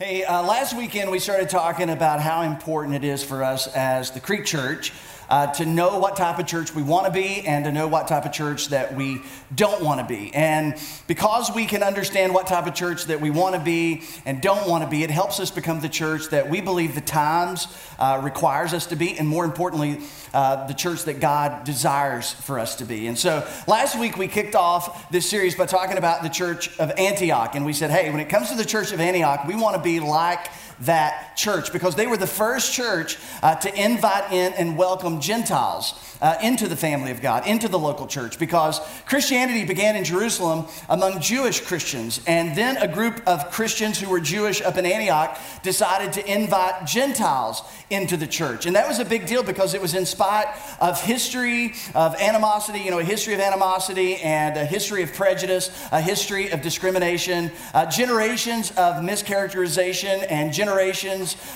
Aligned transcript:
Hey, 0.00 0.22
uh, 0.22 0.44
last 0.44 0.74
weekend 0.74 1.10
we 1.10 1.18
started 1.18 1.48
talking 1.48 1.90
about 1.90 2.20
how 2.20 2.42
important 2.42 2.94
it 2.94 3.02
is 3.02 3.24
for 3.24 3.42
us 3.42 3.66
as 3.74 4.12
the 4.12 4.20
Creek 4.20 4.44
Church 4.44 4.92
uh, 5.28 5.46
to 5.54 5.66
know 5.66 5.98
what 5.98 6.16
type 6.16 6.38
of 6.38 6.46
church 6.46 6.74
we 6.74 6.82
want 6.82 7.06
to 7.06 7.12
be 7.12 7.46
and 7.46 7.64
to 7.64 7.72
know 7.72 7.86
what 7.88 8.08
type 8.08 8.24
of 8.24 8.32
church 8.32 8.68
that 8.68 8.94
we 8.94 9.20
don't 9.54 9.82
want 9.82 10.00
to 10.00 10.06
be. 10.06 10.34
And 10.34 10.74
because 11.06 11.50
we 11.54 11.66
can 11.66 11.82
understand 11.82 12.34
what 12.34 12.46
type 12.46 12.66
of 12.66 12.74
church 12.74 13.04
that 13.04 13.20
we 13.20 13.30
want 13.30 13.54
to 13.54 13.60
be 13.60 14.02
and 14.24 14.40
don't 14.40 14.68
want 14.68 14.84
to 14.84 14.90
be, 14.90 15.02
it 15.02 15.10
helps 15.10 15.40
us 15.40 15.50
become 15.50 15.80
the 15.80 15.88
church 15.88 16.28
that 16.30 16.48
we 16.48 16.60
believe 16.60 16.94
the 16.94 17.00
times 17.00 17.68
uh, 17.98 18.20
requires 18.22 18.72
us 18.72 18.86
to 18.86 18.96
be, 18.96 19.18
and 19.18 19.28
more 19.28 19.44
importantly, 19.44 20.00
uh, 20.32 20.66
the 20.66 20.74
church 20.74 21.04
that 21.04 21.20
God 21.20 21.64
desires 21.64 22.32
for 22.32 22.58
us 22.58 22.76
to 22.76 22.84
be. 22.84 23.06
And 23.06 23.18
so 23.18 23.46
last 23.66 23.98
week 23.98 24.16
we 24.16 24.28
kicked 24.28 24.54
off 24.54 25.10
this 25.10 25.28
series 25.28 25.54
by 25.54 25.66
talking 25.66 25.98
about 25.98 26.22
the 26.22 26.28
church 26.28 26.78
of 26.78 26.92
Antioch. 26.98 27.54
And 27.54 27.64
we 27.64 27.72
said, 27.72 27.90
hey, 27.90 28.10
when 28.10 28.20
it 28.20 28.28
comes 28.28 28.50
to 28.50 28.56
the 28.56 28.64
church 28.64 28.92
of 28.92 29.00
Antioch, 29.00 29.46
we 29.46 29.56
want 29.56 29.76
to 29.76 29.82
be 29.82 30.00
like 30.00 30.48
that 30.80 31.36
church 31.36 31.72
because 31.72 31.94
they 31.94 32.06
were 32.06 32.16
the 32.16 32.26
first 32.26 32.72
church 32.72 33.18
uh, 33.42 33.54
to 33.56 33.82
invite 33.82 34.32
in 34.32 34.52
and 34.54 34.76
welcome 34.76 35.20
Gentiles 35.20 35.94
uh, 36.20 36.36
into 36.42 36.68
the 36.68 36.76
family 36.76 37.10
of 37.10 37.20
God, 37.20 37.46
into 37.46 37.68
the 37.68 37.78
local 37.78 38.06
church, 38.06 38.38
because 38.38 38.80
Christianity 39.06 39.64
began 39.64 39.96
in 39.96 40.04
Jerusalem 40.04 40.66
among 40.88 41.20
Jewish 41.20 41.60
Christians. 41.60 42.20
And 42.26 42.56
then 42.56 42.76
a 42.76 42.88
group 42.88 43.22
of 43.26 43.50
Christians 43.50 44.00
who 44.00 44.08
were 44.10 44.20
Jewish 44.20 44.60
up 44.60 44.76
in 44.76 44.86
Antioch 44.86 45.38
decided 45.62 46.12
to 46.14 46.32
invite 46.32 46.86
Gentiles 46.86 47.62
into 47.90 48.16
the 48.16 48.26
church. 48.26 48.66
And 48.66 48.76
that 48.76 48.88
was 48.88 48.98
a 48.98 49.04
big 49.04 49.26
deal 49.26 49.42
because 49.42 49.74
it 49.74 49.80
was 49.80 49.94
in 49.94 50.06
spite 50.06 50.46
of 50.80 51.00
history 51.00 51.74
of 51.94 52.14
animosity, 52.16 52.80
you 52.80 52.90
know, 52.90 52.98
a 52.98 53.04
history 53.04 53.34
of 53.34 53.40
animosity 53.40 54.16
and 54.16 54.56
a 54.56 54.64
history 54.64 55.02
of 55.02 55.12
prejudice, 55.14 55.70
a 55.92 56.00
history 56.00 56.50
of 56.50 56.62
discrimination, 56.62 57.50
uh, 57.74 57.86
generations 57.86 58.70
of 58.72 58.96
mischaracterization 58.96 60.26
and 60.28 60.52
generations 60.52 60.67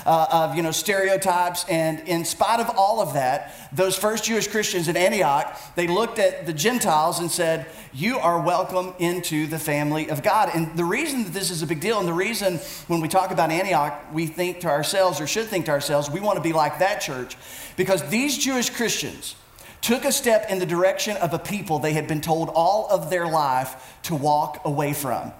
uh, 0.06 0.26
of, 0.30 0.56
you 0.56 0.62
know, 0.62 0.70
stereotypes. 0.70 1.64
And 1.68 2.00
in 2.08 2.24
spite 2.24 2.60
of 2.60 2.70
all 2.76 3.00
of 3.00 3.14
that, 3.14 3.54
those 3.72 3.96
first 3.96 4.24
Jewish 4.24 4.48
Christians 4.48 4.88
in 4.88 4.96
Antioch, 4.96 5.58
they 5.74 5.86
looked 5.86 6.18
at 6.18 6.46
the 6.46 6.52
Gentiles 6.52 7.18
and 7.18 7.30
said, 7.30 7.66
You 7.92 8.18
are 8.18 8.40
welcome 8.40 8.94
into 8.98 9.46
the 9.46 9.58
family 9.58 10.08
of 10.10 10.22
God. 10.22 10.50
And 10.54 10.76
the 10.76 10.84
reason 10.84 11.24
that 11.24 11.32
this 11.32 11.50
is 11.50 11.62
a 11.62 11.66
big 11.66 11.80
deal, 11.80 11.98
and 11.98 12.08
the 12.08 12.12
reason 12.12 12.58
when 12.86 13.00
we 13.00 13.08
talk 13.08 13.30
about 13.30 13.50
Antioch, 13.50 14.00
we 14.12 14.26
think 14.26 14.60
to 14.60 14.68
ourselves, 14.68 15.20
or 15.20 15.26
should 15.26 15.46
think 15.46 15.66
to 15.66 15.70
ourselves, 15.70 16.10
we 16.10 16.20
want 16.20 16.36
to 16.36 16.42
be 16.42 16.52
like 16.52 16.78
that 16.78 17.00
church, 17.00 17.36
because 17.76 18.08
these 18.08 18.38
Jewish 18.38 18.70
Christians, 18.70 19.36
took 19.82 20.04
a 20.04 20.12
step 20.12 20.48
in 20.48 20.60
the 20.60 20.66
direction 20.66 21.16
of 21.18 21.34
a 21.34 21.38
people 21.38 21.78
they 21.78 21.92
had 21.92 22.06
been 22.06 22.20
told 22.20 22.48
all 22.54 22.86
of 22.88 23.10
their 23.10 23.26
life 23.26 23.98
to 24.04 24.14
walk 24.14 24.62
away 24.64 24.92
from. 24.92 25.32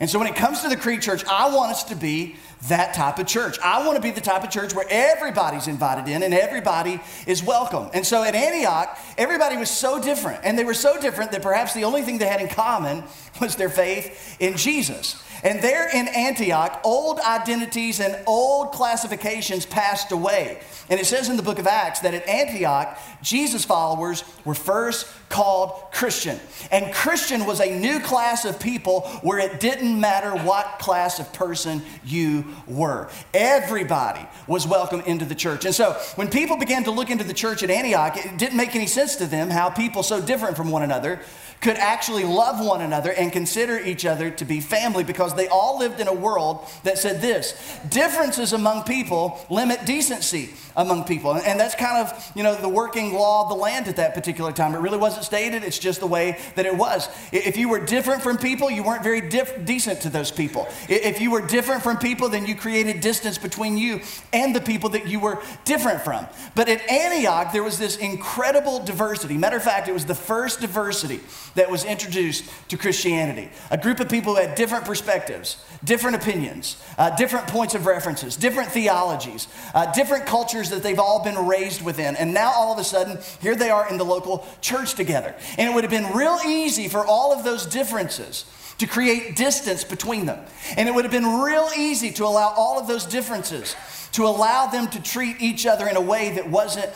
And 0.00 0.08
so 0.08 0.18
when 0.18 0.28
it 0.28 0.36
comes 0.36 0.62
to 0.62 0.68
the 0.68 0.76
Creek 0.76 1.00
Church, 1.00 1.24
I 1.26 1.52
want 1.54 1.72
us 1.72 1.84
to 1.84 1.96
be 1.96 2.36
that 2.68 2.94
type 2.94 3.18
of 3.18 3.26
church. 3.26 3.58
I 3.60 3.84
want 3.84 3.96
to 3.96 4.02
be 4.02 4.10
the 4.10 4.20
type 4.20 4.44
of 4.44 4.50
church 4.50 4.74
where 4.74 4.86
everybody's 4.88 5.68
invited 5.68 6.08
in 6.08 6.22
and 6.22 6.34
everybody 6.34 7.00
is 7.26 7.42
welcome. 7.42 7.88
And 7.92 8.06
so 8.06 8.22
at 8.22 8.34
Antioch, 8.34 8.98
everybody 9.16 9.56
was 9.56 9.70
so 9.70 10.00
different. 10.00 10.40
And 10.44 10.58
they 10.58 10.64
were 10.64 10.74
so 10.74 11.00
different 11.00 11.32
that 11.32 11.42
perhaps 11.42 11.74
the 11.74 11.84
only 11.84 12.02
thing 12.02 12.18
they 12.18 12.26
had 12.26 12.40
in 12.40 12.48
common 12.48 13.04
was 13.40 13.56
their 13.56 13.68
faith 13.68 14.36
in 14.40 14.56
Jesus. 14.56 15.22
And 15.42 15.62
there 15.62 15.88
in 15.88 16.08
Antioch, 16.08 16.80
old 16.82 17.20
identities 17.20 18.00
and 18.00 18.18
old 18.26 18.72
classifications 18.72 19.66
passed 19.66 20.10
away. 20.10 20.60
And 20.90 20.98
it 20.98 21.06
says 21.06 21.28
in 21.28 21.36
the 21.36 21.42
book 21.42 21.58
of 21.58 21.66
Acts 21.66 22.00
that 22.00 22.14
at 22.14 22.26
Antioch, 22.28 22.98
Jesus 23.22 23.64
followers 23.64 24.24
were 24.44 24.54
first 24.54 25.06
called 25.28 25.90
Christian. 25.92 26.38
And 26.70 26.92
Christian 26.92 27.46
was 27.46 27.60
a 27.60 27.78
new 27.78 28.00
class 28.00 28.44
of 28.44 28.58
people 28.58 29.02
where 29.22 29.38
it 29.38 29.60
didn't 29.60 29.98
matter 30.00 30.30
what 30.30 30.78
class 30.78 31.18
of 31.18 31.32
person 31.32 31.82
you 32.04 32.44
were. 32.66 33.08
Everybody 33.34 34.26
was 34.46 34.66
welcome 34.66 35.00
into 35.02 35.24
the 35.24 35.34
church. 35.34 35.64
And 35.64 35.74
so 35.74 35.92
when 36.14 36.28
people 36.28 36.56
began 36.56 36.84
to 36.84 36.90
look 36.90 37.10
into 37.10 37.24
the 37.24 37.34
church 37.34 37.62
at 37.62 37.70
Antioch, 37.70 38.16
it 38.16 38.38
didn't 38.38 38.56
make 38.56 38.74
any 38.74 38.86
sense 38.86 39.16
to 39.16 39.26
them 39.26 39.50
how 39.50 39.70
people 39.70 40.02
so 40.02 40.20
different 40.20 40.56
from 40.56 40.70
one 40.70 40.82
another 40.82 41.20
could 41.60 41.76
actually 41.76 42.24
love 42.24 42.64
one 42.64 42.80
another 42.80 43.12
and 43.12 43.32
consider 43.32 43.78
each 43.78 44.06
other 44.06 44.30
to 44.30 44.44
be 44.44 44.60
family 44.60 45.02
because 45.02 45.34
they 45.34 45.48
all 45.48 45.78
lived 45.78 46.00
in 46.00 46.06
a 46.06 46.12
world 46.12 46.68
that 46.84 46.98
said 46.98 47.20
this 47.20 47.78
differences 47.88 48.52
among 48.52 48.84
people 48.84 49.44
limit 49.50 49.84
decency 49.84 50.50
among 50.78 51.04
people. 51.04 51.34
And 51.34 51.58
that's 51.58 51.74
kind 51.74 52.06
of, 52.06 52.32
you 52.34 52.42
know, 52.42 52.54
the 52.54 52.68
working 52.68 53.12
law 53.12 53.42
of 53.42 53.48
the 53.48 53.56
land 53.56 53.88
at 53.88 53.96
that 53.96 54.14
particular 54.14 54.52
time. 54.52 54.74
It 54.74 54.78
really 54.78 54.96
wasn't 54.96 55.24
stated, 55.24 55.64
it's 55.64 55.78
just 55.78 55.98
the 55.98 56.06
way 56.06 56.38
that 56.54 56.64
it 56.66 56.76
was. 56.76 57.08
If 57.32 57.56
you 57.56 57.68
were 57.68 57.80
different 57.80 58.22
from 58.22 58.38
people, 58.38 58.70
you 58.70 58.84
weren't 58.84 59.02
very 59.02 59.20
dif- 59.20 59.64
decent 59.64 60.00
to 60.02 60.08
those 60.08 60.30
people. 60.30 60.68
If 60.88 61.20
you 61.20 61.32
were 61.32 61.42
different 61.42 61.82
from 61.82 61.98
people, 61.98 62.28
then 62.28 62.46
you 62.46 62.54
created 62.54 63.00
distance 63.00 63.38
between 63.38 63.76
you 63.76 64.00
and 64.32 64.54
the 64.54 64.60
people 64.60 64.90
that 64.90 65.08
you 65.08 65.18
were 65.18 65.42
different 65.64 66.00
from. 66.02 66.26
But 66.54 66.68
at 66.68 66.88
Antioch, 66.88 67.52
there 67.52 67.64
was 67.64 67.78
this 67.78 67.96
incredible 67.96 68.78
diversity. 68.78 69.36
Matter 69.36 69.56
of 69.56 69.64
fact, 69.64 69.88
it 69.88 69.92
was 69.92 70.06
the 70.06 70.14
first 70.14 70.60
diversity 70.60 71.20
that 71.56 71.68
was 71.68 71.84
introduced 71.84 72.44
to 72.68 72.76
Christianity. 72.76 73.50
A 73.72 73.78
group 73.78 73.98
of 73.98 74.08
people 74.08 74.36
who 74.36 74.40
had 74.40 74.54
different 74.54 74.84
perspectives, 74.84 75.56
different 75.82 76.14
opinions, 76.16 76.80
uh, 76.98 77.10
different 77.16 77.48
points 77.48 77.74
of 77.74 77.84
references, 77.84 78.36
different 78.36 78.70
theologies, 78.70 79.48
uh, 79.74 79.90
different 79.92 80.24
cultures 80.24 80.67
that 80.70 80.82
they've 80.82 80.98
all 80.98 81.22
been 81.22 81.46
raised 81.46 81.82
within. 81.82 82.16
And 82.16 82.34
now 82.34 82.52
all 82.52 82.72
of 82.72 82.78
a 82.78 82.84
sudden, 82.84 83.18
here 83.40 83.54
they 83.54 83.70
are 83.70 83.88
in 83.88 83.98
the 83.98 84.04
local 84.04 84.46
church 84.60 84.94
together. 84.94 85.34
And 85.56 85.70
it 85.70 85.74
would 85.74 85.84
have 85.84 85.90
been 85.90 86.16
real 86.16 86.38
easy 86.46 86.88
for 86.88 87.04
all 87.04 87.32
of 87.32 87.44
those 87.44 87.66
differences 87.66 88.44
to 88.78 88.86
create 88.86 89.36
distance 89.36 89.84
between 89.84 90.26
them. 90.26 90.38
And 90.76 90.88
it 90.88 90.94
would 90.94 91.04
have 91.04 91.12
been 91.12 91.40
real 91.40 91.68
easy 91.76 92.12
to 92.12 92.24
allow 92.24 92.54
all 92.56 92.78
of 92.78 92.86
those 92.86 93.04
differences 93.04 93.74
to 94.12 94.26
allow 94.26 94.66
them 94.66 94.88
to 94.88 95.02
treat 95.02 95.40
each 95.40 95.66
other 95.66 95.88
in 95.88 95.96
a 95.96 96.00
way 96.00 96.30
that 96.32 96.48
wasn't 96.48 96.90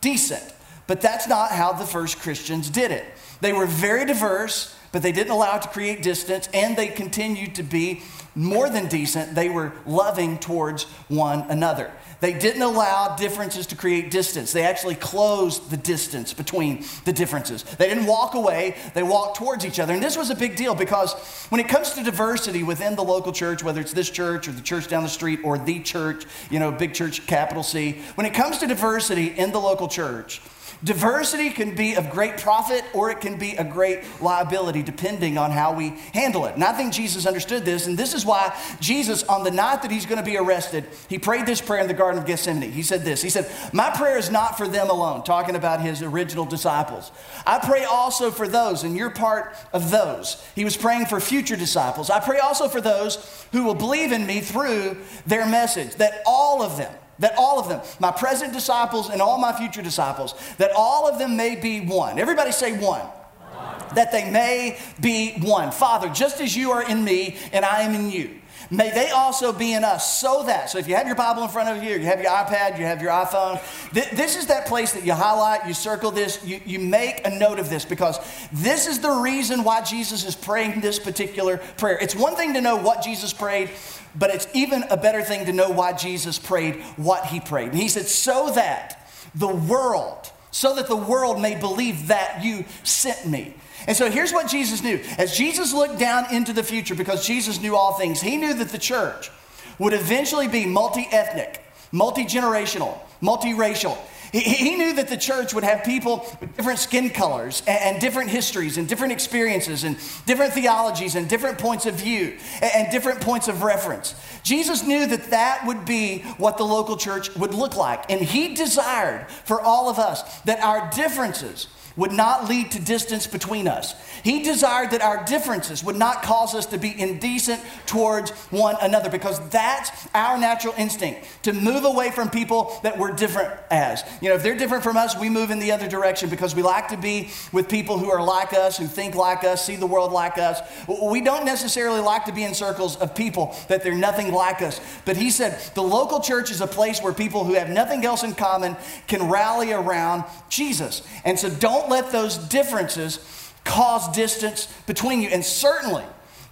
decent. 0.00 0.42
But 0.86 1.00
that's 1.00 1.28
not 1.28 1.50
how 1.50 1.72
the 1.72 1.84
first 1.84 2.18
Christians 2.18 2.70
did 2.70 2.90
it. 2.90 3.04
They 3.40 3.52
were 3.52 3.66
very 3.66 4.04
diverse, 4.04 4.74
but 4.90 5.02
they 5.02 5.12
didn't 5.12 5.32
allow 5.32 5.56
it 5.56 5.62
to 5.62 5.68
create 5.68 6.02
distance, 6.02 6.48
and 6.52 6.76
they 6.76 6.88
continued 6.88 7.54
to 7.56 7.62
be 7.62 8.02
more 8.34 8.68
than 8.68 8.86
decent. 8.88 9.34
They 9.34 9.48
were 9.48 9.72
loving 9.86 10.38
towards 10.38 10.84
one 11.08 11.42
another. 11.50 11.90
They 12.20 12.32
didn't 12.32 12.62
allow 12.62 13.14
differences 13.16 13.66
to 13.68 13.76
create 13.76 14.10
distance. 14.10 14.52
They 14.52 14.64
actually 14.64 14.96
closed 14.96 15.70
the 15.70 15.76
distance 15.76 16.32
between 16.34 16.84
the 17.04 17.12
differences. 17.12 17.62
They 17.62 17.88
didn't 17.88 18.06
walk 18.06 18.34
away, 18.34 18.76
they 18.94 19.02
walked 19.02 19.36
towards 19.36 19.64
each 19.64 19.78
other. 19.78 19.92
And 19.92 20.02
this 20.02 20.16
was 20.16 20.30
a 20.30 20.34
big 20.34 20.56
deal 20.56 20.74
because 20.74 21.14
when 21.50 21.60
it 21.60 21.68
comes 21.68 21.92
to 21.92 22.02
diversity 22.02 22.62
within 22.62 22.96
the 22.96 23.04
local 23.04 23.32
church, 23.32 23.62
whether 23.62 23.80
it's 23.80 23.92
this 23.92 24.10
church 24.10 24.48
or 24.48 24.52
the 24.52 24.62
church 24.62 24.88
down 24.88 25.04
the 25.04 25.08
street 25.08 25.40
or 25.44 25.58
the 25.58 25.80
church, 25.80 26.24
you 26.50 26.58
know, 26.58 26.72
big 26.72 26.92
church, 26.92 27.26
capital 27.26 27.62
C, 27.62 28.00
when 28.16 28.26
it 28.26 28.34
comes 28.34 28.58
to 28.58 28.66
diversity 28.66 29.28
in 29.28 29.52
the 29.52 29.60
local 29.60 29.86
church, 29.86 30.40
Diversity 30.84 31.50
can 31.50 31.74
be 31.74 31.94
of 31.94 32.08
great 32.10 32.38
profit 32.38 32.84
or 32.94 33.10
it 33.10 33.20
can 33.20 33.36
be 33.36 33.56
a 33.56 33.64
great 33.64 34.04
liability 34.20 34.82
depending 34.82 35.36
on 35.36 35.50
how 35.50 35.74
we 35.74 35.88
handle 36.14 36.46
it. 36.46 36.54
And 36.54 36.62
I 36.62 36.72
think 36.72 36.92
Jesus 36.92 37.26
understood 37.26 37.64
this, 37.64 37.86
and 37.88 37.98
this 37.98 38.14
is 38.14 38.24
why 38.24 38.56
Jesus, 38.80 39.24
on 39.24 39.42
the 39.42 39.50
night 39.50 39.82
that 39.82 39.90
he's 39.90 40.06
going 40.06 40.18
to 40.18 40.24
be 40.24 40.36
arrested, 40.36 40.84
he 41.08 41.18
prayed 41.18 41.46
this 41.46 41.60
prayer 41.60 41.80
in 41.80 41.88
the 41.88 41.94
Garden 41.94 42.20
of 42.20 42.26
Gethsemane. 42.26 42.70
He 42.70 42.82
said 42.82 43.04
this 43.04 43.20
He 43.20 43.30
said, 43.30 43.50
My 43.72 43.90
prayer 43.90 44.18
is 44.18 44.30
not 44.30 44.56
for 44.56 44.68
them 44.68 44.88
alone, 44.88 45.24
talking 45.24 45.56
about 45.56 45.80
his 45.80 46.00
original 46.00 46.44
disciples. 46.44 47.10
I 47.44 47.58
pray 47.58 47.84
also 47.84 48.30
for 48.30 48.46
those, 48.46 48.84
and 48.84 48.96
you're 48.96 49.10
part 49.10 49.56
of 49.72 49.90
those. 49.90 50.46
He 50.54 50.64
was 50.64 50.76
praying 50.76 51.06
for 51.06 51.18
future 51.18 51.56
disciples. 51.56 52.08
I 52.08 52.20
pray 52.20 52.38
also 52.38 52.68
for 52.68 52.80
those 52.80 53.46
who 53.50 53.64
will 53.64 53.74
believe 53.74 54.12
in 54.12 54.26
me 54.26 54.40
through 54.40 54.98
their 55.26 55.46
message, 55.46 55.96
that 55.96 56.22
all 56.24 56.62
of 56.62 56.76
them, 56.76 56.94
that 57.18 57.34
all 57.36 57.58
of 57.58 57.68
them, 57.68 57.80
my 58.00 58.10
present 58.10 58.52
disciples 58.52 59.10
and 59.10 59.20
all 59.20 59.38
my 59.38 59.52
future 59.52 59.82
disciples, 59.82 60.34
that 60.58 60.70
all 60.74 61.08
of 61.08 61.18
them 61.18 61.36
may 61.36 61.56
be 61.56 61.80
one. 61.80 62.18
Everybody 62.18 62.52
say 62.52 62.72
one. 62.72 63.00
one. 63.00 63.94
That 63.94 64.12
they 64.12 64.30
may 64.30 64.78
be 65.00 65.32
one. 65.40 65.72
Father, 65.72 66.08
just 66.08 66.40
as 66.40 66.56
you 66.56 66.70
are 66.72 66.88
in 66.88 67.04
me 67.04 67.36
and 67.52 67.64
I 67.64 67.82
am 67.82 67.94
in 67.94 68.10
you, 68.10 68.40
may 68.70 68.90
they 68.90 69.10
also 69.10 69.52
be 69.52 69.72
in 69.72 69.84
us 69.84 70.18
so 70.18 70.44
that, 70.44 70.70
so 70.70 70.78
if 70.78 70.88
you 70.88 70.94
have 70.94 71.06
your 71.06 71.16
Bible 71.16 71.42
in 71.42 71.48
front 71.48 71.76
of 71.76 71.82
you, 71.82 71.94
you 71.94 72.06
have 72.06 72.20
your 72.20 72.30
iPad, 72.30 72.78
you 72.78 72.84
have 72.84 73.00
your 73.00 73.10
iPhone, 73.10 73.60
th- 73.92 74.10
this 74.10 74.36
is 74.36 74.46
that 74.46 74.66
place 74.66 74.92
that 74.92 75.04
you 75.04 75.12
highlight, 75.12 75.66
you 75.66 75.74
circle 75.74 76.10
this, 76.10 76.44
you, 76.44 76.60
you 76.64 76.78
make 76.78 77.26
a 77.26 77.30
note 77.30 77.58
of 77.58 77.70
this 77.70 77.84
because 77.84 78.18
this 78.52 78.86
is 78.86 79.00
the 79.00 79.10
reason 79.10 79.64
why 79.64 79.82
Jesus 79.82 80.24
is 80.24 80.34
praying 80.34 80.80
this 80.80 80.98
particular 80.98 81.58
prayer. 81.76 81.98
It's 82.00 82.14
one 82.14 82.36
thing 82.36 82.54
to 82.54 82.60
know 82.60 82.76
what 82.76 83.02
Jesus 83.02 83.32
prayed, 83.32 83.70
but 84.14 84.30
it's 84.30 84.48
even 84.54 84.84
a 84.90 84.96
better 84.96 85.22
thing 85.22 85.46
to 85.46 85.52
know 85.52 85.70
why 85.70 85.92
Jesus 85.92 86.38
prayed 86.38 86.76
what 86.96 87.26
he 87.26 87.40
prayed. 87.40 87.70
And 87.70 87.78
he 87.78 87.88
said, 87.88 88.06
so 88.06 88.52
that 88.52 89.08
the 89.34 89.48
world, 89.48 90.30
so 90.50 90.74
that 90.76 90.88
the 90.88 90.96
world 90.96 91.40
may 91.40 91.58
believe 91.58 92.08
that 92.08 92.44
you 92.44 92.64
sent 92.82 93.26
me. 93.26 93.54
And 93.88 93.96
so 93.96 94.10
here's 94.10 94.34
what 94.34 94.48
Jesus 94.48 94.82
knew. 94.82 95.00
As 95.16 95.34
Jesus 95.34 95.72
looked 95.72 95.98
down 95.98 96.26
into 96.30 96.52
the 96.52 96.62
future, 96.62 96.94
because 96.94 97.26
Jesus 97.26 97.58
knew 97.58 97.74
all 97.74 97.94
things, 97.94 98.20
he 98.20 98.36
knew 98.36 98.52
that 98.52 98.68
the 98.68 98.78
church 98.78 99.30
would 99.78 99.94
eventually 99.94 100.46
be 100.46 100.66
multi 100.66 101.08
ethnic, 101.10 101.64
multi 101.90 102.24
generational, 102.24 102.98
multiracial. 103.22 103.96
He, 104.30 104.40
he 104.40 104.76
knew 104.76 104.92
that 104.96 105.08
the 105.08 105.16
church 105.16 105.54
would 105.54 105.64
have 105.64 105.84
people 105.84 106.26
with 106.38 106.54
different 106.54 106.80
skin 106.80 107.08
colors 107.08 107.62
and, 107.66 107.94
and, 107.94 107.98
different 107.98 108.28
histories 108.28 108.76
and 108.76 108.86
different 108.86 109.14
experiences 109.14 109.84
and 109.84 109.96
different 110.26 110.52
theologies 110.52 111.14
and 111.14 111.26
different 111.26 111.56
points 111.56 111.86
of 111.86 111.94
view 111.94 112.36
and, 112.60 112.70
and 112.74 112.92
different 112.92 113.22
points 113.22 113.48
of 113.48 113.62
reference. 113.62 114.14
Jesus 114.42 114.86
knew 114.86 115.06
that 115.06 115.30
that 115.30 115.66
would 115.66 115.86
be 115.86 116.18
what 116.36 116.58
the 116.58 116.64
local 116.64 116.98
church 116.98 117.34
would 117.36 117.54
look 117.54 117.74
like. 117.74 118.10
And 118.10 118.20
he 118.20 118.54
desired 118.54 119.30
for 119.30 119.62
all 119.62 119.88
of 119.88 119.98
us 119.98 120.40
that 120.42 120.60
our 120.62 120.90
differences 120.90 121.68
would 121.98 122.12
not 122.12 122.48
lead 122.48 122.70
to 122.70 122.80
distance 122.80 123.26
between 123.26 123.66
us. 123.66 123.94
He 124.22 124.42
desired 124.44 124.92
that 124.92 125.02
our 125.02 125.24
differences 125.24 125.82
would 125.82 125.96
not 125.96 126.22
cause 126.22 126.54
us 126.54 126.66
to 126.66 126.78
be 126.78 126.98
indecent 126.98 127.60
towards 127.86 128.30
one 128.50 128.76
another 128.80 129.10
because 129.10 129.40
that's 129.50 129.90
our 130.14 130.38
natural 130.38 130.74
instinct 130.78 131.26
to 131.42 131.52
move 131.52 131.84
away 131.84 132.12
from 132.12 132.30
people 132.30 132.78
that 132.84 132.96
we're 132.98 133.10
different 133.10 133.52
as. 133.70 134.04
You 134.20 134.28
know, 134.28 134.36
if 134.36 134.44
they're 134.44 134.56
different 134.56 134.84
from 134.84 134.96
us, 134.96 135.18
we 135.18 135.28
move 135.28 135.50
in 135.50 135.58
the 135.58 135.72
other 135.72 135.88
direction 135.88 136.30
because 136.30 136.54
we 136.54 136.62
like 136.62 136.88
to 136.88 136.96
be 136.96 137.30
with 137.52 137.68
people 137.68 137.98
who 137.98 138.10
are 138.10 138.22
like 138.22 138.52
us, 138.52 138.78
who 138.78 138.86
think 138.86 139.16
like 139.16 139.42
us, 139.42 139.64
see 139.64 139.74
the 139.74 139.86
world 139.86 140.12
like 140.12 140.38
us. 140.38 140.60
We 141.02 141.20
don't 141.20 141.44
necessarily 141.44 142.00
like 142.00 142.26
to 142.26 142.32
be 142.32 142.44
in 142.44 142.54
circles 142.54 142.96
of 142.96 143.14
people 143.16 143.56
that 143.66 143.82
they're 143.82 143.94
nothing 143.94 144.32
like 144.32 144.62
us. 144.62 144.80
But 145.04 145.16
he 145.16 145.30
said 145.30 145.60
the 145.74 145.82
local 145.82 146.20
church 146.20 146.52
is 146.52 146.60
a 146.60 146.66
place 146.68 147.02
where 147.02 147.12
people 147.12 147.42
who 147.42 147.54
have 147.54 147.68
nothing 147.68 148.04
else 148.04 148.22
in 148.22 148.34
common 148.34 148.76
can 149.08 149.28
rally 149.28 149.72
around 149.72 150.22
Jesus. 150.48 151.02
And 151.24 151.36
so 151.36 151.50
don't 151.50 151.87
let 151.88 152.12
those 152.12 152.38
differences 152.38 153.18
cause 153.64 154.10
distance 154.14 154.68
between 154.86 155.22
you. 155.22 155.28
And 155.28 155.44
certainly, 155.44 156.04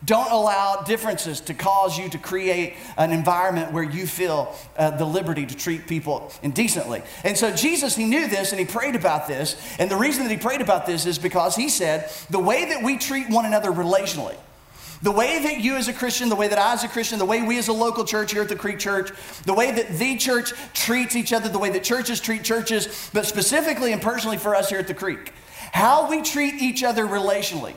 don't 0.04 0.30
allow 0.30 0.82
differences 0.82 1.40
to 1.40 1.54
cause 1.54 1.98
you 1.98 2.08
to 2.10 2.18
create 2.18 2.74
an 2.98 3.12
environment 3.12 3.72
where 3.72 3.82
you 3.82 4.06
feel 4.06 4.54
uh, 4.76 4.90
the 4.90 5.04
liberty 5.04 5.46
to 5.46 5.56
treat 5.56 5.86
people 5.86 6.30
indecently. 6.42 7.02
And 7.24 7.36
so 7.36 7.50
Jesus, 7.50 7.96
he 7.96 8.04
knew 8.04 8.28
this 8.28 8.52
and 8.52 8.60
he 8.60 8.66
prayed 8.66 8.94
about 8.94 9.26
this. 9.26 9.56
And 9.78 9.90
the 9.90 9.96
reason 9.96 10.24
that 10.24 10.30
he 10.30 10.36
prayed 10.36 10.60
about 10.60 10.86
this 10.86 11.06
is 11.06 11.18
because 11.18 11.56
he 11.56 11.68
said, 11.68 12.10
the 12.28 12.38
way 12.38 12.66
that 12.66 12.82
we 12.82 12.98
treat 12.98 13.30
one 13.30 13.46
another 13.46 13.72
relationally, 13.72 14.36
the 15.02 15.10
way 15.10 15.42
that 15.42 15.60
you 15.60 15.76
as 15.76 15.88
a 15.88 15.92
Christian, 15.92 16.28
the 16.28 16.36
way 16.36 16.48
that 16.48 16.58
I 16.58 16.72
as 16.72 16.84
a 16.84 16.88
Christian, 16.88 17.18
the 17.18 17.24
way 17.24 17.42
we 17.42 17.58
as 17.58 17.68
a 17.68 17.72
local 17.72 18.04
church 18.04 18.32
here 18.32 18.42
at 18.42 18.48
the 18.48 18.56
Creek 18.56 18.78
Church, 18.78 19.10
the 19.44 19.54
way 19.54 19.72
that 19.72 19.98
the 19.98 20.16
church 20.16 20.52
treats 20.72 21.16
each 21.16 21.32
other, 21.32 21.48
the 21.48 21.58
way 21.58 21.70
that 21.70 21.84
churches 21.84 22.20
treat 22.20 22.44
churches, 22.44 23.10
but 23.12 23.26
specifically 23.26 23.92
and 23.92 24.00
personally 24.00 24.38
for 24.38 24.54
us 24.54 24.68
here 24.68 24.78
at 24.78 24.86
the 24.86 24.94
Creek, 24.94 25.32
how 25.72 26.08
we 26.08 26.22
treat 26.22 26.54
each 26.54 26.82
other 26.82 27.06
relationally 27.06 27.74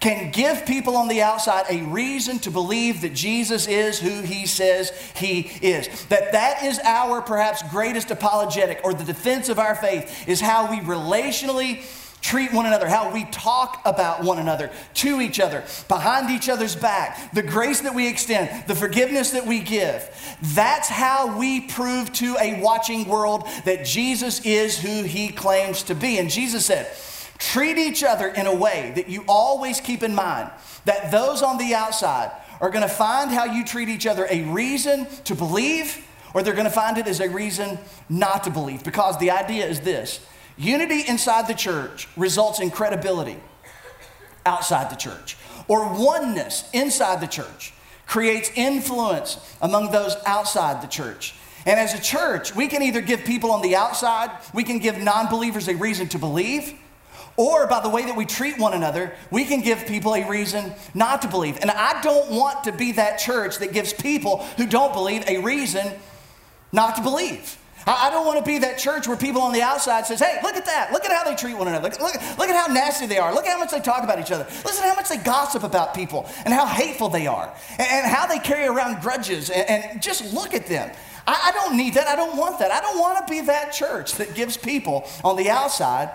can 0.00 0.30
give 0.30 0.64
people 0.64 0.96
on 0.96 1.08
the 1.08 1.20
outside 1.20 1.66
a 1.68 1.82
reason 1.82 2.38
to 2.38 2.50
believe 2.50 3.02
that 3.02 3.12
Jesus 3.12 3.68
is 3.68 4.00
who 4.00 4.22
he 4.22 4.46
says 4.46 4.90
he 5.14 5.40
is. 5.60 6.06
That 6.06 6.32
that 6.32 6.64
is 6.64 6.80
our 6.82 7.20
perhaps 7.20 7.62
greatest 7.70 8.10
apologetic 8.10 8.80
or 8.82 8.94
the 8.94 9.04
defense 9.04 9.50
of 9.50 9.58
our 9.58 9.74
faith 9.74 10.26
is 10.26 10.40
how 10.40 10.70
we 10.70 10.78
relationally 10.78 11.82
treat 12.20 12.52
one 12.52 12.66
another, 12.66 12.88
how 12.88 13.12
we 13.12 13.24
talk 13.26 13.80
about 13.84 14.22
one 14.22 14.38
another, 14.38 14.70
to 14.94 15.20
each 15.20 15.40
other, 15.40 15.64
behind 15.88 16.30
each 16.30 16.48
other's 16.48 16.76
back, 16.76 17.32
the 17.32 17.42
grace 17.42 17.80
that 17.80 17.94
we 17.94 18.08
extend, 18.08 18.66
the 18.66 18.74
forgiveness 18.74 19.30
that 19.30 19.46
we 19.46 19.60
give. 19.60 20.08
That's 20.42 20.88
how 20.88 21.38
we 21.38 21.62
prove 21.62 22.12
to 22.14 22.36
a 22.40 22.60
watching 22.60 23.08
world 23.08 23.46
that 23.64 23.84
Jesus 23.84 24.44
is 24.44 24.78
who 24.78 25.02
he 25.02 25.28
claims 25.28 25.82
to 25.84 25.94
be. 25.94 26.18
And 26.18 26.30
Jesus 26.30 26.66
said, 26.66 26.90
Treat 27.38 27.78
each 27.78 28.04
other 28.04 28.28
in 28.28 28.46
a 28.46 28.54
way 28.54 28.92
that 28.96 29.08
you 29.08 29.24
always 29.26 29.80
keep 29.80 30.02
in 30.02 30.14
mind 30.14 30.50
that 30.84 31.10
those 31.10 31.42
on 31.42 31.56
the 31.56 31.74
outside 31.74 32.30
are 32.60 32.68
going 32.68 32.82
to 32.82 32.94
find 32.94 33.30
how 33.30 33.46
you 33.46 33.64
treat 33.64 33.88
each 33.88 34.06
other 34.06 34.26
a 34.30 34.42
reason 34.42 35.06
to 35.24 35.34
believe, 35.34 36.06
or 36.34 36.42
they're 36.42 36.54
going 36.54 36.64
to 36.66 36.70
find 36.70 36.98
it 36.98 37.06
as 37.06 37.20
a 37.20 37.30
reason 37.30 37.78
not 38.10 38.44
to 38.44 38.50
believe. 38.50 38.84
Because 38.84 39.18
the 39.18 39.30
idea 39.30 39.66
is 39.66 39.80
this 39.80 40.20
unity 40.60 41.02
inside 41.08 41.48
the 41.48 41.54
church 41.54 42.08
results 42.16 42.60
in 42.60 42.70
credibility 42.70 43.36
outside 44.46 44.90
the 44.90 44.96
church, 44.96 45.36
or 45.68 45.92
oneness 45.92 46.68
inside 46.72 47.20
the 47.20 47.26
church 47.26 47.72
creates 48.06 48.50
influence 48.54 49.38
among 49.62 49.90
those 49.90 50.16
outside 50.26 50.82
the 50.82 50.88
church. 50.88 51.34
And 51.66 51.78
as 51.78 51.94
a 51.94 52.00
church, 52.00 52.54
we 52.54 52.68
can 52.68 52.82
either 52.82 53.00
give 53.00 53.24
people 53.24 53.52
on 53.52 53.62
the 53.62 53.76
outside, 53.76 54.30
we 54.54 54.64
can 54.64 54.78
give 54.78 54.98
non 54.98 55.28
believers 55.28 55.68
a 55.68 55.74
reason 55.74 56.08
to 56.08 56.18
believe 56.18 56.74
or 57.40 57.66
by 57.66 57.80
the 57.80 57.88
way 57.88 58.04
that 58.04 58.16
we 58.16 58.26
treat 58.26 58.58
one 58.58 58.74
another, 58.74 59.14
we 59.30 59.46
can 59.46 59.62
give 59.62 59.86
people 59.86 60.14
a 60.14 60.28
reason 60.28 60.74
not 60.92 61.22
to 61.22 61.28
believe. 61.28 61.58
And 61.62 61.70
I 61.70 62.00
don't 62.02 62.30
want 62.30 62.64
to 62.64 62.72
be 62.72 62.92
that 62.92 63.18
church 63.18 63.58
that 63.60 63.72
gives 63.72 63.94
people 63.94 64.44
who 64.58 64.66
don't 64.66 64.92
believe 64.92 65.24
a 65.26 65.38
reason 65.38 65.90
not 66.72 66.96
to 66.96 67.02
believe. 67.02 67.56
I 67.86 68.10
don't 68.10 68.26
want 68.26 68.38
to 68.38 68.44
be 68.44 68.58
that 68.58 68.78
church 68.78 69.08
where 69.08 69.16
people 69.16 69.40
on 69.40 69.52
the 69.52 69.62
outside 69.62 70.06
says, 70.06 70.20
hey, 70.20 70.38
look 70.42 70.54
at 70.54 70.66
that. 70.66 70.92
Look 70.92 71.04
at 71.04 71.12
how 71.12 71.24
they 71.24 71.34
treat 71.34 71.56
one 71.56 71.66
another. 71.68 71.88
Look, 71.88 72.00
look, 72.00 72.14
look 72.38 72.48
at 72.48 72.54
how 72.54 72.72
nasty 72.72 73.06
they 73.06 73.18
are. 73.18 73.34
Look 73.34 73.46
at 73.46 73.52
how 73.52 73.58
much 73.58 73.70
they 73.70 73.80
talk 73.80 74.04
about 74.04 74.20
each 74.20 74.30
other. 74.30 74.44
Listen 74.64 74.82
to 74.82 74.88
how 74.88 74.94
much 74.94 75.08
they 75.08 75.16
gossip 75.16 75.62
about 75.62 75.94
people 75.94 76.28
and 76.44 76.52
how 76.52 76.66
hateful 76.66 77.08
they 77.08 77.26
are 77.26 77.52
and, 77.78 77.88
and 77.88 78.06
how 78.06 78.26
they 78.26 78.38
carry 78.38 78.66
around 78.66 79.00
grudges 79.00 79.50
and, 79.50 79.68
and 79.68 80.02
just 80.02 80.32
look 80.34 80.54
at 80.54 80.66
them. 80.66 80.90
I, 81.26 81.48
I 81.48 81.52
don't 81.52 81.76
need 81.76 81.94
that. 81.94 82.06
I 82.06 82.16
don't 82.16 82.36
want 82.36 82.58
that. 82.58 82.70
I 82.70 82.80
don't 82.80 82.98
want 82.98 83.26
to 83.26 83.30
be 83.30 83.40
that 83.42 83.72
church 83.72 84.12
that 84.14 84.34
gives 84.34 84.56
people 84.56 85.08
on 85.24 85.36
the 85.36 85.48
outside 85.48 86.10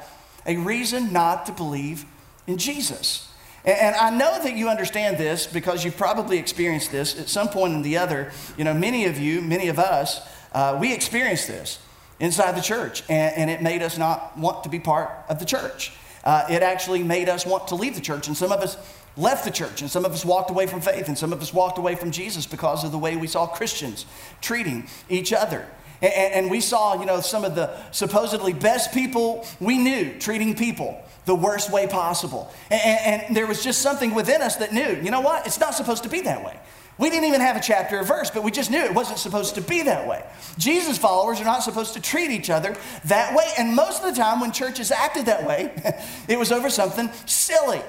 a 0.45 0.57
reason 0.57 1.11
not 1.11 1.47
to 1.47 1.51
believe 1.51 2.05
in 2.47 2.57
Jesus. 2.57 3.27
And 3.65 3.95
I 3.95 4.11
know 4.11 4.43
that 4.43 4.55
you 4.55 4.69
understand 4.69 5.17
this 5.17 5.47
because 5.47 5.83
you've 5.83 5.97
probably 5.97 6.37
experienced 6.37 6.91
this 6.91 7.19
at 7.19 7.29
some 7.29 7.49
point 7.49 7.75
or 7.75 7.81
the 7.81 7.97
other. 7.97 8.31
You 8.57 8.63
know, 8.63 8.75
many 8.75 9.05
of 9.05 9.17
you, 9.17 9.41
many 9.41 9.69
of 9.69 9.79
us, 9.79 10.21
uh, 10.55 10.77
we 10.79 10.93
experienced 10.93 11.49
this 11.49 11.79
inside 12.19 12.55
the 12.55 12.61
church, 12.61 13.03
and, 13.09 13.35
and, 13.35 13.49
it 13.49 13.61
made 13.61 13.83
us 13.83 13.97
not 13.97 14.37
want 14.37 14.63
to 14.63 14.69
be 14.69 14.79
part 14.79 15.11
of 15.27 15.37
the 15.37 15.43
church. 15.43 15.91
Uh, 16.23 16.45
it 16.49 16.63
actually 16.63 17.03
made 17.03 17.27
us 17.27 17.45
want 17.45 17.67
to 17.67 17.75
leave 17.75 17.93
the 17.93 18.01
church, 18.01 18.27
and 18.27 18.37
some 18.37 18.53
of 18.53 18.61
us 18.61 18.77
left 19.17 19.43
the 19.43 19.51
church, 19.51 19.81
and 19.81 19.91
some 19.91 20.05
of 20.05 20.13
us 20.13 20.23
walked 20.23 20.49
away 20.49 20.65
from 20.65 20.79
faith, 20.79 21.09
and 21.09 21.17
some 21.17 21.33
of 21.33 21.41
us 21.41 21.53
walked 21.53 21.77
away 21.77 21.93
from 21.95 22.09
Jesus 22.09 22.45
because 22.45 22.85
of 22.85 22.93
the 22.93 22.97
way 22.97 23.17
we 23.17 23.27
saw 23.27 23.45
Christians 23.45 24.05
treating 24.39 24.87
each 25.09 25.33
other. 25.33 25.67
And, 26.01 26.13
and 26.13 26.51
we 26.51 26.61
saw, 26.61 26.97
you 26.97 27.05
know, 27.05 27.19
some 27.19 27.43
of 27.43 27.55
the 27.55 27.75
supposedly 27.91 28.53
best 28.53 28.93
people 28.93 29.45
we 29.59 29.77
knew 29.77 30.17
treating 30.19 30.55
people 30.55 31.03
the 31.25 31.35
worst 31.35 31.69
way 31.69 31.85
possible. 31.85 32.53
And, 32.71 33.23
and, 33.27 33.35
there 33.35 33.47
was 33.47 33.61
just 33.61 33.81
something 33.81 34.13
within 34.13 34.41
us 34.41 34.55
that 34.57 34.73
knew, 34.73 35.01
you 35.03 35.11
know 35.11 35.21
what? 35.21 35.45
It's 35.45 35.59
not 35.59 35.73
supposed 35.73 36.03
to 36.03 36.09
be 36.09 36.21
that 36.21 36.45
way. 36.45 36.57
We 36.97 37.09
didn't 37.09 37.25
even 37.25 37.41
have 37.41 37.57
a 37.57 37.59
chapter 37.59 37.99
or 37.99 38.03
verse, 38.03 38.31
but 38.31 38.43
we 38.43 38.51
just 38.51 38.71
knew 38.71 38.79
it 38.79 38.93
wasn't 38.93 39.19
supposed 39.19 39.55
to 39.55 39.61
be 39.61 39.83
that 39.83 40.07
way. 40.07 40.23
Jesus' 40.57 40.97
followers 40.97 41.41
are 41.41 41.45
not 41.45 41.61
supposed 41.61 41.93
to 41.93 42.01
treat 42.01 42.31
each 42.31 42.49
other 42.49 42.75
that 43.05 43.35
way. 43.35 43.45
And 43.57 43.75
most 43.75 44.01
of 44.01 44.13
the 44.13 44.19
time, 44.19 44.39
when 44.39 44.53
churches 44.53 44.91
acted 44.91 45.25
that 45.25 45.45
way, 45.45 45.73
it 46.29 46.39
was 46.39 46.51
over 46.51 46.69
something 46.69 47.09
silly. 47.25 47.81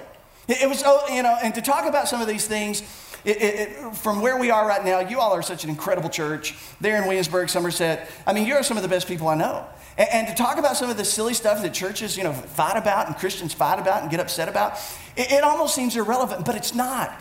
It 0.48 0.68
was, 0.68 0.82
oh, 0.84 1.06
you 1.12 1.22
know, 1.22 1.36
and 1.42 1.54
to 1.54 1.62
talk 1.62 1.86
about 1.86 2.08
some 2.08 2.20
of 2.20 2.28
these 2.28 2.46
things, 2.46 2.82
it, 3.24 3.42
it, 3.42 3.54
it, 3.70 3.96
from 3.96 4.20
where 4.20 4.36
we 4.38 4.50
are 4.50 4.66
right 4.66 4.84
now, 4.84 5.00
you 5.00 5.18
all 5.18 5.32
are 5.32 5.42
such 5.42 5.64
an 5.64 5.70
incredible 5.70 6.08
church 6.08 6.56
there 6.80 6.96
in 6.96 7.06
Williamsburg, 7.06 7.48
Somerset. 7.48 8.08
I 8.26 8.32
mean, 8.32 8.46
you're 8.46 8.62
some 8.62 8.76
of 8.76 8.84
the 8.84 8.88
best 8.88 9.08
people 9.08 9.26
I 9.26 9.34
know. 9.34 9.66
And, 9.98 10.08
and, 10.12 10.28
to 10.28 10.34
talk 10.34 10.58
about 10.58 10.76
some 10.76 10.90
of 10.90 10.96
the 10.96 11.04
silly 11.04 11.34
stuff 11.34 11.62
that 11.62 11.74
churches, 11.74 12.16
you 12.16 12.22
know, 12.22 12.32
fight 12.32 12.76
about 12.76 13.08
and 13.08 13.16
Christians 13.16 13.52
fight 13.52 13.80
about 13.80 14.02
and 14.02 14.10
get 14.10 14.20
upset 14.20 14.48
about, 14.48 14.74
it, 15.16 15.32
it 15.32 15.42
almost 15.42 15.74
seems 15.74 15.96
irrelevant, 15.96 16.44
but 16.44 16.54
it's 16.54 16.74
not. 16.74 17.12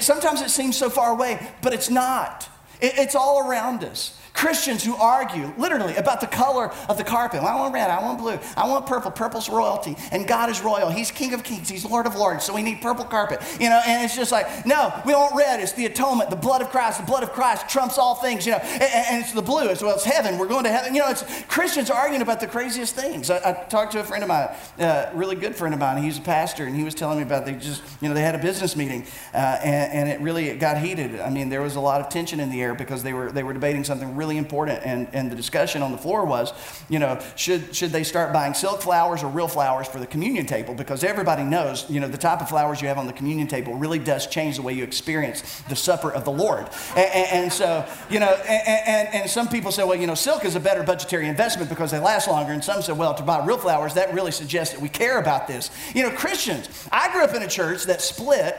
Sometimes 0.00 0.40
it 0.40 0.50
seems 0.50 0.76
so 0.76 0.88
far 0.88 1.12
away, 1.12 1.38
but 1.60 1.72
it's 1.72 1.90
not. 1.90 2.48
it's 2.80 3.14
all 3.14 3.48
around 3.48 3.84
us. 3.84 4.18
Christians 4.34 4.82
who 4.82 4.96
argue 4.96 5.52
literally 5.58 5.94
about 5.96 6.20
the 6.20 6.26
color 6.26 6.72
of 6.88 6.96
the 6.96 7.04
carpet. 7.04 7.42
Well, 7.42 7.56
I 7.56 7.60
want 7.60 7.74
red, 7.74 7.90
I 7.90 8.02
want 8.02 8.18
blue, 8.18 8.38
I 8.56 8.68
want 8.68 8.86
purple. 8.86 9.10
Purple's 9.10 9.48
royalty, 9.48 9.96
and 10.10 10.26
God 10.26 10.50
is 10.50 10.62
royal. 10.62 10.90
He's 10.90 11.10
King 11.10 11.34
of 11.34 11.44
Kings, 11.44 11.68
He's 11.68 11.84
Lord 11.84 12.06
of 12.06 12.16
Lords, 12.16 12.44
so 12.44 12.54
we 12.54 12.62
need 12.62 12.80
purple 12.80 13.04
carpet. 13.04 13.40
You 13.60 13.68
know, 13.68 13.80
and 13.86 14.04
it's 14.04 14.16
just 14.16 14.32
like, 14.32 14.66
no, 14.66 14.92
we 15.04 15.14
want 15.14 15.36
red. 15.36 15.60
It's 15.60 15.72
the 15.72 15.86
atonement, 15.86 16.30
the 16.30 16.36
blood 16.36 16.62
of 16.62 16.70
Christ. 16.70 16.98
The 16.98 17.06
blood 17.06 17.22
of 17.22 17.32
Christ 17.32 17.68
trumps 17.68 17.98
all 17.98 18.14
things, 18.14 18.46
you 18.46 18.52
know, 18.52 18.58
and, 18.58 18.82
and 18.82 19.22
it's 19.22 19.32
the 19.32 19.42
blue 19.42 19.68
as 19.68 19.82
well. 19.82 19.94
It's 19.94 20.04
heaven. 20.04 20.38
We're 20.38 20.48
going 20.48 20.64
to 20.64 20.70
heaven. 20.70 20.94
You 20.94 21.02
know, 21.02 21.10
it's 21.10 21.42
Christians 21.44 21.90
arguing 21.90 22.22
about 22.22 22.40
the 22.40 22.46
craziest 22.46 22.94
things. 22.94 23.30
I, 23.30 23.36
I 23.50 23.52
talked 23.68 23.92
to 23.92 24.00
a 24.00 24.04
friend 24.04 24.24
of 24.24 24.28
mine, 24.28 24.48
a 24.78 24.84
uh, 24.84 25.10
really 25.14 25.36
good 25.36 25.54
friend 25.54 25.74
of 25.74 25.80
mine. 25.80 26.02
He's 26.02 26.18
a 26.18 26.22
pastor, 26.22 26.64
and 26.64 26.74
he 26.74 26.84
was 26.84 26.94
telling 26.94 27.18
me 27.18 27.22
about 27.22 27.44
they 27.44 27.52
just, 27.52 27.82
you 28.00 28.08
know, 28.08 28.14
they 28.14 28.22
had 28.22 28.34
a 28.34 28.42
business 28.42 28.76
meeting, 28.76 29.06
uh, 29.34 29.36
and, 29.36 29.92
and 29.92 30.08
it 30.08 30.20
really 30.20 30.48
it 30.48 30.58
got 30.58 30.78
heated. 30.78 31.20
I 31.20 31.30
mean, 31.30 31.48
there 31.48 31.62
was 31.62 31.76
a 31.76 31.80
lot 31.80 32.00
of 32.00 32.08
tension 32.08 32.40
in 32.40 32.50
the 32.50 32.62
air 32.62 32.74
because 32.74 33.02
they 33.02 33.12
were 33.12 33.30
they 33.30 33.42
were 33.42 33.52
debating 33.52 33.84
something 33.84 34.16
really 34.16 34.21
important, 34.38 34.80
and 34.84 34.92
and, 34.92 35.14
and 35.14 35.30
the 35.30 35.36
discussion 35.36 35.82
on 35.82 35.92
the 35.92 35.98
floor 35.98 36.24
was, 36.24 36.52
you 36.88 36.98
know, 36.98 37.18
should, 37.36 37.74
should 37.74 37.90
they 37.90 38.04
start 38.04 38.32
buying 38.32 38.54
silk 38.54 38.82
flowers 38.82 39.22
or 39.22 39.28
real 39.28 39.48
flowers 39.48 39.88
for 39.88 39.98
the 39.98 40.06
communion 40.06 40.46
table? 40.46 40.74
Because 40.74 41.02
everybody 41.04 41.42
knows, 41.42 41.88
you 41.90 42.00
know, 42.00 42.08
the 42.08 42.18
type 42.18 42.40
of 42.40 42.48
flowers 42.48 42.80
you 42.80 42.88
have 42.88 42.98
on 42.98 43.06
the 43.06 43.12
communion 43.12 43.48
table 43.48 43.74
really 43.74 43.98
does 43.98 44.26
change 44.26 44.56
the 44.56 44.62
way 44.62 44.72
you 44.72 44.84
experience 44.84 45.62
the 45.68 45.76
supper 45.76 46.12
of 46.12 46.24
the 46.24 46.30
Lord. 46.30 46.68
And, 46.90 47.10
and, 47.14 47.32
and 47.32 47.52
so, 47.52 47.86
you 48.10 48.20
know, 48.20 48.32
and, 48.48 49.08
and, 49.14 49.30
some 49.30 49.48
people 49.48 49.72
say, 49.72 49.84
well, 49.84 49.98
you 49.98 50.06
know, 50.06 50.14
silk 50.14 50.44
is 50.44 50.56
a 50.56 50.60
better 50.60 50.82
budgetary 50.82 51.26
investment 51.26 51.70
because 51.70 51.90
they 51.90 51.98
last 51.98 52.28
longer. 52.28 52.52
And 52.52 52.62
some 52.62 52.82
say, 52.82 52.92
well, 52.92 53.14
to 53.14 53.22
buy 53.22 53.44
real 53.44 53.58
flowers, 53.58 53.94
that 53.94 54.12
really 54.12 54.32
suggests 54.32 54.74
that 54.74 54.82
we 54.82 54.88
care 54.88 55.18
about 55.18 55.46
this. 55.46 55.70
You 55.94 56.02
know, 56.02 56.10
Christians, 56.10 56.68
I 56.92 57.10
grew 57.12 57.24
up 57.24 57.34
in 57.34 57.42
a 57.42 57.48
church 57.48 57.84
that 57.84 58.02
split 58.02 58.56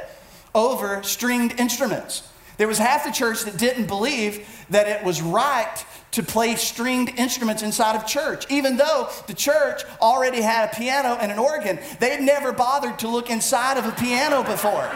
over 0.55 1.03
stringed 1.03 1.59
instruments. 1.59 2.23
There 2.57 2.67
was 2.67 2.77
half 2.77 3.03
the 3.03 3.11
church 3.11 3.43
that 3.43 3.57
didn't 3.57 3.87
believe 3.87 4.47
that 4.69 4.87
it 4.87 5.03
was 5.03 5.21
right 5.21 5.73
to 6.11 6.21
play 6.21 6.55
stringed 6.55 7.17
instruments 7.17 7.63
inside 7.63 7.95
of 7.95 8.05
church. 8.05 8.45
Even 8.51 8.77
though 8.77 9.09
the 9.27 9.33
church 9.33 9.81
already 9.99 10.41
had 10.41 10.69
a 10.69 10.75
piano 10.75 11.17
and 11.19 11.31
an 11.31 11.39
organ, 11.39 11.79
they 11.99 12.11
had 12.11 12.21
never 12.21 12.51
bothered 12.51 12.99
to 12.99 13.07
look 13.07 13.31
inside 13.31 13.77
of 13.77 13.85
a 13.85 13.91
piano 13.93 14.43
before. 14.43 14.89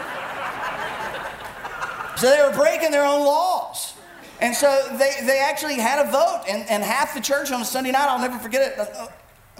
so 2.16 2.30
they 2.30 2.42
were 2.42 2.56
breaking 2.56 2.92
their 2.92 3.04
own 3.04 3.24
laws. 3.24 3.94
And 4.40 4.54
so 4.54 4.88
they, 4.92 5.10
they 5.26 5.40
actually 5.40 5.74
had 5.74 6.06
a 6.06 6.10
vote, 6.12 6.44
and, 6.48 6.68
and 6.70 6.84
half 6.84 7.12
the 7.12 7.20
church 7.20 7.50
on 7.50 7.60
a 7.60 7.64
Sunday 7.64 7.90
night, 7.90 8.06
I'll 8.08 8.20
never 8.20 8.38
forget 8.38 8.62
it, 8.62 9.10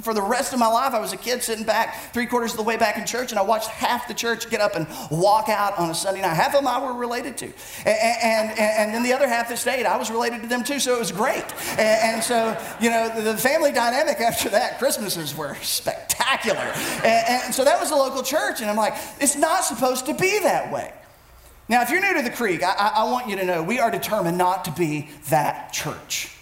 for 0.03 0.15
the 0.15 0.23
rest 0.23 0.53
of 0.53 0.59
my 0.59 0.67
life, 0.67 0.95
I 0.95 1.01
was 1.01 1.13
a 1.13 1.17
kid 1.17 1.43
sitting 1.43 1.65
back 1.65 2.13
three 2.13 2.27
quarters 2.27 2.53
of 2.53 2.57
the 2.57 2.63
way 2.63 2.77
back 2.77 2.97
in 2.97 3.07
church, 3.07 3.33
and 3.33 3.39
I 3.39 3.43
watched 3.43 3.69
half 3.69 4.09
the 4.09 4.15
church 4.15 4.49
get 4.51 4.61
up 4.61 4.77
and 4.77 4.87
walk 5.11 5.49
out 5.49 5.79
on 5.79 5.91
a 5.91 5.95
Sunday 5.95 6.23
night. 6.23 6.35
Half 6.35 6.55
of 6.55 6.61
them 6.61 6.69
I 6.69 6.81
were 6.81 6.93
related 6.93 7.37
to. 7.39 7.47
And, 7.87 8.51
and, 8.51 8.59
and 8.59 8.95
then 8.95 9.03
the 9.03 9.13
other 9.13 9.29
half 9.29 9.49
that 9.49 9.59
stayed, 9.59 9.87
I 9.87 9.97
was 9.97 10.11
related 10.11 10.43
to 10.43 10.49
them 10.49 10.65
too, 10.65 10.81
so 10.81 10.95
it 10.95 10.99
was 10.99 11.13
great. 11.13 11.45
And, 11.73 11.81
and 11.81 12.25
so, 12.25 12.57
you 12.81 12.91
know, 12.91 13.09
the 13.21 13.37
family 13.37 13.73
dynamic 13.73 14.21
after 14.21 14.49
that, 14.51 14.79
Christmases 14.79 15.37
were 15.37 15.57
spectacular. 15.63 16.73
And, 17.05 17.45
and 17.45 17.55
so 17.55 17.65
that 17.65 17.81
was 17.81 17.91
the 17.91 17.97
local 17.97 18.23
church, 18.23 18.61
and 18.61 18.71
I'm 18.71 18.77
like, 18.77 18.95
it's 19.21 19.37
not 19.37 19.65
supposed 19.65 20.07
to 20.07 20.15
be 20.15 20.39
that 20.41 20.73
way. 20.73 20.93
Now, 21.69 21.83
if 21.83 21.91
you're 21.91 22.01
new 22.01 22.15
to 22.15 22.23
the 22.23 22.35
Creek, 22.35 22.63
I, 22.63 22.93
I 22.97 23.05
want 23.05 23.29
you 23.29 23.37
to 23.37 23.45
know 23.45 23.63
we 23.63 23.79
are 23.79 23.91
determined 23.91 24.39
not 24.39 24.65
to 24.65 24.71
be 24.71 25.11
that 25.29 25.73
church. 25.73 26.35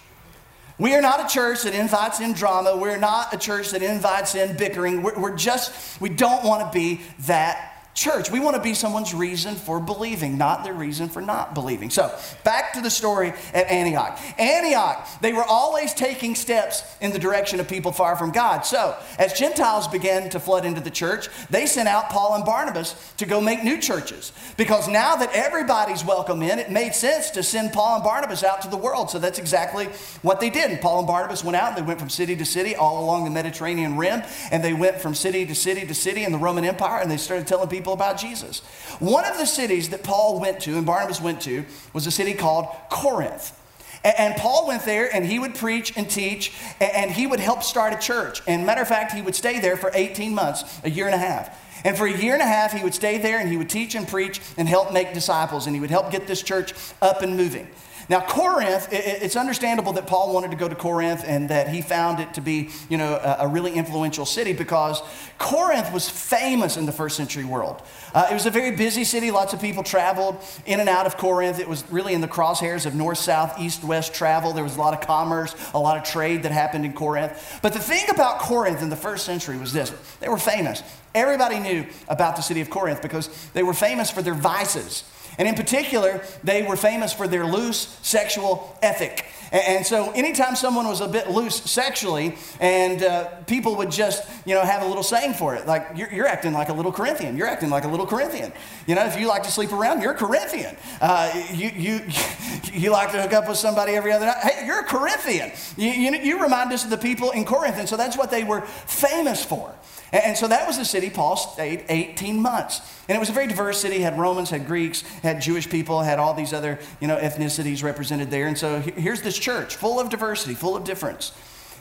We 0.79 0.95
are 0.95 1.01
not 1.01 1.25
a 1.25 1.33
church 1.33 1.63
that 1.63 1.75
invites 1.75 2.21
in 2.21 2.35
drama. 2.35 2.77
We're 2.77 2.99
not 2.99 3.33
a 3.33 3.39
church 3.39 3.71
that 3.71 3.83
invites 3.83 4.35
in 4.35 4.57
bickering. 4.57 5.03
We're, 5.03 5.19
we're 5.19 5.37
just, 5.37 6.01
we 6.01 6.11
don't 6.11 6.45
want 6.45 6.71
to 6.71 6.79
be 6.79 7.01
that 7.21 7.76
church. 7.97 8.31
We 8.31 8.41
want 8.41 8.55
to 8.57 8.63
be 8.63 8.75
someone's 8.75 9.15
reason 9.15 9.55
for 9.55 9.81
believing, 9.81 10.37
not 10.37 10.65
their 10.65 10.75
reason 10.75 11.09
for 11.09 11.23
not 11.23 11.55
believing. 11.55 11.89
So, 11.89 12.15
back 12.45 12.75
to 12.75 12.83
the 12.83 12.91
story 12.91 13.33
at 13.55 13.67
Antioch. 13.69 14.21
Antioch, 14.39 15.09
they 15.23 15.33
were 15.33 15.43
always 15.43 15.95
taking 15.95 16.35
steps 16.35 16.83
in 17.01 17.13
the 17.13 17.19
direction 17.19 17.59
of 17.59 17.67
people 17.67 17.93
far 17.93 18.15
from 18.15 18.33
God. 18.33 18.61
So, 18.67 18.97
as 19.19 19.33
Gentiles 19.33 19.89
began 19.89 20.29
to 20.31 20.39
flood 20.39 20.67
into 20.67 20.83
the 20.83 20.91
church, 20.91 21.29
they 21.49 21.65
sent 21.65 21.89
out 21.89 22.11
Paul 22.11 22.35
and 22.35 22.45
Barnabas 22.45 23.15
to 23.17 23.25
go 23.25 23.41
make 23.41 23.65
new 23.65 23.79
churches. 23.79 24.31
Because 24.59 24.89
now 24.89 25.17
that 25.17 25.33
everybody's 25.33 26.05
welcome 26.05 26.43
in, 26.43 26.59
it 26.59 26.71
made 26.71 26.95
sense 26.95 27.31
to 27.31 27.43
send 27.43 27.73
Paul 27.73 27.97
and 27.97 28.05
Barnabas 28.05 28.45
out 28.45 28.61
to 28.63 28.69
the 28.69 28.77
world. 28.77 29.11
So, 29.11 29.19
that's 29.19 29.39
exactly 29.39 29.87
what 30.21 30.39
they 30.39 30.51
did. 30.51 30.71
And 30.71 30.81
Paul 30.83 30.99
and 30.99 31.07
Barnabas 31.07 31.43
went 31.43 31.57
out 31.57 31.69
and 31.69 31.79
they 31.79 31.89
went 31.89 31.99
from 31.99 32.11
city 32.11 32.37
to 32.37 32.45
city 32.45 32.77
all 32.77 33.03
along 33.03 33.25
the 33.25 33.31
Mediterranean 33.31 33.97
rim. 33.97 34.23
And 34.53 34.63
they 34.63 34.75
went 34.75 35.01
from 35.01 35.15
city 35.15 35.47
to 35.47 35.55
city 35.55 35.87
to 35.87 35.95
city 35.95 36.25
in 36.25 36.33
the 36.33 36.39
Roman 36.39 36.67
Empire 36.67 37.01
and 37.01 37.11
they 37.11 37.17
started 37.17 37.47
telling 37.47 37.71
people 37.71 37.86
people 37.87 37.95
about 37.95 38.19
Jesus. 38.19 38.63
One 38.99 39.25
of 39.25 39.39
the 39.39 39.47
cities 39.47 39.91
that 39.91 40.03
Paul 40.03 40.41
went 40.41 40.59
to 40.63 40.77
and 40.77 40.85
Barnabas 40.85 41.21
went 41.21 41.41
to 41.43 41.65
was 41.93 42.05
a 42.09 42.11
city 42.11 42.35
called 42.35 42.67
Corinth. 42.91 43.57
And 44.03 44.35
Paul 44.35 44.67
went 44.67 44.85
there 44.85 45.09
and 45.15 45.25
he 45.25 45.39
would 45.39 45.55
preach 45.55 45.97
and 45.97 46.11
teach 46.11 46.53
and 46.81 47.13
he 47.13 47.29
would 47.29 47.39
help 47.39 47.63
start 47.63 47.93
a 47.93 47.97
church. 47.97 48.43
And 48.49 48.67
matter 48.67 48.83
of 48.83 48.89
fact, 48.89 49.13
he 49.13 49.23
would 49.23 49.37
stay 49.37 49.61
there 49.61 49.77
for 49.77 49.93
18 49.95 50.35
months, 50.35 50.81
a 50.83 50.91
year 50.91 51.07
and 51.07 51.15
a 51.15 51.19
half. 51.19 51.57
And 51.85 51.97
for 51.97 52.07
a 52.07 52.13
year 52.13 52.33
and 52.33 52.43
a 52.43 52.47
half, 52.47 52.73
he 52.73 52.83
would 52.83 52.95
stay 52.95 53.19
there 53.19 53.39
and 53.39 53.49
he 53.49 53.57
would 53.57 53.71
teach 53.71 53.95
and 53.95 54.09
preach 54.09 54.41
and 54.57 54.69
help 54.69 54.93
make 54.93 55.15
disciples 55.15 55.69
and 55.69 55.77
he 55.77 55.81
would 55.81 55.91
help 55.91 56.11
get 56.11 56.27
this 56.27 56.43
church 56.43 56.75
up 57.01 57.23
and 57.23 57.37
moving. 57.37 57.69
Now, 58.09 58.21
Corinth, 58.21 58.89
it's 58.93 59.35
understandable 59.35 59.93
that 59.95 60.07
Paul 60.07 60.33
wanted 60.33 60.53
to 60.53 60.57
go 60.57 60.69
to 60.69 60.77
Corinth 60.77 61.25
and 61.27 61.49
that 61.49 61.69
he 61.69 61.83
found 61.83 62.21
it 62.21 62.35
to 62.35 62.41
be, 62.41 62.71
you 62.89 62.97
know, 62.97 63.15
a, 63.39 63.49
really 63.49 63.73
influential 63.73 64.27
city 64.27 64.53
because 64.53 65.03
Corinth 65.39 65.93
was 65.93 66.09
famous 66.09 66.77
in 66.77 66.87
the 66.87 66.93
first 66.93 67.17
century 67.17 67.45
world. 67.45 67.83
Uh, 68.15 68.29
it 68.31 68.35
was 68.35 68.47
a 68.47 68.51
very 68.51 68.77
busy 68.77 69.03
city. 69.03 69.31
Lots 69.31 69.55
of 69.55 69.61
people 69.61 69.83
traveled 69.83 70.37
in 70.67 70.79
and 70.79 70.89
out 70.89 71.07
of 71.07 71.17
Corinth. 71.17 71.59
It 71.59 71.69
was 71.69 71.89
really 71.91 72.13
in 72.13 72.21
the 72.21 72.29
crosshairs 72.29 72.87
of 72.87 72.95
north, 72.95 73.19
south, 73.19 73.59
east, 73.59 73.83
west 73.83 74.15
travel. 74.15 74.53
There 74.53 74.65
was 74.65 74.77
a 74.77 74.81
lot 74.81 74.95
of 74.95 75.01
commerce, 75.01 75.55
a 75.75 75.79
lot 75.79 75.97
of 75.97 76.05
trade 76.05 76.45
that 76.45 76.53
happened 76.53 76.85
in 76.85 76.93
Corinth. 76.93 77.59
But 77.63 77.73
the 77.73 77.81
thing 77.81 78.09
about 78.11 78.39
Corinth 78.39 78.83
in 78.83 78.89
the 78.89 78.97
first 78.97 79.25
century 79.25 79.57
was 79.57 79.73
this 79.73 79.91
they 80.21 80.29
were 80.29 80.39
famous. 80.39 80.83
Everybody 81.15 81.59
knew 81.59 81.87
about 82.09 82.37
the 82.37 82.43
city 82.43 82.61
of 82.61 82.69
Corinth 82.69 83.01
because 83.01 83.29
they 83.53 83.63
were 83.63 83.75
famous 83.75 84.11
for 84.11 84.23
their 84.23 84.35
vices. 84.35 85.03
And 85.39 85.47
in 85.49 85.55
particular, 85.55 86.23
they 86.43 86.63
were 86.63 86.77
famous 86.77 87.13
for 87.13 87.29
their 87.29 87.47
loose 87.47 87.99
sexual 88.03 88.77
ethic. 88.83 89.27
And 89.53 89.87
so, 89.87 90.11
anytime 90.11 90.57
someone 90.57 90.89
was 90.89 91.01
a 91.01 91.07
bit 91.07 91.31
loose 91.31 91.55
sexually, 91.55 92.37
and 92.59 93.03
uh, 93.03 93.27
people 93.47 93.77
would 93.77 93.93
just, 93.93 94.29
you 94.45 94.55
know, 94.55 94.63
have 94.63 94.83
a 94.83 94.87
little 94.87 95.05
saying 95.05 95.35
for 95.35 95.55
it, 95.55 95.67
like 95.67 95.87
you're, 95.95 96.13
you're, 96.13 96.27
acting 96.27 96.53
like 96.53 96.69
a 96.69 96.73
little 96.73 96.91
Corinthian. 96.91 97.37
You're 97.37 97.47
acting 97.47 97.71
like 97.71 97.85
a 97.85 97.89
little 97.89 98.07
Corinthian. 98.07 98.53
You 98.89 98.97
know, 98.97 99.07
if 99.07 99.19
you 99.19 99.29
like 99.29 99.45
to 99.45 99.51
sleep 99.51 99.73
around, 99.73 100.03
you're 100.03 100.13
a 100.13 100.17
Corinthian. 100.17 100.77
Uh, 101.01 101.45
you, 101.53 101.69
you, 101.69 102.01
you 102.73 102.91
like 102.91 103.13
to 103.13 103.23
hook 103.23 103.33
up 103.33 103.49
with 103.49 103.57
somebody 103.57 103.93
every 103.93 104.11
other 104.11 104.27
night. 104.27 104.39
Hey, 104.39 104.67
you're 104.67 104.81
a 104.81 104.85
Corinthian. 104.85 105.53
You, 105.77 105.91
you, 105.91 106.11
you 106.19 106.43
remind 106.43 106.73
us 106.73 106.83
of 106.83 106.91
the 106.91 106.99
people 106.99 107.31
in 107.31 107.45
Corinth, 107.45 107.77
and 107.79 107.89
so 107.89 107.97
that's 107.97 108.19
what 108.19 108.33
they 108.33 108.43
were 108.43 108.63
famous 108.63 109.45
for. 109.45 109.73
And 110.13 110.37
so 110.37 110.47
that 110.49 110.67
was 110.67 110.79
the 110.79 110.85
city 110.85 111.11
Paul 111.11 111.37
stayed 111.37 111.85
18 111.89 112.41
months. 112.41 112.81
And 113.09 113.17
it 113.17 113.19
was 113.19 113.29
a 113.29 113.33
very 113.33 113.47
diverse 113.47 113.81
city, 113.81 114.01
had 114.01 114.19
Romans, 114.19 114.51
had 114.51 114.67
Greeks, 114.67 115.03
had 115.23 115.41
Jewish 115.41 115.69
people, 115.69 116.03
had 116.03 116.19
all 116.19 116.33
these 116.33 116.53
other, 116.53 116.79
you 117.01 117.09
know, 117.09 117.17
ethnicities 117.17 117.83
represented 117.83 118.31
there. 118.31 118.47
And 118.47 118.57
so 118.57 118.81
here's 118.81 119.23
this 119.23 119.37
church 119.37 119.77
full 119.77 119.99
of 119.99 120.09
diversity, 120.09 120.55
full 120.55 120.77
of 120.77 120.85
difference. 120.85 121.33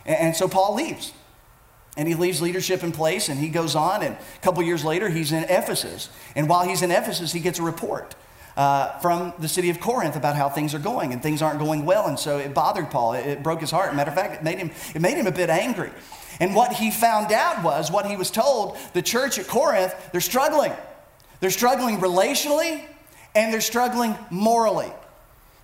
And 0.05 0.35
so 0.35 0.47
Paul 0.47 0.75
leaves. 0.75 1.13
And 1.97 2.07
he 2.07 2.15
leaves 2.15 2.41
leadership 2.41 2.83
in 2.83 2.91
place 2.91 3.29
and 3.29 3.39
he 3.39 3.47
goes 3.47 3.75
on. 3.75 4.03
And 4.03 4.15
a 4.15 4.39
couple 4.41 4.61
years 4.63 4.83
later, 4.83 5.09
he's 5.09 5.31
in 5.31 5.43
Ephesus. 5.45 6.09
And 6.35 6.49
while 6.49 6.67
he's 6.67 6.81
in 6.81 6.91
Ephesus, 6.91 7.31
he 7.31 7.39
gets 7.39 7.59
a 7.59 7.63
report. 7.63 8.15
Uh, 8.57 8.97
from 8.99 9.33
the 9.37 9.49
city 9.49 9.69
of 9.69 9.81
Corinth 9.81 10.15
about 10.15 10.37
how 10.37 10.47
things 10.47 10.73
are 10.73 10.79
going, 10.79 11.11
and 11.11 11.21
things 11.21 11.41
aren't 11.41 11.59
going 11.59 11.83
well, 11.83 12.07
and 12.07 12.17
so 12.17 12.37
it 12.37 12.53
bothered 12.53 12.89
Paul. 12.89 13.11
It, 13.11 13.25
it 13.25 13.43
broke 13.43 13.59
his 13.59 13.69
heart. 13.69 13.93
Matter 13.93 14.11
of 14.11 14.15
fact, 14.15 14.35
it 14.35 14.43
made 14.45 14.59
him 14.59 14.71
it 14.93 15.01
made 15.01 15.17
him 15.17 15.27
a 15.27 15.31
bit 15.31 15.49
angry. 15.49 15.91
And 16.39 16.55
what 16.55 16.73
he 16.73 16.91
found 16.91 17.31
out 17.31 17.63
was 17.63 17.91
what 17.91 18.05
he 18.05 18.15
was 18.15 18.31
told 18.31 18.77
the 18.93 19.01
church 19.01 19.39
at 19.39 19.47
Corinth, 19.47 19.93
they're 20.11 20.21
struggling. 20.21 20.73
They're 21.39 21.49
struggling 21.49 21.97
relationally 21.97 22.83
and 23.35 23.53
they're 23.53 23.61
struggling 23.61 24.15
morally. 24.29 24.91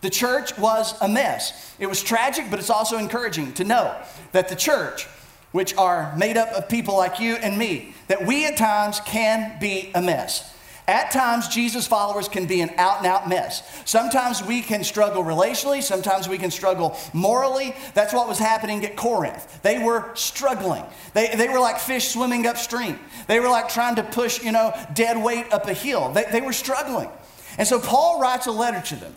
The 0.02 0.10
church 0.10 0.58
was 0.58 1.00
a 1.02 1.08
mess. 1.08 1.76
It 1.80 1.88
was 1.88 2.02
tragic, 2.02 2.46
but 2.50 2.60
it's 2.60 2.70
also 2.70 2.98
encouraging 2.98 3.54
to 3.54 3.64
know 3.64 3.96
that 4.32 4.50
the 4.50 4.56
church, 4.56 5.06
which 5.52 5.76
are 5.78 6.16
made 6.18 6.38
up 6.38 6.50
of 6.50 6.68
people 6.68 6.98
like 6.98 7.20
you 7.20 7.36
and 7.36 7.58
me, 7.58 7.94
that 8.08 8.26
we 8.26 8.46
at 8.46 8.58
times 8.58 9.00
can 9.02 9.60
be 9.60 9.92
a 9.94 10.02
mess. 10.02 10.56
At 10.92 11.10
times, 11.10 11.48
Jesus 11.48 11.88
followers 11.88 12.28
can 12.28 12.48
be 12.48 12.60
an 12.60 12.70
out 12.76 12.98
and 12.98 13.08
out 13.08 13.30
mess. 13.30 13.64
Sometimes 13.86 14.44
we 14.44 14.62
can 14.62 14.84
struggle 14.84 15.24
relationally, 15.24 15.82
sometimes 15.82 16.28
we 16.28 16.38
can 16.38 16.52
struggle 16.52 16.98
morally. 17.14 17.74
That's 17.94 18.14
what 18.14 18.28
was 18.28 18.38
happening 18.38 18.84
at 18.84 18.98
Corinth. 18.98 19.62
They 19.62 19.82
were 19.82 20.14
struggling. 20.16 20.84
They, 21.14 21.34
they 21.34 21.48
were 21.48 21.62
like 21.62 21.80
fish 21.80 22.10
swimming 22.10 22.46
upstream. 22.46 23.00
They 23.28 23.40
were 23.40 23.48
like 23.48 23.70
trying 23.70 23.96
to 23.96 24.04
push, 24.04 24.44
you 24.44 24.52
know, 24.52 24.74
dead 24.94 25.24
weight 25.24 25.54
up 25.54 25.66
a 25.68 25.74
hill. 25.74 26.12
They, 26.12 26.26
they 26.30 26.42
were 26.42 26.52
struggling. 26.52 27.10
And 27.58 27.66
so 27.66 27.80
Paul 27.80 28.20
writes 28.20 28.48
a 28.48 28.52
letter 28.52 28.82
to 28.88 28.96
them 28.98 29.16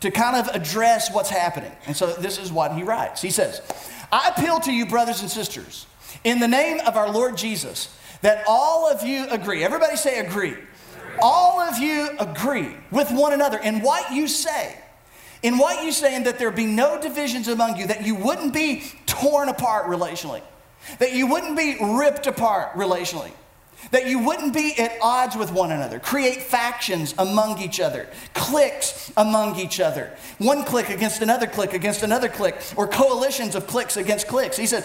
to 0.00 0.10
kind 0.10 0.34
of 0.34 0.52
address 0.52 1.14
what's 1.14 1.30
happening. 1.30 1.70
And 1.86 1.96
so 1.96 2.14
this 2.14 2.36
is 2.36 2.50
what 2.50 2.74
he 2.74 2.82
writes. 2.82 3.22
He 3.22 3.30
says, 3.30 3.62
I 4.10 4.32
appeal 4.36 4.58
to 4.58 4.72
you, 4.72 4.86
brothers 4.86 5.20
and 5.20 5.30
sisters, 5.30 5.86
in 6.24 6.40
the 6.40 6.48
name 6.48 6.80
of 6.80 6.96
our 6.96 7.12
Lord 7.12 7.36
Jesus, 7.36 7.96
that 8.22 8.42
all 8.48 8.90
of 8.90 9.04
you 9.04 9.28
agree. 9.30 9.62
Everybody 9.62 9.94
say 9.94 10.18
agree 10.18 10.56
all 11.20 11.60
of 11.60 11.78
you 11.78 12.10
agree 12.18 12.76
with 12.90 13.10
one 13.10 13.32
another 13.32 13.58
in 13.58 13.80
what 13.80 14.12
you 14.12 14.28
say. 14.28 14.78
In 15.42 15.58
what 15.58 15.84
you 15.84 15.90
say, 15.90 16.14
and 16.14 16.24
that 16.26 16.38
there 16.38 16.52
be 16.52 16.66
no 16.66 17.00
divisions 17.00 17.48
among 17.48 17.76
you, 17.76 17.88
that 17.88 18.06
you 18.06 18.14
wouldn't 18.14 18.54
be 18.54 18.84
torn 19.06 19.48
apart 19.48 19.86
relationally, 19.86 20.40
that 21.00 21.12
you 21.14 21.26
wouldn't 21.26 21.56
be 21.56 21.76
ripped 21.80 22.28
apart 22.28 22.72
relationally, 22.74 23.32
that 23.90 24.06
you 24.06 24.20
wouldn't 24.20 24.54
be 24.54 24.72
at 24.78 24.92
odds 25.02 25.36
with 25.36 25.50
one 25.50 25.72
another, 25.72 25.98
create 25.98 26.42
factions 26.42 27.12
among 27.18 27.60
each 27.60 27.80
other, 27.80 28.08
cliques 28.34 29.12
among 29.16 29.58
each 29.58 29.80
other, 29.80 30.16
one 30.38 30.62
clique 30.62 30.90
against 30.90 31.20
another 31.20 31.48
clique 31.48 31.74
against 31.74 32.04
another 32.04 32.28
clique, 32.28 32.54
or 32.76 32.86
coalitions 32.86 33.56
of 33.56 33.66
cliques 33.66 33.96
against 33.96 34.28
cliques. 34.28 34.56
He 34.56 34.66
said 34.66 34.84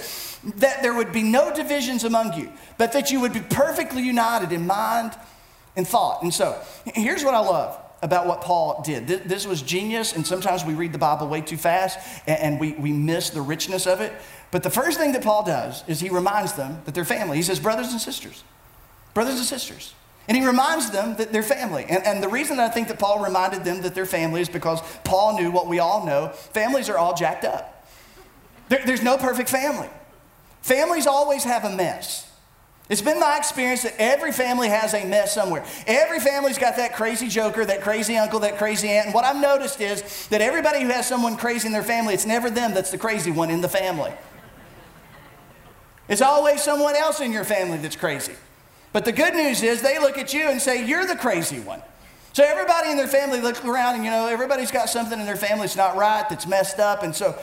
that 0.55 0.81
there 0.81 0.95
would 0.95 1.11
be 1.11 1.21
no 1.21 1.53
divisions 1.53 2.03
among 2.03 2.33
you, 2.33 2.51
but 2.79 2.93
that 2.93 3.11
you 3.11 3.19
would 3.19 3.33
be 3.33 3.41
perfectly 3.41 4.01
united 4.01 4.51
in 4.51 4.65
mind 4.65 5.15
and 5.77 5.87
thought. 5.87 6.23
And 6.23 6.33
so 6.33 6.59
here's 6.83 7.23
what 7.23 7.33
I 7.33 7.39
love 7.39 7.79
about 8.01 8.27
what 8.27 8.41
Paul 8.41 8.83
did. 8.83 9.07
This 9.07 9.47
was 9.47 9.61
genius, 9.61 10.13
and 10.13 10.27
sometimes 10.27 10.65
we 10.65 10.73
read 10.73 10.91
the 10.91 10.97
Bible 10.97 11.27
way 11.27 11.41
too 11.41 11.57
fast 11.57 11.97
and 12.27 12.59
we, 12.59 12.73
we 12.73 12.91
miss 12.91 13.29
the 13.29 13.41
richness 13.41 13.87
of 13.87 14.01
it. 14.01 14.11
But 14.51 14.63
the 14.63 14.69
first 14.69 14.99
thing 14.99 15.13
that 15.13 15.23
Paul 15.23 15.43
does 15.43 15.83
is 15.87 15.99
he 15.99 16.09
reminds 16.09 16.53
them 16.53 16.81
that 16.85 16.93
they're 16.93 17.05
family. 17.05 17.37
He 17.37 17.43
says, 17.43 17.59
brothers 17.59 17.91
and 17.91 18.01
sisters, 18.01 18.43
brothers 19.13 19.35
and 19.35 19.45
sisters. 19.45 19.93
And 20.27 20.35
he 20.35 20.45
reminds 20.45 20.91
them 20.91 21.15
that 21.17 21.31
they're 21.31 21.41
family. 21.41 21.85
And, 21.87 22.05
and 22.05 22.21
the 22.21 22.27
reason 22.27 22.59
I 22.59 22.67
think 22.67 22.89
that 22.89 22.99
Paul 22.99 23.23
reminded 23.23 23.63
them 23.63 23.81
that 23.83 23.95
they're 23.95 24.05
family 24.05 24.41
is 24.41 24.49
because 24.49 24.81
Paul 25.05 25.39
knew 25.39 25.51
what 25.51 25.67
we 25.67 25.79
all 25.79 26.05
know 26.05 26.29
families 26.29 26.89
are 26.89 26.97
all 26.97 27.15
jacked 27.15 27.45
up. 27.45 27.87
There, 28.67 28.81
there's 28.85 29.01
no 29.01 29.17
perfect 29.17 29.49
family. 29.49 29.87
Families 30.61 31.07
always 31.07 31.45
have 31.45 31.63
a 31.63 31.73
mess. 31.73 32.26
It's 32.89 33.01
been 33.01 33.19
my 33.19 33.37
experience 33.37 33.83
that 33.83 33.95
every 33.99 34.31
family 34.31 34.69
has 34.69 34.93
a 34.93 35.05
mess 35.05 35.33
somewhere. 35.33 35.65
Every 35.85 36.21
family's 36.21 36.57
got 36.57 36.77
that 36.77 36.95
crazy 36.95 37.27
joker, 37.27 37.65
that 37.65 37.81
crazy 37.81 38.15
uncle, 38.15 38.39
that 38.39 38.57
crazy 38.57 38.87
aunt. 38.87 39.07
And 39.07 39.13
what 39.13 39.25
I've 39.25 39.41
noticed 39.41 39.81
is 39.81 40.27
that 40.27 40.41
everybody 40.41 40.81
who 40.81 40.87
has 40.87 41.05
someone 41.05 41.35
crazy 41.35 41.67
in 41.67 41.73
their 41.73 41.83
family, 41.83 42.13
it's 42.13 42.25
never 42.25 42.49
them 42.49 42.73
that's 42.73 42.91
the 42.91 42.97
crazy 42.97 43.31
one 43.31 43.49
in 43.49 43.59
the 43.59 43.67
family. 43.67 44.13
It's 46.07 46.21
always 46.21 46.61
someone 46.61 46.95
else 46.95 47.19
in 47.19 47.33
your 47.33 47.43
family 47.43 47.77
that's 47.77 47.97
crazy. 47.97 48.35
But 48.93 49.03
the 49.03 49.11
good 49.11 49.33
news 49.33 49.61
is 49.63 49.81
they 49.81 49.99
look 49.99 50.17
at 50.17 50.33
you 50.33 50.47
and 50.47 50.61
say, 50.61 50.85
You're 50.85 51.05
the 51.05 51.17
crazy 51.17 51.59
one. 51.59 51.81
So 52.31 52.43
everybody 52.43 52.91
in 52.91 52.97
their 52.97 53.07
family 53.07 53.41
looks 53.41 53.65
around 53.65 53.95
and, 53.95 54.05
you 54.05 54.11
know, 54.11 54.27
everybody's 54.27 54.71
got 54.71 54.89
something 54.89 55.19
in 55.19 55.25
their 55.25 55.35
family 55.35 55.61
that's 55.61 55.75
not 55.75 55.97
right, 55.97 56.23
that's 56.29 56.45
messed 56.47 56.79
up. 56.79 57.03
And 57.03 57.13
so 57.13 57.37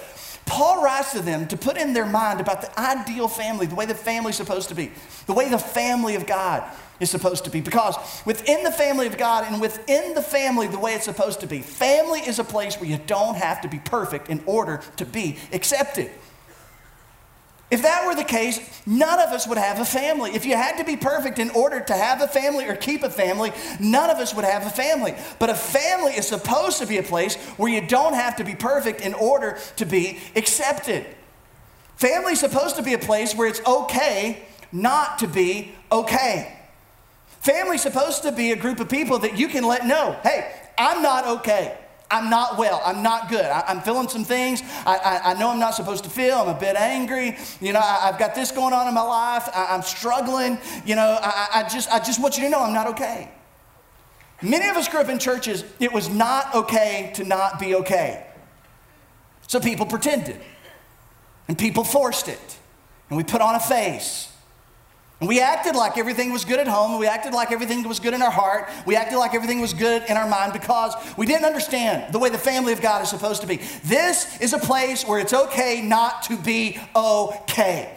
Paul 0.47 0.83
writes 0.83 1.13
to 1.13 1.23
them 1.23 1.49
to 1.49 1.57
put 1.57 1.77
in 1.77 1.95
their 1.95 2.07
mind 2.07 2.41
about 2.41 2.61
the 2.61 2.79
ideal 2.79 3.29
family, 3.29 3.67
the 3.67 3.75
way 3.75 3.87
the 3.87 3.95
family's 3.95 4.37
supposed 4.37 4.69
to 4.69 4.75
be, 4.75 4.93
the 5.27 5.33
way 5.33 5.49
the 5.49 5.59
family 5.59 6.15
of 6.17 6.27
God 6.27 6.65
is 7.01 7.11
supposed 7.11 7.45
to 7.45 7.51
be. 7.51 7.61
Because 7.61 7.97
within 8.25 8.63
the 8.63 8.71
family 8.71 9.07
of 9.07 9.17
God 9.17 9.51
and 9.51 9.61
within 9.61 10.15
the 10.15 10.23
family, 10.23 10.67
the 10.67 10.79
way 10.79 10.95
it's 10.95 11.05
supposed 11.05 11.41
to 11.41 11.47
be, 11.47 11.61
family 11.61 12.21
is 12.21 12.39
a 12.39 12.45
place 12.45 12.79
where 12.79 12.89
you 12.89 12.99
don't 13.07 13.37
have 13.37 13.61
to 13.63 13.69
be 13.69 13.79
perfect 13.79 14.29
in 14.29 14.43
order 14.47 14.81
to 14.97 15.07
be 15.07 15.39
accepted. 15.53 16.11
If 17.75 17.83
that 17.83 18.07
were 18.07 18.15
the 18.15 18.23
case, 18.23 18.61
none 18.87 19.19
of 19.19 19.31
us 19.31 19.49
would 19.49 19.59
have 19.59 19.81
a 19.81 19.85
family. 19.85 20.31
If 20.31 20.47
you 20.47 20.55
had 20.55 20.79
to 20.79 20.85
be 20.85 20.97
perfect 20.97 21.41
in 21.41 21.51
order 21.51 21.81
to 21.81 21.93
have 21.93 22.21
a 22.21 22.29
family 22.29 22.69
or 22.69 22.77
keep 22.77 23.03
a 23.03 23.11
family, 23.11 23.51
none 23.81 24.11
of 24.11 24.19
us 24.19 24.33
would 24.33 24.45
have 24.45 24.65
a 24.65 24.71
family. 24.71 25.17
But 25.41 25.51
a 25.51 25.57
family 25.57 26.13
is 26.13 26.29
supposed 26.29 26.79
to 26.79 26.87
be 26.87 26.99
a 26.99 27.03
place 27.03 27.35
where 27.57 27.69
you 27.69 27.85
don't 27.85 28.15
have 28.15 28.37
to 28.37 28.45
be 28.45 28.55
perfect 28.55 29.01
in 29.01 29.13
order 29.15 29.59
to 29.75 29.85
be 29.85 30.21
accepted. 30.37 31.05
Family 31.97 32.35
is 32.35 32.39
supposed 32.39 32.77
to 32.77 32.83
be 32.85 32.95
a 32.95 32.99
place 32.99 33.35
where 33.35 33.49
it's 33.49 33.61
okay 33.67 34.45
not 34.71 35.19
to 35.19 35.27
be 35.27 35.73
okay. 35.91 36.57
Family 37.41 37.75
is 37.75 37.83
supposed 37.83 38.23
to 38.23 38.31
be 38.31 38.53
a 38.53 38.57
group 38.57 38.79
of 38.79 38.89
people 38.89 39.19
that 39.19 39.37
you 39.37 39.49
can 39.49 39.65
let 39.65 39.85
know 39.85 40.17
hey, 40.23 40.49
I'm 40.79 41.03
not 41.03 41.27
okay. 41.39 41.77
I'm 42.11 42.31
not 42.31 42.59
well. 42.59 42.81
I'm 42.85 43.03
not 43.03 43.29
good. 43.29 43.45
I, 43.45 43.71
am 43.73 43.81
feeling 43.81 44.09
some 44.09 44.25
things 44.25 44.63
I, 44.87 44.97
I, 44.97 45.31
I, 45.31 45.35
know 45.35 45.51
I'm 45.51 45.59
not 45.59 45.75
supposed 45.75 46.05
to 46.05 46.11
feel. 46.11 46.37
I'm 46.37 46.49
a 46.49 46.59
bit 46.59 46.77
angry. 46.77 47.37
You 47.61 47.73
know, 47.73 47.81
I, 47.81 48.07
have 48.07 48.19
got 48.19 48.35
this 48.35 48.51
going 48.51 48.73
on 48.73 48.87
in 48.87 48.95
my 48.95 49.03
life. 49.03 49.49
I, 49.55 49.75
am 49.75 49.83
struggling. 49.83 50.59
You 50.85 50.97
know, 50.97 51.19
I, 51.21 51.49
I, 51.55 51.69
just, 51.69 51.91
I 51.91 51.99
just 51.99 52.21
want 52.21 52.37
you 52.37 52.45
to 52.45 52.51
know 52.51 52.61
I'm 52.61 52.75
not 52.75 52.89
okay. 52.89 53.31
Many 54.43 54.69
of 54.69 54.77
us 54.77 54.89
grew 54.89 55.01
up 55.01 55.09
in 55.09 55.19
churches, 55.19 55.65
it 55.81 55.93
was 55.93 56.09
not 56.09 56.55
okay 56.55 57.13
to 57.15 57.25
not 57.25 57.59
be 57.59 57.75
okay. 57.77 58.27
So 59.47 59.61
people 59.61 59.87
pretended, 59.87 60.41
and 61.49 61.59
people 61.59 61.85
forced 61.85 62.29
it, 62.29 62.59
and 63.09 63.17
we 63.17 63.25
put 63.25 63.41
on 63.41 63.55
a 63.55 63.61
face. 63.61 64.31
We 65.21 65.41
acted 65.41 65.77
like 65.77 65.97
everything 65.97 66.33
was 66.33 66.45
good 66.45 66.59
at 66.59 66.67
home. 66.67 66.99
We 66.99 67.07
acted 67.07 67.33
like 67.33 67.53
everything 67.53 67.87
was 67.87 68.01
good 68.01 68.15
in 68.15 68.23
our 68.23 68.31
heart. 68.31 68.69
We 68.85 68.97
acted 68.97 69.17
like 69.17 69.35
everything 69.35 69.61
was 69.61 69.73
good 69.73 70.03
in 70.09 70.17
our 70.17 70.29
mind 70.29 70.53
because 70.53 70.95
we 71.17 71.25
didn't 71.25 71.45
understand 71.45 72.13
the 72.13 72.19
way 72.19 72.29
the 72.31 72.39
family 72.39 72.73
of 72.73 72.83
God 72.83 73.03
is 73.03 73.11
supposed 73.11 73.41
to 73.43 73.47
be. 73.47 73.61
This 73.85 74.41
is 74.41 74.53
a 74.53 74.59
place 74.59 75.07
where 75.07 75.21
it's 75.21 75.33
okay 75.33 75.81
not 75.83 76.25
to 76.25 76.37
be 76.37 76.79
okay. 76.97 77.97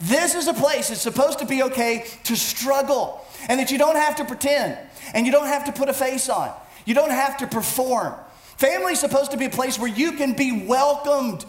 This 0.00 0.34
is 0.34 0.48
a 0.48 0.54
place 0.54 0.90
it's 0.90 1.02
supposed 1.02 1.38
to 1.38 1.46
be 1.46 1.62
okay 1.64 2.06
to 2.24 2.34
struggle 2.34 3.24
and 3.48 3.60
that 3.60 3.70
you 3.70 3.78
don't 3.78 3.96
have 3.96 4.16
to 4.16 4.24
pretend 4.24 4.76
and 5.12 5.26
you 5.26 5.32
don't 5.32 5.46
have 5.46 5.64
to 5.66 5.72
put 5.72 5.88
a 5.88 5.94
face 5.94 6.28
on. 6.28 6.52
You 6.86 6.94
don't 6.94 7.10
have 7.10 7.36
to 7.38 7.46
perform. 7.46 8.14
Family 8.56 8.94
is 8.94 9.00
supposed 9.00 9.30
to 9.32 9.36
be 9.36 9.44
a 9.44 9.50
place 9.50 9.78
where 9.78 9.88
you 9.88 10.12
can 10.12 10.32
be 10.32 10.66
welcomed 10.66 11.44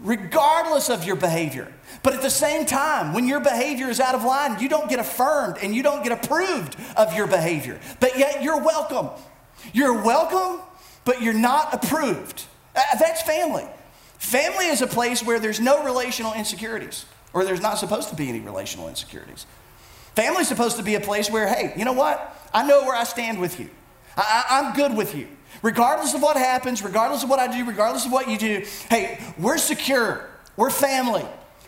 regardless 0.00 0.90
of 0.90 1.04
your 1.04 1.16
behavior. 1.16 1.72
But 2.04 2.12
at 2.12 2.20
the 2.20 2.30
same 2.30 2.66
time, 2.66 3.14
when 3.14 3.26
your 3.26 3.40
behavior 3.40 3.88
is 3.88 3.98
out 3.98 4.14
of 4.14 4.22
line, 4.24 4.60
you 4.60 4.68
don't 4.68 4.90
get 4.90 4.98
affirmed 4.98 5.56
and 5.62 5.74
you 5.74 5.82
don't 5.82 6.04
get 6.04 6.12
approved 6.12 6.76
of 6.98 7.16
your 7.16 7.26
behavior. 7.26 7.80
But 7.98 8.18
yet 8.18 8.42
you're 8.42 8.62
welcome. 8.62 9.08
You're 9.72 10.02
welcome, 10.02 10.60
but 11.06 11.22
you're 11.22 11.32
not 11.32 11.72
approved. 11.72 12.44
That's 12.74 13.22
family. 13.22 13.64
Family 14.18 14.66
is 14.66 14.82
a 14.82 14.86
place 14.86 15.22
where 15.22 15.40
there's 15.40 15.60
no 15.60 15.82
relational 15.82 16.34
insecurities, 16.34 17.06
or 17.32 17.42
there's 17.42 17.62
not 17.62 17.78
supposed 17.78 18.10
to 18.10 18.14
be 18.14 18.28
any 18.28 18.40
relational 18.40 18.88
insecurities. 18.88 19.46
Family 20.14 20.42
is 20.42 20.48
supposed 20.48 20.76
to 20.76 20.82
be 20.82 20.96
a 20.96 21.00
place 21.00 21.30
where, 21.30 21.48
hey, 21.48 21.72
you 21.74 21.86
know 21.86 21.94
what? 21.94 22.38
I 22.52 22.66
know 22.66 22.82
where 22.82 22.94
I 22.94 23.04
stand 23.04 23.40
with 23.40 23.58
you. 23.58 23.70
I, 24.14 24.60
am 24.62 24.74
good 24.74 24.94
with 24.94 25.14
you. 25.14 25.26
Regardless 25.62 26.12
of 26.12 26.20
what 26.20 26.36
happens, 26.36 26.82
regardless 26.82 27.24
of 27.24 27.30
what 27.30 27.38
I 27.38 27.50
do, 27.50 27.64
regardless 27.64 28.04
of 28.04 28.12
what 28.12 28.28
you 28.28 28.36
do, 28.36 28.66
hey, 28.90 29.18
we're 29.38 29.56
secure. 29.56 30.28
We're 30.56 30.70
family. 30.70 31.24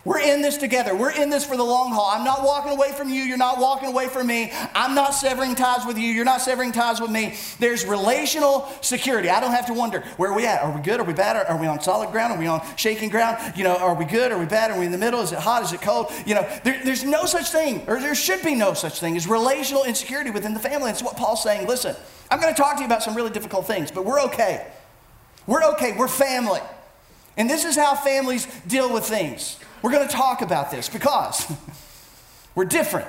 We're 0.06 0.20
in 0.20 0.40
this 0.40 0.56
together. 0.56 0.94
We're 0.94 1.10
in 1.10 1.30
this 1.30 1.44
for 1.44 1.56
the 1.56 1.64
long 1.64 1.90
haul. 1.90 2.08
I'm 2.08 2.22
not 2.24 2.44
walking 2.44 2.70
away 2.70 2.92
from 2.92 3.08
you. 3.08 3.22
You're 3.22 3.36
not 3.36 3.58
walking 3.58 3.88
away 3.88 4.06
from 4.06 4.28
me. 4.28 4.52
I'm 4.72 4.94
not 4.94 5.14
severing 5.14 5.56
ties 5.56 5.84
with 5.84 5.98
you. 5.98 6.06
You're 6.06 6.24
not 6.24 6.40
severing 6.40 6.70
ties 6.70 7.00
with 7.00 7.10
me. 7.10 7.34
There's 7.58 7.84
relational 7.84 8.68
security. 8.82 9.28
I 9.28 9.40
don't 9.40 9.50
have 9.50 9.66
to 9.66 9.74
wonder 9.74 10.04
where 10.16 10.30
are 10.30 10.36
we 10.36 10.46
at? 10.46 10.62
Are 10.62 10.70
we 10.70 10.80
good? 10.80 11.00
Are 11.00 11.04
we 11.04 11.12
bad? 11.12 11.44
Are 11.48 11.60
we 11.60 11.66
on 11.66 11.82
solid 11.82 12.12
ground? 12.12 12.32
Are 12.34 12.38
we 12.38 12.46
on 12.46 12.64
shaking 12.76 13.08
ground? 13.10 13.54
You 13.56 13.64
know, 13.64 13.76
are 13.78 13.94
we 13.94 14.04
good? 14.04 14.30
Are 14.30 14.38
we 14.38 14.46
bad? 14.46 14.70
Are 14.70 14.78
we 14.78 14.86
in 14.86 14.92
the 14.92 14.98
middle? 14.98 15.22
Is 15.22 15.32
it 15.32 15.40
hot? 15.40 15.64
Is 15.64 15.72
it 15.72 15.82
cold? 15.82 16.12
You 16.24 16.36
know, 16.36 16.48
there, 16.62 16.80
there's 16.84 17.02
no 17.02 17.24
such 17.24 17.50
thing, 17.50 17.82
or 17.88 17.98
there 17.98 18.14
should 18.14 18.44
be 18.44 18.54
no 18.54 18.74
such 18.74 19.00
thing 19.00 19.16
as 19.16 19.26
relational 19.26 19.82
insecurity 19.82 20.30
within 20.30 20.54
the 20.54 20.60
family. 20.60 20.92
It's 20.92 21.02
what 21.02 21.16
Paul's 21.16 21.42
saying. 21.42 21.66
Listen, 21.66 21.96
I'm 22.30 22.40
going 22.40 22.54
to 22.54 22.62
talk 22.62 22.76
to 22.76 22.80
you 22.80 22.86
about 22.86 23.02
some 23.02 23.16
really 23.16 23.30
difficult 23.30 23.66
things, 23.66 23.90
but 23.90 24.04
we're 24.04 24.20
okay. 24.26 24.68
We're 25.48 25.64
okay. 25.72 25.96
We're 25.96 26.06
family. 26.06 26.60
And 27.36 27.50
this 27.50 27.64
is 27.64 27.74
how 27.74 27.96
families 27.96 28.46
deal 28.68 28.92
with 28.92 29.04
things. 29.04 29.58
We're 29.86 29.92
going 29.92 30.08
to 30.08 30.12
talk 30.12 30.42
about 30.42 30.72
this 30.72 30.88
because 30.88 31.46
we're 32.56 32.64
different 32.64 33.06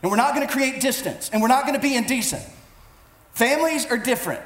and 0.00 0.10
we're 0.10 0.16
not 0.16 0.34
going 0.34 0.46
to 0.46 0.50
create 0.50 0.80
distance 0.80 1.28
and 1.30 1.42
we're 1.42 1.48
not 1.48 1.66
going 1.66 1.74
to 1.74 1.82
be 1.82 1.96
indecent. 1.96 2.42
Families 3.34 3.84
are 3.84 3.98
different, 3.98 4.40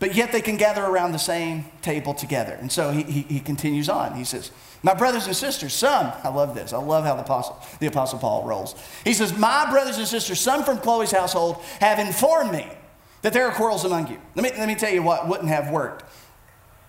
but 0.00 0.14
yet 0.14 0.32
they 0.32 0.42
can 0.42 0.58
gather 0.58 0.84
around 0.84 1.12
the 1.12 1.18
same 1.18 1.64
table 1.80 2.12
together. 2.12 2.52
And 2.52 2.70
so 2.70 2.90
he, 2.90 3.04
he, 3.04 3.22
he 3.22 3.40
continues 3.40 3.88
on. 3.88 4.14
He 4.14 4.24
says, 4.24 4.50
My 4.82 4.92
brothers 4.92 5.26
and 5.26 5.34
sisters, 5.34 5.72
some, 5.72 6.12
I 6.22 6.28
love 6.28 6.54
this. 6.54 6.74
I 6.74 6.78
love 6.78 7.04
how 7.04 7.14
the 7.14 7.22
Apostle, 7.22 7.58
the 7.80 7.86
Apostle 7.86 8.18
Paul 8.18 8.44
rolls. 8.44 8.74
He 9.02 9.14
says, 9.14 9.34
My 9.34 9.70
brothers 9.70 9.96
and 9.96 10.06
sisters, 10.06 10.38
some 10.40 10.62
from 10.62 10.76
Chloe's 10.76 11.10
household, 11.10 11.56
have 11.80 11.98
informed 11.98 12.52
me 12.52 12.68
that 13.22 13.32
there 13.32 13.46
are 13.46 13.52
quarrels 13.54 13.86
among 13.86 14.08
you. 14.08 14.20
Let 14.34 14.42
me, 14.42 14.58
let 14.58 14.68
me 14.68 14.74
tell 14.74 14.92
you 14.92 15.02
what 15.02 15.26
wouldn't 15.26 15.48
have 15.48 15.70
worked 15.70 16.04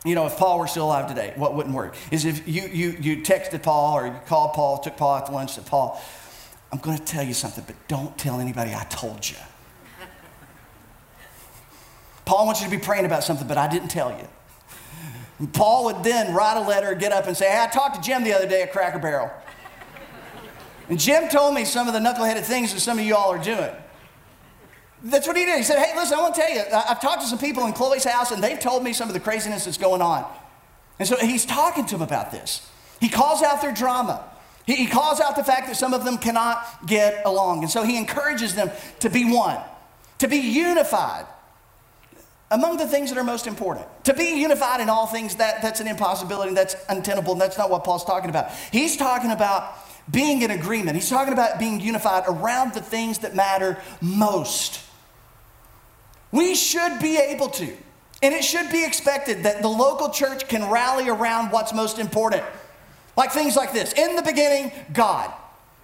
you 0.06 0.16
know, 0.16 0.28
if 0.28 0.38
Paul 0.38 0.60
were 0.60 0.68
still 0.68 0.86
alive 0.86 1.08
today, 1.08 1.34
what 1.36 1.56
wouldn't 1.56 1.76
work 1.76 1.96
is 2.12 2.26
if 2.26 2.48
you, 2.48 2.62
you, 2.68 2.98
you 3.00 3.18
texted 3.18 3.64
Paul 3.64 3.98
or 3.98 4.08
you 4.08 4.14
called 4.28 4.54
Paul, 4.54 4.78
took 4.78 4.96
Paul 4.98 5.16
out 5.16 5.26
to 5.26 5.32
lunch, 5.32 5.54
said, 5.54 5.66
Paul, 5.66 6.02
I'm 6.72 6.80
going 6.80 6.98
to 6.98 7.04
tell 7.04 7.24
you 7.24 7.34
something, 7.34 7.64
but 7.66 7.76
don't 7.88 8.16
tell 8.18 8.40
anybody 8.40 8.74
I 8.74 8.84
told 8.84 9.28
you. 9.28 9.38
Paul 12.26 12.46
wants 12.46 12.62
you 12.62 12.70
to 12.70 12.76
be 12.76 12.82
praying 12.82 13.06
about 13.06 13.24
something, 13.24 13.48
but 13.48 13.58
I 13.58 13.68
didn't 13.68 13.90
tell 13.90 14.12
you. 14.12 14.28
And 15.40 15.54
Paul 15.54 15.86
would 15.86 16.04
then 16.04 16.34
write 16.34 16.58
a 16.58 16.68
letter, 16.68 16.94
get 16.96 17.12
up 17.12 17.28
and 17.28 17.36
say, 17.36 17.50
hey, 17.50 17.62
I 17.62 17.68
talked 17.68 17.96
to 17.96 18.02
Jim 18.02 18.24
the 18.24 18.34
other 18.34 18.48
day 18.48 18.62
at 18.62 18.72
Cracker 18.72 19.00
Barrel. 19.00 19.32
And 20.90 21.00
Jim 21.00 21.30
told 21.30 21.56
me 21.56 21.66
some 21.66 21.88
of 21.88 21.94
the 21.94 22.00
knuckleheaded 22.00 22.44
things 22.44 22.74
that 22.74 22.80
some 22.80 23.00
of 23.00 23.06
you 23.06 23.16
all 23.16 23.32
are 23.32 23.44
doing. 23.44 23.72
That's 25.06 25.28
what 25.28 25.38
he 25.38 25.46
did. 25.46 25.58
He 25.58 25.64
said, 25.64 25.78
Hey, 25.78 25.96
listen, 25.96 26.18
I 26.18 26.22
want 26.22 26.34
to 26.34 26.42
tell 26.42 26.52
you, 26.52 26.64
I've 26.74 27.00
talked 27.00 27.22
to 27.22 27.28
some 27.28 27.38
people 27.38 27.68
in 27.68 27.74
Chloe's 27.74 28.04
house 28.04 28.32
and 28.32 28.44
they've 28.44 28.60
told 28.60 28.84
me 28.84 28.92
some 28.92 29.08
of 29.08 29.14
the 29.14 29.20
craziness 29.20 29.66
that's 29.66 29.78
going 29.78 30.02
on. 30.02 30.26
And 30.98 31.08
so 31.08 31.16
he's 31.18 31.46
talking 31.46 31.86
to 31.86 31.92
them 31.96 32.02
about 32.02 32.32
this. 32.32 32.68
He 33.00 33.10
calls 33.10 33.44
out 33.44 33.62
their 33.62 33.74
drama. 33.74 34.24
He, 34.66 34.88
calls 34.88 35.22
out 35.22 35.36
the 35.36 35.44
fact 35.44 35.68
that 35.68 35.76
some 35.76 35.94
of 35.94 36.04
them 36.06 36.18
cannot 36.18 36.88
get 36.88 37.24
along. 37.24 37.62
And 37.62 37.70
so 37.70 37.84
he 37.84 37.98
encourages 37.98 38.56
them 38.56 38.72
to 39.02 39.12
be 39.12 39.32
one, 39.32 39.60
to 40.18 40.28
be 40.28 40.38
unified 40.38 41.28
among 42.50 42.78
the 42.78 42.88
things 42.88 43.12
that 43.12 43.20
are 43.20 43.24
most 43.24 43.46
important. 43.46 43.86
To 44.06 44.16
be 44.16 44.40
unified 44.40 44.80
in 44.82 44.90
all 44.90 45.06
things, 45.06 45.36
that, 45.36 45.62
that's 45.62 45.82
an 45.82 45.88
impossibility, 45.88 46.56
that's 46.56 46.76
untenable, 46.90 47.34
and 47.34 47.42
that's 47.42 47.60
not 47.60 47.70
what 47.70 47.84
Paul's 47.84 48.06
talking 48.06 48.32
about. 48.32 48.52
He's 48.72 48.98
talking 48.98 49.30
about 49.30 49.76
being 50.10 50.42
in 50.42 50.50
agreement. 50.50 50.96
He's 50.96 51.10
talking 51.10 51.34
about 51.34 51.60
being 51.60 51.80
unified 51.80 52.24
around 52.28 52.74
the 52.74 52.82
things 52.82 53.20
that 53.20 53.36
matter 53.36 53.78
most. 54.02 54.85
We 56.32 56.56
should 56.56 57.00
be 57.00 57.18
able 57.18 57.50
to, 57.50 57.76
and 58.22 58.34
it 58.34 58.44
should 58.44 58.72
be 58.72 58.84
expected 58.86 59.44
that 59.44 59.62
the 59.62 59.68
local 59.68 60.10
church 60.10 60.48
can 60.48 60.70
rally 60.70 61.10
around 61.10 61.52
what's 61.52 61.74
most 61.74 62.00
important. 62.00 62.44
Like 63.18 63.32
things 63.32 63.56
like 63.56 63.72
this 63.72 63.94
In 63.94 64.16
the 64.16 64.22
beginning, 64.22 64.72
God. 64.94 65.32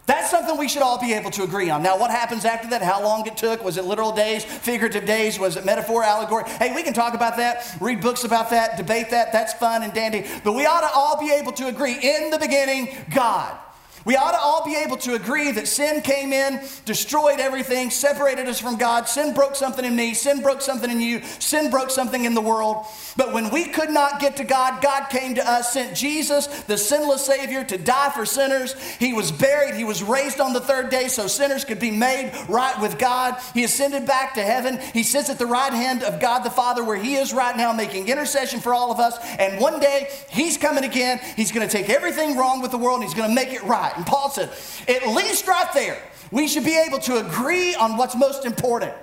That's 0.08 0.32
something 0.32 0.58
we 0.58 0.68
should 0.68 0.82
all 0.82 1.00
be 1.00 1.14
able 1.14 1.32
to 1.32 1.44
agree 1.44 1.70
on. 1.70 1.84
Now, 1.84 1.98
what 1.98 2.12
happens 2.12 2.44
after 2.44 2.68
that? 2.72 2.82
How 2.82 3.02
long 3.02 3.26
it 3.28 3.38
took? 3.38 3.64
Was 3.64 3.78
it 3.78 3.86
literal 3.86 4.12
days, 4.12 4.44
figurative 4.44 5.06
days? 5.06 5.40
Was 5.40 5.56
it 5.56 5.64
metaphor, 5.64 6.04
allegory? 6.04 6.50
Hey, 6.50 6.76
we 6.76 6.84
can 6.84 6.94
talk 6.94 7.14
about 7.14 7.38
that, 7.38 7.78
read 7.80 8.02
books 8.02 8.24
about 8.24 8.50
that, 8.50 8.78
debate 8.78 9.12
that. 9.12 9.32
That's 9.32 9.54
fun 9.54 9.84
and 9.84 9.94
dandy. 9.94 10.26
But 10.44 10.54
we 10.54 10.66
ought 10.66 10.82
to 10.82 10.90
all 10.94 11.20
be 11.20 11.32
able 11.32 11.52
to 11.54 11.68
agree 11.68 11.94
in 11.94 12.32
the 12.32 12.40
beginning, 12.40 12.98
God. 13.14 13.58
We 14.06 14.16
ought 14.16 14.32
to 14.32 14.40
all 14.40 14.66
be 14.66 14.76
able 14.76 14.98
to 14.98 15.16
agree 15.16 15.52
that 15.52 15.68
sin 15.68 16.02
came 16.02 16.34
in, 16.34 16.62
destroyed 16.86 17.40
everything, 17.40 17.90
separated 17.90 18.48
us 18.48 18.60
from 18.60 18.78
God. 18.78 19.08
Sin 19.08 19.34
broke 19.34 19.56
something 19.56 19.86
in 19.86 19.96
me, 19.96 20.14
sin 20.14 20.42
broke 20.42 20.62
something 20.62 20.90
in 20.90 21.00
you, 21.00 21.22
sin 21.40 21.70
broke 21.70 21.92
something 21.92 22.26
in 22.26 22.34
the 22.34 22.42
world. 22.42 22.86
But 23.18 23.34
when 23.34 23.50
we 23.50 23.66
could 23.66 23.90
not 23.90 24.20
get 24.20 24.38
to 24.38 24.44
God, 24.44 24.82
God 24.82 25.10
came 25.10 25.36
to 25.36 25.48
us, 25.48 25.74
sent 25.74 25.96
Jesus, 25.96 26.48
the 26.64 26.78
sinless 26.78 27.26
Savior, 27.26 27.64
to 27.66 27.78
die 27.78 28.10
for 28.10 28.26
sinners. 28.26 28.74
He 28.98 29.14
was 29.14 29.32
buried, 29.32 29.76
He 29.76 29.84
was 29.84 30.02
raised 30.02 30.40
on 30.40 30.54
the 30.54 30.62
third 30.62 30.90
day 30.90 31.08
so 31.08 31.28
sinners 31.28 31.66
could 31.66 31.80
be 31.80 31.92
made 31.92 32.32
right 32.50 32.80
with 32.82 32.98
God. 32.98 33.38
He 33.54 33.64
ascended 33.64 34.06
back 34.06 34.34
to 34.36 34.42
heaven. 34.42 34.80
He 34.94 35.04
sits 35.04 35.30
at 35.30 35.38
the 35.38 35.46
right 35.46 35.74
hand 35.74 36.04
of 36.04 36.20
God 36.20 36.40
the 36.40 36.50
Father, 36.50 36.84
where 36.84 36.98
He 36.98 37.16
is 37.16 37.34
right 37.34 37.56
now, 37.56 37.74
making 37.74 38.08
intercession 38.08 38.60
for 38.60 38.74
all 38.74 38.92
of 38.92 39.00
us. 39.00 39.18
And 39.38 39.60
one 39.60 39.80
day, 39.80 40.10
He's 40.30 40.58
coming 40.58 40.84
again. 40.84 41.20
He's 41.36 41.52
going 41.52 41.68
to 41.68 41.72
take 41.72 41.90
everything 41.90 42.38
wrong 42.38 42.62
with 42.62 42.72
the 42.72 42.78
world 42.78 43.02
and 43.02 43.04
He's 43.04 43.14
going 43.14 43.30
to 43.30 43.36
make 43.36 43.54
it 43.54 43.64
right. 43.64 43.91
And 43.96 44.06
Paul 44.06 44.30
said, 44.30 44.50
at 44.88 45.08
least 45.08 45.48
right 45.48 45.72
there, 45.74 46.02
we 46.32 46.48
should 46.48 46.64
be 46.64 46.78
able 46.78 47.00
to 47.00 47.26
agree 47.26 47.76
on 47.76 47.98
what's 47.98 48.16
most 48.16 48.46
important. 48.46 48.94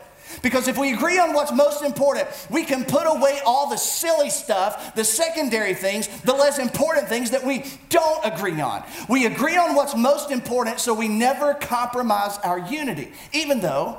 Because 0.43 0.69
if 0.69 0.77
we 0.77 0.93
agree 0.93 1.19
on 1.19 1.33
what's 1.33 1.53
most 1.53 1.83
important, 1.83 2.29
we 2.51 2.65
can 2.65 2.85
put 2.85 3.05
away 3.05 3.41
all 3.47 3.71
the 3.71 3.77
silly 3.77 4.31
stuff, 4.31 4.95
the 4.95 5.05
secondary 5.05 5.75
things, 5.75 6.07
the 6.23 6.35
less 6.35 6.59
important 6.59 7.09
things 7.09 7.31
that 7.31 7.45
we 7.45 7.65
don't 7.89 8.25
agree 8.25 8.61
on. 8.61 8.85
We 9.09 9.27
agree 9.27 9.57
on 9.57 9.75
what's 9.75 9.97
most 9.97 10.31
important 10.31 10.81
so 10.81 10.93
we 10.95 11.09
never 11.09 11.55
compromise 11.55 12.39
our 12.39 12.59
unity, 12.59 13.13
even 13.33 13.61
though 13.61 13.99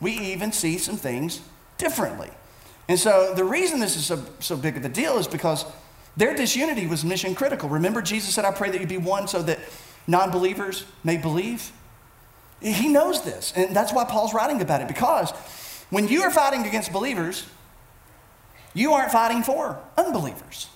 we 0.00 0.12
even 0.12 0.52
see 0.52 0.78
some 0.78 0.96
things 0.96 1.40
differently. 1.78 2.30
And 2.88 2.98
so 2.98 3.34
the 3.34 3.44
reason 3.44 3.80
this 3.80 3.96
is 3.96 4.06
so, 4.06 4.24
so 4.40 4.56
big 4.56 4.76
of 4.76 4.84
a 4.84 4.88
deal 4.88 5.18
is 5.18 5.28
because 5.28 5.64
their 6.16 6.34
disunity 6.34 6.86
was 6.86 7.04
mission 7.04 7.34
critical. 7.34 7.68
Remember, 7.68 8.02
Jesus 8.02 8.34
said, 8.34 8.44
I 8.44 8.50
pray 8.50 8.70
that 8.70 8.80
you 8.80 8.86
be 8.86 8.98
one 8.98 9.28
so 9.28 9.42
that 9.42 9.58
non 10.06 10.30
believers 10.30 10.84
may 11.04 11.16
believe? 11.16 11.72
He 12.60 12.88
knows 12.88 13.22
this, 13.22 13.52
and 13.56 13.74
that's 13.74 13.92
why 13.92 14.04
Paul's 14.04 14.34
writing 14.34 14.60
about 14.60 14.82
it 14.82 14.88
because 14.88 15.30
when 15.90 16.08
you 16.08 16.22
are 16.22 16.30
fighting 16.30 16.66
against 16.66 16.92
believers, 16.92 17.46
you 18.74 18.92
aren't 18.92 19.12
fighting 19.12 19.42
for 19.42 19.78
unbelievers. 19.96 20.68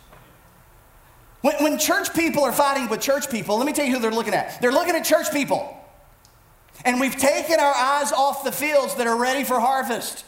When, 1.42 1.54
when 1.62 1.78
church 1.78 2.14
people 2.14 2.42
are 2.42 2.52
fighting 2.52 2.88
with 2.88 3.00
church 3.00 3.30
people, 3.30 3.58
let 3.58 3.66
me 3.66 3.72
tell 3.72 3.84
you 3.84 3.92
who 3.92 4.00
they're 4.00 4.10
looking 4.10 4.34
at. 4.34 4.60
They're 4.60 4.72
looking 4.72 4.96
at 4.96 5.04
church 5.04 5.30
people. 5.30 5.78
And 6.84 7.00
we've 7.00 7.16
taken 7.16 7.60
our 7.60 7.74
eyes 7.74 8.12
off 8.12 8.44
the 8.44 8.52
fields 8.52 8.94
that 8.96 9.06
are 9.06 9.16
ready 9.16 9.44
for 9.44 9.60
harvest. 9.60 10.24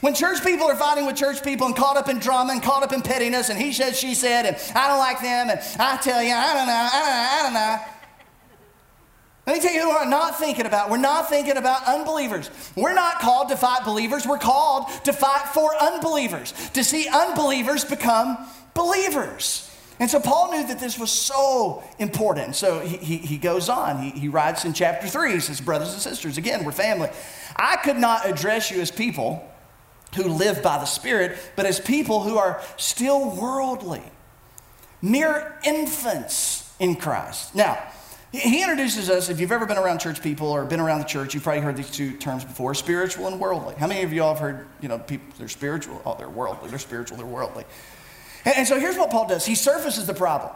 When 0.00 0.14
church 0.14 0.42
people 0.42 0.66
are 0.66 0.76
fighting 0.76 1.06
with 1.06 1.16
church 1.16 1.44
people 1.44 1.66
and 1.68 1.76
caught 1.76 1.96
up 1.96 2.08
in 2.08 2.18
drama 2.18 2.52
and 2.52 2.62
caught 2.62 2.82
up 2.82 2.92
in 2.92 3.02
pettiness 3.02 3.50
and 3.50 3.58
he 3.58 3.72
said, 3.72 3.94
she 3.94 4.14
said, 4.14 4.46
and 4.46 4.56
I 4.74 4.88
don't 4.88 4.98
like 4.98 5.20
them, 5.20 5.50
and 5.50 5.60
I 5.78 5.96
tell 5.98 6.22
you, 6.22 6.34
I 6.34 6.54
don't 6.54 6.66
know, 6.66 6.88
I 6.92 6.98
don't 7.02 7.12
know, 7.14 7.28
I 7.30 7.42
don't 7.42 7.54
know. 7.54 8.01
Let 9.46 9.56
me 9.56 9.60
tell 9.60 9.74
you 9.74 9.82
who 9.82 9.88
we're 9.88 10.04
not 10.08 10.38
thinking 10.38 10.66
about. 10.66 10.88
We're 10.88 10.98
not 10.98 11.28
thinking 11.28 11.56
about 11.56 11.84
unbelievers. 11.84 12.48
We're 12.76 12.94
not 12.94 13.18
called 13.18 13.48
to 13.48 13.56
fight 13.56 13.84
believers. 13.84 14.24
We're 14.24 14.38
called 14.38 14.88
to 15.04 15.12
fight 15.12 15.48
for 15.48 15.74
unbelievers, 15.82 16.52
to 16.74 16.84
see 16.84 17.08
unbelievers 17.08 17.84
become 17.84 18.38
believers. 18.74 19.68
And 19.98 20.08
so 20.08 20.20
Paul 20.20 20.52
knew 20.52 20.66
that 20.68 20.78
this 20.78 20.98
was 20.98 21.10
so 21.10 21.82
important. 21.98 22.54
So 22.54 22.80
he, 22.80 22.96
he, 22.96 23.16
he 23.18 23.38
goes 23.38 23.68
on. 23.68 24.02
He, 24.02 24.10
he 24.10 24.28
writes 24.28 24.64
in 24.64 24.72
chapter 24.74 25.08
3, 25.08 25.32
he 25.32 25.40
says, 25.40 25.60
Brothers 25.60 25.92
and 25.92 26.00
sisters, 26.00 26.38
again, 26.38 26.64
we're 26.64 26.72
family. 26.72 27.08
I 27.56 27.76
could 27.76 27.98
not 27.98 28.26
address 28.26 28.70
you 28.70 28.80
as 28.80 28.90
people 28.90 29.48
who 30.16 30.24
live 30.24 30.62
by 30.62 30.78
the 30.78 30.86
Spirit, 30.86 31.38
but 31.56 31.66
as 31.66 31.80
people 31.80 32.22
who 32.22 32.38
are 32.38 32.62
still 32.76 33.36
worldly, 33.36 34.02
mere 35.00 35.58
infants 35.64 36.72
in 36.78 36.96
Christ. 36.96 37.54
Now, 37.54 37.82
he 38.32 38.62
introduces 38.62 39.10
us, 39.10 39.28
if 39.28 39.38
you've 39.38 39.52
ever 39.52 39.66
been 39.66 39.76
around 39.76 39.98
church 39.98 40.22
people 40.22 40.48
or 40.48 40.64
been 40.64 40.80
around 40.80 41.00
the 41.00 41.04
church, 41.04 41.34
you've 41.34 41.42
probably 41.42 41.60
heard 41.60 41.76
these 41.76 41.90
two 41.90 42.16
terms 42.16 42.44
before 42.44 42.74
spiritual 42.74 43.26
and 43.26 43.38
worldly. 43.38 43.74
How 43.74 43.86
many 43.86 44.02
of 44.02 44.12
you 44.12 44.22
all 44.22 44.32
have 44.32 44.40
heard, 44.40 44.66
you 44.80 44.88
know, 44.88 44.98
people, 44.98 45.26
they're 45.38 45.48
spiritual? 45.48 46.00
Oh, 46.06 46.16
they're 46.16 46.30
worldly. 46.30 46.70
They're 46.70 46.78
spiritual, 46.78 47.18
they're 47.18 47.26
worldly. 47.26 47.64
And, 48.46 48.56
and 48.56 48.66
so 48.66 48.80
here's 48.80 48.96
what 48.96 49.10
Paul 49.10 49.28
does 49.28 49.44
he 49.44 49.54
surfaces 49.54 50.06
the 50.06 50.14
problem. 50.14 50.50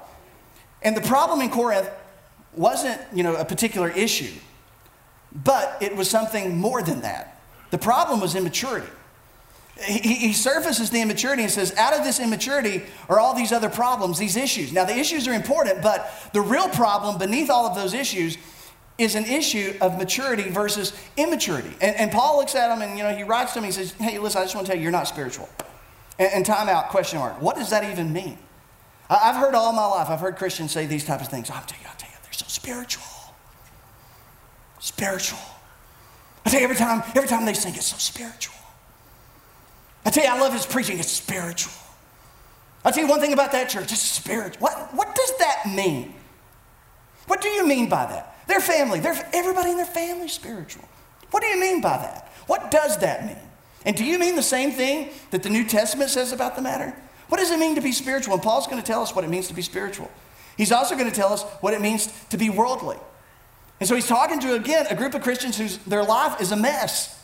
And 0.83 0.97
the 0.97 1.03
problem 1.03 1.43
in 1.43 1.51
Corinth 1.51 1.91
wasn't, 2.55 3.01
you 3.12 3.23
know, 3.23 3.37
a 3.37 3.45
particular 3.45 3.91
issue, 3.91 4.33
but 5.33 5.77
it 5.83 5.95
was 5.95 6.09
something 6.09 6.57
more 6.57 6.83
than 6.83 7.03
that. 7.03 7.39
The 7.71 7.79
problem 7.79 8.21
was 8.21 8.35
immaturity. 8.35 8.91
He, 9.79 10.33
surfaces 10.33 10.89
the 10.89 11.03
immaturity 11.03 11.43
and 11.43 11.53
says, 11.53 11.75
out 11.77 11.93
of 11.93 12.03
this 12.03 12.19
immaturity 12.19 12.83
are 13.11 13.21
all 13.21 13.35
these 13.35 13.53
other 13.53 13.69
problems, 13.69 14.19
these 14.19 14.37
issues. 14.37 14.73
Now, 14.73 14.85
the 14.85 14.97
issues 14.97 15.29
are 15.29 15.35
important, 15.35 15.83
but 15.83 16.11
the 16.33 16.41
real 16.41 16.69
problem 16.69 17.19
beneath 17.19 17.51
all 17.51 17.67
of 17.67 17.75
those 17.75 17.93
issues 17.93 18.39
is 18.97 19.15
an 19.15 19.27
issue 19.27 19.75
of 19.83 19.99
maturity 19.99 20.49
versus 20.49 20.95
immaturity. 21.19 21.77
And, 21.83 21.95
and 21.97 22.11
Paul 22.11 22.39
looks 22.39 22.55
at 22.55 22.75
him 22.75 22.81
and, 22.81 22.97
you 22.97 23.05
know, 23.05 23.15
he 23.15 23.23
writes 23.23 23.53
to 23.53 23.59
him, 23.59 23.67
he 23.67 23.71
says, 23.71 23.93
hey, 23.93 24.19
listen, 24.19 24.41
I 24.41 24.45
just 24.45 24.55
want 24.55 24.67
to 24.67 24.73
tell 24.73 24.79
you, 24.79 24.85
you're 24.85 24.93
not 24.93 25.09
spiritual. 25.09 25.49
And, 26.19 26.33
and 26.33 26.47
time 26.47 26.71
out, 26.71 26.89
question 26.89 27.19
mark. 27.19 27.43
What 27.43 27.57
does 27.57 27.69
that 27.69 27.85
even 27.91 28.15
mean? 28.15 28.39
I, 29.11 29.17
I've 29.25 29.37
heard 29.37 29.55
all 29.55 29.75
my 29.75 29.87
life, 29.87 30.09
I've 30.09 30.21
heard 30.21 30.37
Christians 30.37 30.73
say 30.73 30.87
these 30.87 31.05
types 31.05 31.25
of 31.25 31.29
things. 31.29 31.51
I'll 31.51 31.62
tell 31.62 31.79
you, 31.79 31.87
I'll 31.87 31.97
tell 31.97 32.09
you, 32.09 32.17
they're 32.23 32.33
so 32.33 32.47
spiritual. 32.49 33.05
Spiritual. 34.79 35.39
I 36.47 36.51
tell 36.51 36.61
you, 36.61 36.65
every 36.65 36.77
time, 36.77 37.03
every 37.15 37.29
time 37.29 37.45
they 37.45 37.53
sing, 37.53 37.75
it's 37.75 37.87
so 37.87 37.99
spiritual. 37.99 38.56
I 40.07 40.11
tell 40.11 40.25
you, 40.25 40.31
I 40.31 40.40
love 40.40 40.53
his 40.53 40.64
preaching. 40.64 40.99
It's 40.99 41.11
spiritual. 41.11 41.73
I'll 42.85 42.92
tell 42.92 43.03
you 43.03 43.11
one 43.11 43.21
thing 43.21 43.33
about 43.33 43.51
that 43.53 43.69
church. 43.69 43.90
It's 43.90 44.01
spiritual. 44.01 44.61
What, 44.61 44.95
what 44.95 45.14
does 45.14 45.38
that 45.38 45.64
mean? 45.75 46.14
What 47.27 47.42
do 47.42 47.49
you 47.49 47.66
mean 47.66 47.88
by 47.88 48.07
that? 48.07 48.38
Their 48.47 48.61
family, 48.61 49.01
they're, 49.01 49.29
everybody 49.33 49.73
in 49.73 49.77
their 49.77 49.85
family 49.85 50.29
spiritual. 50.29 50.85
What 51.33 51.42
do 51.42 51.49
you 51.49 51.61
mean 51.61 51.81
by 51.81 51.97
that? 51.99 52.31
What 52.47 52.71
does 52.71 52.99
that 52.99 53.27
mean? 53.27 53.37
And 53.85 53.97
do 53.97 54.05
you 54.05 54.19
mean 54.19 54.37
the 54.37 54.42
same 54.42 54.71
thing 54.71 55.11
that 55.33 55.42
the 55.42 55.51
New 55.51 55.64
Testament 55.64 56.11
says 56.11 56.33
about 56.33 56.55
the 56.55 56.62
matter? 56.62 56.95
What 57.29 57.38
does 57.38 57.51
it 57.51 57.59
mean 57.59 57.75
to 57.75 57.81
be 57.81 57.90
spiritual? 57.90 58.35
And 58.35 58.42
Paul's 58.42 58.69
going 58.69 58.81
to 58.81 58.87
tell 58.87 59.03
us 59.03 59.12
what 59.12 59.25
it 59.25 59.29
means 59.29 59.49
to 59.49 59.55
be 59.55 59.62
spiritual. 59.62 60.09
He's 60.57 60.71
also 60.71 60.95
going 60.95 61.11
to 61.11 61.14
tell 61.14 61.33
us 61.33 61.42
what 61.61 61.75
it 61.75 61.81
means 61.81 62.07
to 62.31 62.37
be 62.37 62.49
worldly. 62.49 62.97
And 63.81 63.88
so 63.88 63.97
he's 63.97 64.07
talking 64.07 64.38
to, 64.40 64.55
again, 64.55 64.87
a 64.88 64.95
group 64.95 65.14
of 65.14 65.23
Christians 65.23 65.59
whose 65.59 65.79
their 65.79 66.05
life 66.05 66.40
is 66.40 66.53
a 66.53 66.57
mess. 66.57 67.21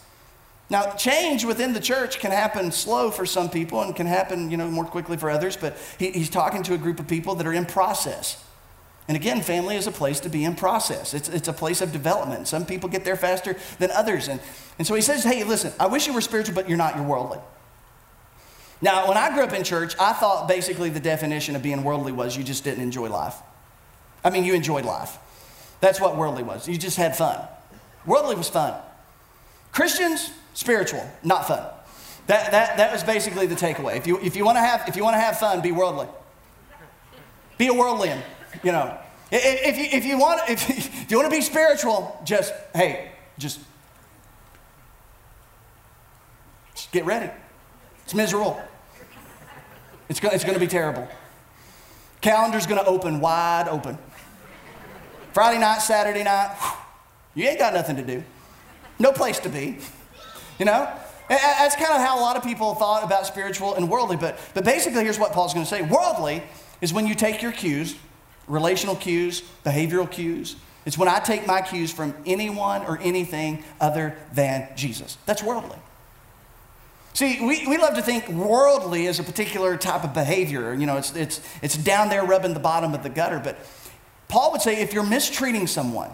Now, 0.73 0.95
change 0.95 1.45
within 1.45 1.75
the 1.75 1.81
church 1.81 2.19
can 2.19 2.31
happen 2.31 2.73
slow 2.73 3.11
for 3.11 3.27
some 3.27 3.51
people 3.51 3.83
and 3.83 3.95
can 3.95 4.07
happen, 4.07 4.51
you 4.51 4.57
know, 4.57 4.71
more 4.71 4.87
quickly 4.87 5.19
for 5.19 5.29
others, 5.29 5.55
but 5.55 5.77
he, 5.99 6.11
he's 6.13 6.31
talking 6.31 6.63
to 6.63 6.73
a 6.73 6.79
group 6.79 6.99
of 6.99 7.07
people 7.07 7.35
that 7.35 7.47
are 7.47 7.53
in 7.53 7.67
process. 7.67 8.43
And 9.07 9.15
again, 9.15 9.43
family 9.43 9.77
is 9.77 9.87
a 9.87 9.93
place 9.93 10.19
to 10.21 10.31
be 10.31 10.45
in 10.45 10.55
process. 10.55 11.13
It's, 11.13 11.29
it's 11.29 11.47
a 11.47 11.53
place 11.53 11.83
of 11.83 11.93
development. 11.93 12.49
Some 12.49 12.65
people 12.65 12.89
get 12.89 13.05
there 13.05 13.17
faster 13.17 13.55
than 13.81 13.91
others. 13.91 14.29
And, 14.29 14.41
and 14.79 14.87
so 14.87 14.95
he 14.95 15.03
says, 15.03 15.25
hey, 15.25 15.45
listen, 15.45 15.75
I 15.79 15.89
wish 15.89 16.07
you 16.07 16.15
were 16.15 16.23
spiritual, 16.23 16.55
but 16.55 16.71
you're 16.71 16.79
not, 16.79 16.97
you're 16.97 17.05
worldly. 17.05 17.39
Now, 18.81 19.09
when 19.09 19.19
I 19.19 19.35
grew 19.35 19.45
up 19.45 19.53
in 19.53 19.65
church, 19.65 19.95
I 20.01 20.15
thought 20.15 20.49
basically 20.49 20.89
the 20.89 21.01
definition 21.01 21.55
of 21.55 21.63
being 21.63 21.85
worldly 21.85 22.13
was 22.13 22.35
you 22.35 22.45
just 22.45 22.65
didn't 22.65 22.83
enjoy 22.83 23.11
life. 23.11 23.37
I 24.25 24.31
mean, 24.31 24.45
you 24.45 24.55
enjoyed 24.55 24.87
life. 24.87 25.19
That's 25.81 26.01
what 26.01 26.17
worldly 26.17 26.45
was. 26.45 26.67
You 26.67 26.79
just 26.79 26.97
had 26.97 27.15
fun. 27.15 27.47
Worldly 28.07 28.37
was 28.37 28.49
fun. 28.49 28.73
Christians, 29.73 30.31
spiritual, 30.55 31.09
not 31.23 31.47
fun. 31.47 31.65
That, 32.27 32.53
that, 32.53 32.77
that 32.77 32.93
was 32.93 33.03
basically 33.03 33.47
the 33.47 33.55
takeaway. 33.55 33.97
If 33.97 34.07
you, 34.07 34.19
if 34.21 34.37
you 34.37 34.45
want 34.45 34.57
to 34.57 34.61
have, 34.61 34.89
if 34.89 34.97
you 34.97 35.03
want 35.03 35.15
to 35.15 35.21
have 35.21 35.39
fun, 35.39 35.61
be 35.61 35.73
worldly. 35.73 36.07
Be 37.59 37.67
a 37.67 37.75
worldling, 37.75 38.21
you 38.63 38.73
know. 38.73 38.97
If 39.31 39.79
you, 39.79 39.85
if 39.99 40.05
you 40.05 40.19
want, 40.19 40.41
if, 40.49 40.69
if 41.03 41.11
you 41.11 41.17
want 41.17 41.31
to 41.31 41.37
be 41.37 41.43
spiritual, 41.43 42.21
just, 42.25 42.53
hey, 42.75 43.11
just, 43.39 43.61
just 46.75 46.93
get 46.93 47.05
ready. 47.05 47.31
It's 48.05 48.15
miserable. 48.15 48.61
It's, 50.09 50.21
go, 50.21 50.29
it's 50.29 50.45
going 50.45 50.55
to 50.55 50.61
be 50.61 50.67
terrible. 50.67 51.09
Calendar's 52.21 52.67
going 52.67 52.83
to 52.83 52.87
open 52.87 53.21
wide 53.21 53.69
open. 53.69 53.99
Friday 55.33 55.59
night, 55.59 55.79
Saturday 55.79 56.23
night, 56.23 56.57
you 57.35 57.49
ain't 57.49 57.59
got 57.59 57.73
nothing 57.73 57.97
to 57.97 58.03
do. 58.03 58.23
No 58.99 59.13
place 59.13 59.39
to 59.41 59.49
be. 59.49 59.79
You 60.63 60.67
know? 60.67 60.89
That's 61.29 61.75
kind 61.75 61.91
of 61.91 62.01
how 62.01 62.21
a 62.21 62.23
lot 62.23 62.37
of 62.37 62.45
people 62.45 62.77
thought 62.77 63.03
about 63.03 63.27
spiritual 63.27 63.75
and 63.75 63.91
worldly. 63.91 64.17
But, 64.17 64.39
but 64.55 64.65
basically, 64.65 65.03
here's 65.03 65.19
what 65.19 65.33
Paul's 65.33 65.53
going 65.53 65.67
to 65.67 65.69
say 65.69 65.83
worldly 65.83 66.41
is 66.81 66.93
when 66.93 67.05
you 67.05 67.17
take 67.17 67.43
your 67.43 67.51
cues, 67.51 67.97
relational 68.47 68.95
cues, 68.95 69.43
behavioral 69.65 70.09
cues. 70.09 70.55
It's 70.87 70.97
when 70.97 71.09
I 71.09 71.19
take 71.19 71.49
my 71.49 71.63
cues 71.63 71.93
from 71.93 72.15
anyone 72.27 72.83
or 72.83 72.97
anything 73.01 73.65
other 73.81 74.17
than 74.35 74.69
Jesus. 74.77 75.19
That's 75.27 75.43
worldly. 75.43 75.79
See, 77.15 77.45
we, 77.45 77.67
we 77.67 77.77
love 77.77 77.97
to 77.97 78.03
think 78.03 78.29
worldly 78.29 79.07
is 79.07 79.19
a 79.19 79.25
particular 79.25 79.77
type 79.77 80.05
of 80.05 80.15
behavior. 80.15 80.73
You 80.75 80.87
know, 80.87 80.97
it's, 80.97 81.13
it's, 81.17 81.41
it's 81.61 81.77
down 81.77 82.09
there 82.09 82.25
rubbing 82.25 82.55
the 82.55 82.61
bottom 82.61 82.95
of 82.95 83.03
the 83.03 83.11
gutter. 83.11 83.41
But 83.43 83.59
Paul 84.29 84.53
would 84.53 84.63
say 84.63 84.81
if 84.81 84.93
you're 84.93 85.03
mistreating 85.03 85.67
someone, 85.67 86.11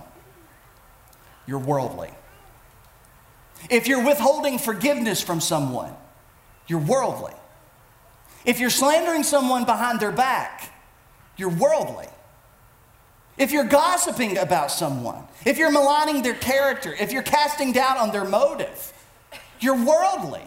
you're 1.46 1.58
worldly. 1.58 2.12
If 3.70 3.88
you're 3.88 4.04
withholding 4.04 4.58
forgiveness 4.58 5.20
from 5.20 5.40
someone, 5.40 5.94
you're 6.66 6.78
worldly. 6.78 7.34
If 8.44 8.60
you're 8.60 8.70
slandering 8.70 9.24
someone 9.24 9.64
behind 9.64 10.00
their 10.00 10.12
back, 10.12 10.72
you're 11.36 11.50
worldly. 11.50 12.06
if 13.38 13.52
you're 13.52 13.64
gossiping 13.64 14.36
about 14.36 14.70
someone, 14.70 15.24
if 15.46 15.58
you're 15.58 15.70
maligning 15.70 16.22
their 16.22 16.34
character, 16.34 16.94
if 16.98 17.12
you're 17.12 17.22
casting 17.22 17.72
doubt 17.72 17.96
on 17.96 18.10
their 18.10 18.24
motive, 18.24 18.92
you're 19.60 19.82
worldly. 19.82 20.42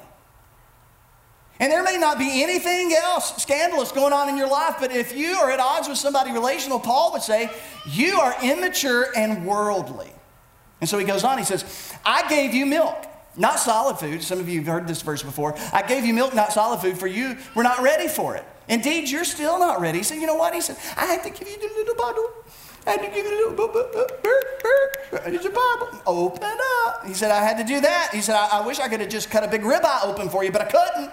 And 1.60 1.72
there 1.72 1.84
may 1.84 1.98
not 1.98 2.18
be 2.18 2.44
anything 2.44 2.94
else 2.94 3.42
scandalous 3.42 3.92
going 3.92 4.14
on 4.14 4.28
in 4.30 4.36
your 4.36 4.50
life, 4.50 4.76
but 4.80 4.92
if 4.92 5.16
you 5.16 5.36
are 5.36 5.52
at 5.52 5.60
odds 5.60 5.88
with 5.88 5.98
somebody 5.98 6.32
relational, 6.32 6.80
Paul 6.80 7.14
would 7.14 7.22
say, 7.22 7.50
you 7.88 8.20
are 8.20 8.36
immature 8.44 9.08
and 9.16 9.46
worldly. 9.46 10.12
And 10.82 10.90
so 10.90 10.98
he 10.98 11.06
goes 11.06 11.24
on, 11.24 11.38
he 11.38 11.44
says, 11.44 11.94
I 12.04 12.28
gave 12.28 12.54
you 12.54 12.66
milk, 12.66 13.06
not 13.38 13.60
solid 13.60 13.98
food. 13.98 14.24
Some 14.24 14.40
of 14.40 14.50
you 14.50 14.60
have 14.60 14.68
heard 14.68 14.88
this 14.88 15.02
verse 15.02 15.22
before. 15.22 15.56
I 15.72 15.84
gave 15.84 16.04
you 16.04 16.14
milk, 16.14 16.34
not 16.34 16.52
solid 16.52 16.82
food, 16.82 16.98
for 16.98 17.08
you 17.08 17.38
were 17.56 17.64
not 17.64 17.82
ready 17.82 18.08
for 18.08 18.36
it. 18.36 18.44
Indeed, 18.68 19.10
you're 19.10 19.24
still 19.24 19.60
not 19.60 19.80
ready. 19.80 20.00
He 20.00 20.04
said, 20.04 20.16
You 20.20 20.28
know 20.28 20.36
what? 20.36 20.54
He 20.54 20.62
said, 20.62 20.78
I 20.98 21.06
had 21.06 21.24
to 21.24 21.30
give 21.30 21.48
you 21.48 21.58
the 21.58 21.74
little 21.76 21.96
bottle. 21.96 22.30
I 22.88 22.92
had 22.92 23.02
to 23.02 23.08
give 23.08 23.18
you 23.18 23.24
the 23.24 23.50
little 23.50 24.32
Here's 25.30 25.44
your 25.44 25.54
Bible. 25.54 26.02
Open 26.08 26.58
up. 26.86 27.06
He 27.06 27.14
said, 27.14 27.32
I 27.32 27.44
had 27.44 27.58
to 27.58 27.64
do 27.64 27.80
that. 27.82 28.10
He 28.14 28.22
said, 28.22 28.36
I, 28.36 28.60
I 28.60 28.66
wish 28.66 28.80
I 28.80 28.88
could 28.88 29.02
have 29.02 29.10
just 29.10 29.30
cut 29.30 29.44
a 29.44 29.48
big 29.48 29.62
ribeye 29.62 30.06
open 30.06 30.30
for 30.30 30.44
you, 30.44 30.52
but 30.52 30.62
I 30.62 30.66
couldn't. 30.66 31.12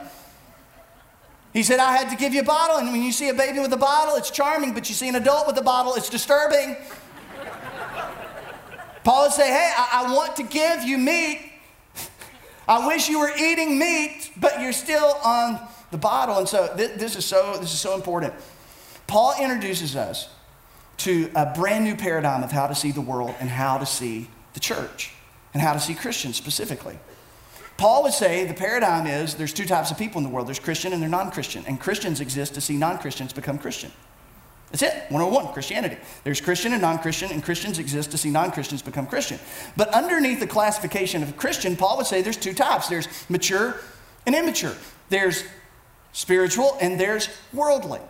He 1.52 1.62
said, 1.62 1.81
I 1.81 1.96
had 1.96 2.09
to 2.11 2.16
give 2.16 2.33
you 2.35 2.40
a 2.40 2.44
bottle, 2.44 2.76
and 2.76 2.92
when 2.92 3.02
you 3.02 3.11
see 3.11 3.28
a 3.28 3.35
baby 3.35 3.59
with 3.59 3.72
a 3.72 3.78
bottle, 3.78 4.14
it's 4.16 4.31
charming, 4.31 4.74
but 4.74 4.88
you 4.88 4.94
see 4.94 5.09
an 5.09 5.16
adult 5.16 5.46
with 5.46 5.59
a 5.59 5.62
bottle, 5.62 5.94
it's 5.94 6.09
disturbing. 6.09 6.76
Paul 9.04 9.24
would 9.24 9.32
say, 9.32 9.46
Hey, 9.46 9.72
I, 9.76 10.04
I 10.04 10.14
want 10.14 10.37
to 10.37 10.42
give 10.42 10.82
you 10.84 10.98
meat. 10.98 11.40
I 12.66 12.87
wish 12.87 13.08
you 13.08 13.20
were 13.20 13.32
eating 13.37 13.78
meat, 13.78 14.30
but 14.37 14.61
you're 14.61 14.72
still 14.72 15.14
on 15.24 15.58
the 15.90 15.96
bottle. 15.98 16.38
And 16.38 16.48
so 16.48 16.72
th- 16.76 16.98
this, 16.98 17.16
is 17.16 17.24
so 17.24 17.56
this 17.61 17.72
is 17.72 17.80
so 17.80 17.94
important. 17.94 18.34
Paul 19.06 19.34
introduces 19.40 19.96
us 19.96 20.28
to 20.98 21.30
a 21.34 21.46
brand 21.46 21.84
new 21.84 21.96
paradigm 21.96 22.42
of 22.42 22.52
how 22.52 22.66
to 22.66 22.74
see 22.74 22.90
the 22.90 23.00
world 23.00 23.34
and 23.40 23.48
how 23.48 23.78
to 23.78 23.87
see 23.87 24.28
the 24.52 24.61
church 24.61 25.12
and 25.54 25.62
how 25.62 25.72
to 25.72 25.80
see 25.80 25.94
Christians 25.94 26.37
specifically. 26.37 26.98
Paul 27.78 28.02
would 28.02 28.12
say 28.12 28.44
the 28.44 28.54
paradigm 28.54 29.06
is 29.06 29.37
there's 29.37 29.52
two 29.52 29.64
types 29.64 29.90
of 29.90 29.98
people 29.98 30.18
in 30.18 30.24
the 30.24 30.30
world 30.30 30.48
there's 30.48 30.58
Christian 30.58 30.92
and 30.92 31.00
they're 31.00 31.08
non 31.08 31.30
Christian, 31.30 31.64
and 31.66 31.80
Christians 31.80 32.20
exist 32.20 32.54
to 32.54 32.61
see 32.61 32.76
non 32.76 32.98
Christians 32.98 33.32
become 33.32 33.56
Christian. 33.56 33.92
That's 34.70 34.83
it, 34.83 35.11
101, 35.11 35.52
Christianity. 35.54 35.96
There's 36.24 36.40
Christian 36.40 36.72
and 36.72 36.83
non 36.83 36.98
Christian, 36.98 37.31
and 37.31 37.42
Christians 37.42 37.78
exist 37.78 38.11
to 38.11 38.18
see 38.18 38.31
non 38.31 38.50
Christians 38.50 38.83
become 38.83 39.07
Christian. 39.07 39.38
But 39.76 39.88
underneath 39.88 40.40
the 40.40 40.46
classification 40.46 41.22
of 41.22 41.37
Christian, 41.37 41.74
Paul 41.76 41.96
would 41.96 42.07
say 42.07 42.20
there's 42.20 42.37
two 42.37 42.52
types 42.52 42.88
there's 42.88 43.09
mature 43.31 43.76
and 44.26 44.35
immature, 44.35 44.74
there's 45.09 45.44
spiritual 46.12 46.76
and 46.81 47.00
there's 47.00 47.28
worldly. 47.52 48.00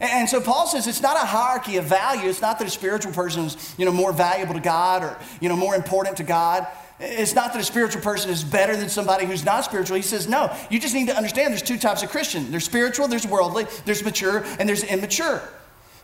And 0.00 0.28
so 0.28 0.40
Paul 0.40 0.66
says 0.66 0.86
it's 0.86 1.02
not 1.02 1.16
a 1.16 1.26
hierarchy 1.26 1.76
of 1.76 1.84
value. 1.84 2.28
It's 2.28 2.40
not 2.40 2.58
that 2.58 2.66
a 2.66 2.70
spiritual 2.70 3.12
person 3.12 3.44
is 3.44 3.74
you 3.78 3.84
know, 3.84 3.92
more 3.92 4.12
valuable 4.12 4.54
to 4.54 4.60
God 4.60 5.02
or 5.02 5.18
you 5.40 5.48
know, 5.48 5.56
more 5.56 5.74
important 5.74 6.16
to 6.18 6.22
God. 6.22 6.66
It's 6.98 7.34
not 7.34 7.52
that 7.52 7.60
a 7.60 7.64
spiritual 7.64 8.02
person 8.02 8.30
is 8.30 8.42
better 8.42 8.76
than 8.76 8.88
somebody 8.88 9.26
who's 9.26 9.44
not 9.44 9.64
spiritual. 9.64 9.96
He 9.96 10.02
says, 10.02 10.26
no, 10.26 10.54
you 10.70 10.80
just 10.80 10.94
need 10.94 11.08
to 11.08 11.16
understand 11.16 11.52
there's 11.52 11.62
two 11.62 11.78
types 11.78 12.02
of 12.02 12.10
Christian 12.10 12.50
there's 12.50 12.64
spiritual, 12.64 13.08
there's 13.08 13.26
worldly, 13.26 13.66
there's 13.84 14.02
mature, 14.02 14.44
and 14.58 14.68
there's 14.68 14.84
immature. 14.84 15.42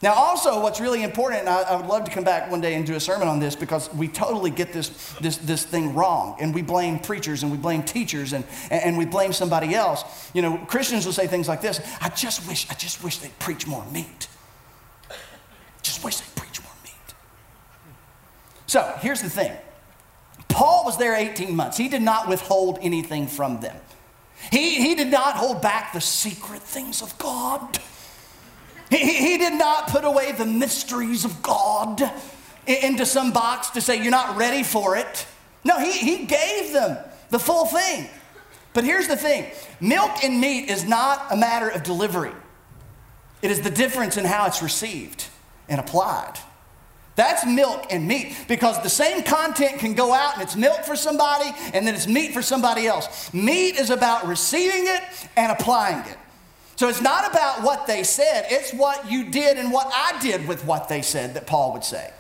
Now, 0.03 0.13
also, 0.13 0.61
what's 0.61 0.79
really 0.79 1.03
important, 1.03 1.41
and 1.41 1.49
I, 1.49 1.63
I, 1.63 1.77
would 1.77 1.87
love 1.87 2.05
to 2.05 2.11
come 2.11 2.23
back 2.23 2.51
one 2.51 2.61
day 2.61 2.75
and 2.75 2.87
do 2.87 2.97
a 2.97 3.01
sermon 3.01 3.29
on 3.29 3.39
this 3.39 3.57
because 3.57 3.93
we 3.95 4.09
totally 4.09 4.51
get 4.51 4.71
this, 4.71 5.15
this, 5.23 5.39
this 5.39 5.65
thing 5.65 5.95
wrong. 5.95 6.37
And 6.39 6.55
we 6.55 6.61
blame 6.61 6.99
preachers 6.99 7.43
and 7.43 7.51
we 7.51 7.57
blame 7.57 7.83
teachers 7.83 8.35
and, 8.35 8.45
and 8.71 8.99
we 8.99 9.07
blame 9.07 9.33
somebody 9.33 9.75
else. 9.75 10.31
You 10.35 10.43
know, 10.43 10.59
Christians 10.67 11.07
will 11.07 11.15
say 11.15 11.27
things 11.27 11.49
like 11.49 11.63
this 11.63 11.81
I 12.03 12.11
just 12.11 12.47
wish, 12.47 12.69
I 12.71 12.75
just 12.75 13.03
wish 13.03 13.19
they'd 13.19 13.39
preach 13.39 13.67
more 13.67 13.85
meat. 13.87 14.29
Just 15.83 16.05
wish 16.05 16.17
they'd 16.17 16.35
preach 16.37 16.63
more 16.63 16.73
meat. 16.85 17.15
So, 18.67 18.99
here's 19.01 19.23
the 19.23 19.31
thing 19.31 19.57
Paul 20.49 20.85
was 20.85 20.99
there 20.99 21.15
18 21.15 21.57
months, 21.57 21.79
he 21.79 21.89
did 21.89 22.03
not 22.03 22.29
withhold 22.29 22.79
anything 22.83 23.29
from 23.29 23.61
them, 23.61 23.77
he, 24.53 24.75
he 24.75 24.95
did 24.95 25.09
not 25.09 25.37
hold 25.37 25.63
back 25.63 25.95
the 25.95 26.03
secret 26.03 26.61
things 26.61 27.01
of 27.01 27.17
God. 27.17 27.79
He, 28.91 28.99
he 28.99 29.39
did 29.39 29.55
not 29.55 29.89
put 29.89 30.05
away 30.05 30.33
the 30.33 30.47
mysteries 30.47 31.25
of 31.25 31.43
God 31.43 32.03
into 32.67 33.07
some 33.07 33.33
box 33.33 33.71
to 33.71 33.81
say, 33.81 34.03
you're 34.03 34.11
not 34.11 34.37
ready 34.37 34.63
for 34.63 34.97
it. 34.97 35.27
No, 35.65 35.79
he, 35.79 35.93
he 35.93 36.27
gave 36.27 36.73
them 36.73 36.99
the 37.31 37.39
full 37.39 37.67
thing. 37.67 38.09
But 38.73 38.85
here's 38.85 39.09
the 39.09 39.17
thing 39.17 39.51
milk 39.81 40.23
and 40.23 40.41
meat 40.41 40.69
is 40.69 40.85
not 40.85 41.27
a 41.31 41.37
matter 41.37 41.69
of 41.69 41.83
delivery, 41.83 42.33
it 43.43 43.51
is 43.51 43.63
the 43.63 43.71
difference 43.71 44.17
in 44.17 44.25
how 44.25 44.47
it's 44.47 44.63
received 44.63 45.27
and 45.69 45.81
applied. 45.81 46.39
That's 47.17 47.47
milk 47.47 47.87
and 47.89 48.07
meat 48.07 48.37
because 48.47 48.83
the 48.83 48.91
same 48.91 49.23
content 49.23 49.79
can 49.79 49.95
go 49.95 50.13
out 50.13 50.35
and 50.35 50.43
it's 50.43 50.55
milk 50.55 50.85
for 50.85 50.97
somebody 50.97 51.51
and 51.73 51.87
then 51.87 51.95
it's 51.95 52.07
meat 52.07 52.35
for 52.35 52.43
somebody 52.43 52.87
else. 52.87 53.33
Meat 53.33 53.77
is 53.77 53.89
about 53.89 54.27
receiving 54.27 54.87
it 54.87 55.03
and 55.35 55.51
applying 55.51 56.07
it. 56.07 56.19
So 56.77 56.89
it's 56.89 57.01
not 57.01 57.31
about 57.31 57.63
what 57.63 57.87
they 57.87 58.03
said, 58.03 58.47
it's 58.51 58.73
what 58.73 59.11
you 59.11 59.31
did 59.31 59.57
and 59.57 59.73
what 59.73 59.91
I 59.93 60.19
did 60.21 60.47
with 60.47 60.65
what 60.65 60.89
they 60.89 61.01
said 61.01 61.35
that 61.35 61.47
Paul 61.47 61.73
would 61.73 61.85
say. 61.85 62.13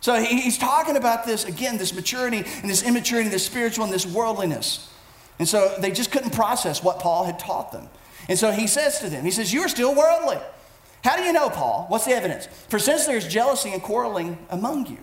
So 0.00 0.20
he's 0.20 0.58
talking 0.58 0.96
about 0.96 1.24
this, 1.24 1.46
again, 1.46 1.78
this 1.78 1.94
maturity 1.94 2.44
and 2.60 2.68
this 2.68 2.82
immaturity, 2.82 3.30
this 3.30 3.46
spiritual 3.46 3.84
and 3.84 3.92
this 3.92 4.04
worldliness. 4.04 4.92
And 5.38 5.48
so 5.48 5.74
they 5.78 5.90
just 5.90 6.12
couldn't 6.12 6.34
process 6.34 6.82
what 6.82 6.98
Paul 6.98 7.24
had 7.24 7.38
taught 7.38 7.72
them. 7.72 7.88
And 8.28 8.38
so 8.38 8.50
he 8.50 8.66
says 8.66 9.00
to 9.00 9.08
them, 9.08 9.24
he 9.24 9.30
says, 9.30 9.52
You 9.52 9.62
are 9.62 9.68
still 9.68 9.94
worldly. 9.94 10.38
How 11.02 11.16
do 11.16 11.22
you 11.22 11.32
know, 11.32 11.48
Paul? 11.48 11.86
What's 11.88 12.04
the 12.04 12.12
evidence? 12.12 12.48
For 12.68 12.78
since 12.78 13.06
there's 13.06 13.26
jealousy 13.26 13.70
and 13.70 13.82
quarreling 13.82 14.38
among 14.50 14.86
you, 14.86 14.98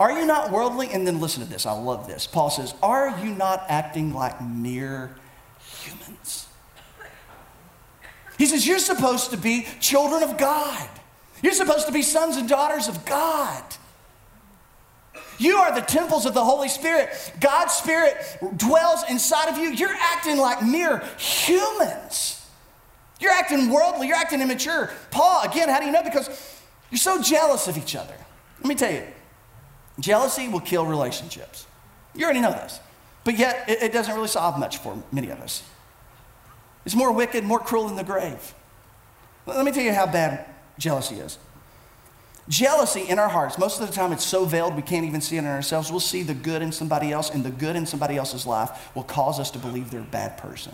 are 0.00 0.18
you 0.18 0.26
not 0.26 0.50
worldly? 0.50 0.88
And 0.90 1.06
then 1.06 1.20
listen 1.20 1.42
to 1.42 1.48
this, 1.48 1.66
I 1.66 1.72
love 1.72 2.06
this. 2.06 2.26
Paul 2.26 2.50
says, 2.50 2.74
Are 2.82 3.18
you 3.22 3.34
not 3.34 3.64
acting 3.68 4.14
like 4.14 4.42
mere 4.42 5.16
humans? 5.82 6.41
He 8.38 8.46
says, 8.46 8.66
You're 8.66 8.78
supposed 8.78 9.30
to 9.30 9.36
be 9.36 9.66
children 9.80 10.22
of 10.22 10.38
God. 10.38 10.88
You're 11.42 11.52
supposed 11.52 11.86
to 11.86 11.92
be 11.92 12.02
sons 12.02 12.36
and 12.36 12.48
daughters 12.48 12.88
of 12.88 13.04
God. 13.04 13.64
You 15.38 15.56
are 15.56 15.74
the 15.74 15.80
temples 15.80 16.24
of 16.24 16.34
the 16.34 16.44
Holy 16.44 16.68
Spirit. 16.68 17.10
God's 17.40 17.72
Spirit 17.72 18.16
dwells 18.56 19.02
inside 19.08 19.48
of 19.48 19.58
you. 19.58 19.72
You're 19.72 19.96
acting 19.98 20.38
like 20.38 20.62
mere 20.62 21.02
humans. 21.18 22.46
You're 23.18 23.32
acting 23.32 23.70
worldly. 23.70 24.08
You're 24.08 24.16
acting 24.16 24.40
immature. 24.40 24.90
Paul, 25.10 25.42
again, 25.42 25.68
how 25.68 25.80
do 25.80 25.86
you 25.86 25.92
know? 25.92 26.02
Because 26.02 26.28
you're 26.90 26.98
so 26.98 27.20
jealous 27.20 27.66
of 27.66 27.76
each 27.76 27.96
other. 27.96 28.14
Let 28.60 28.68
me 28.68 28.74
tell 28.74 28.92
you 28.92 29.04
jealousy 30.00 30.48
will 30.48 30.60
kill 30.60 30.86
relationships. 30.86 31.66
You 32.14 32.24
already 32.24 32.40
know 32.40 32.52
this. 32.52 32.78
But 33.24 33.38
yet, 33.38 33.68
it, 33.68 33.82
it 33.82 33.92
doesn't 33.92 34.14
really 34.14 34.28
solve 34.28 34.58
much 34.58 34.78
for 34.78 35.00
many 35.12 35.30
of 35.30 35.40
us. 35.40 35.62
It's 36.84 36.94
more 36.94 37.12
wicked, 37.12 37.44
more 37.44 37.58
cruel 37.58 37.86
than 37.86 37.96
the 37.96 38.04
grave. 38.04 38.54
Let 39.46 39.64
me 39.64 39.72
tell 39.72 39.84
you 39.84 39.92
how 39.92 40.06
bad 40.06 40.46
jealousy 40.78 41.16
is. 41.16 41.38
Jealousy 42.48 43.02
in 43.02 43.18
our 43.18 43.28
hearts, 43.28 43.56
most 43.56 43.80
of 43.80 43.86
the 43.86 43.92
time 43.92 44.12
it's 44.12 44.24
so 44.24 44.44
veiled 44.44 44.74
we 44.74 44.82
can't 44.82 45.06
even 45.06 45.20
see 45.20 45.36
it 45.36 45.40
in 45.40 45.46
ourselves. 45.46 45.90
We'll 45.90 46.00
see 46.00 46.22
the 46.22 46.34
good 46.34 46.60
in 46.60 46.72
somebody 46.72 47.12
else, 47.12 47.30
and 47.30 47.44
the 47.44 47.50
good 47.50 47.76
in 47.76 47.86
somebody 47.86 48.16
else's 48.16 48.46
life 48.46 48.94
will 48.96 49.04
cause 49.04 49.38
us 49.38 49.50
to 49.52 49.58
believe 49.58 49.90
they're 49.90 50.00
a 50.00 50.04
bad 50.04 50.38
person. 50.38 50.72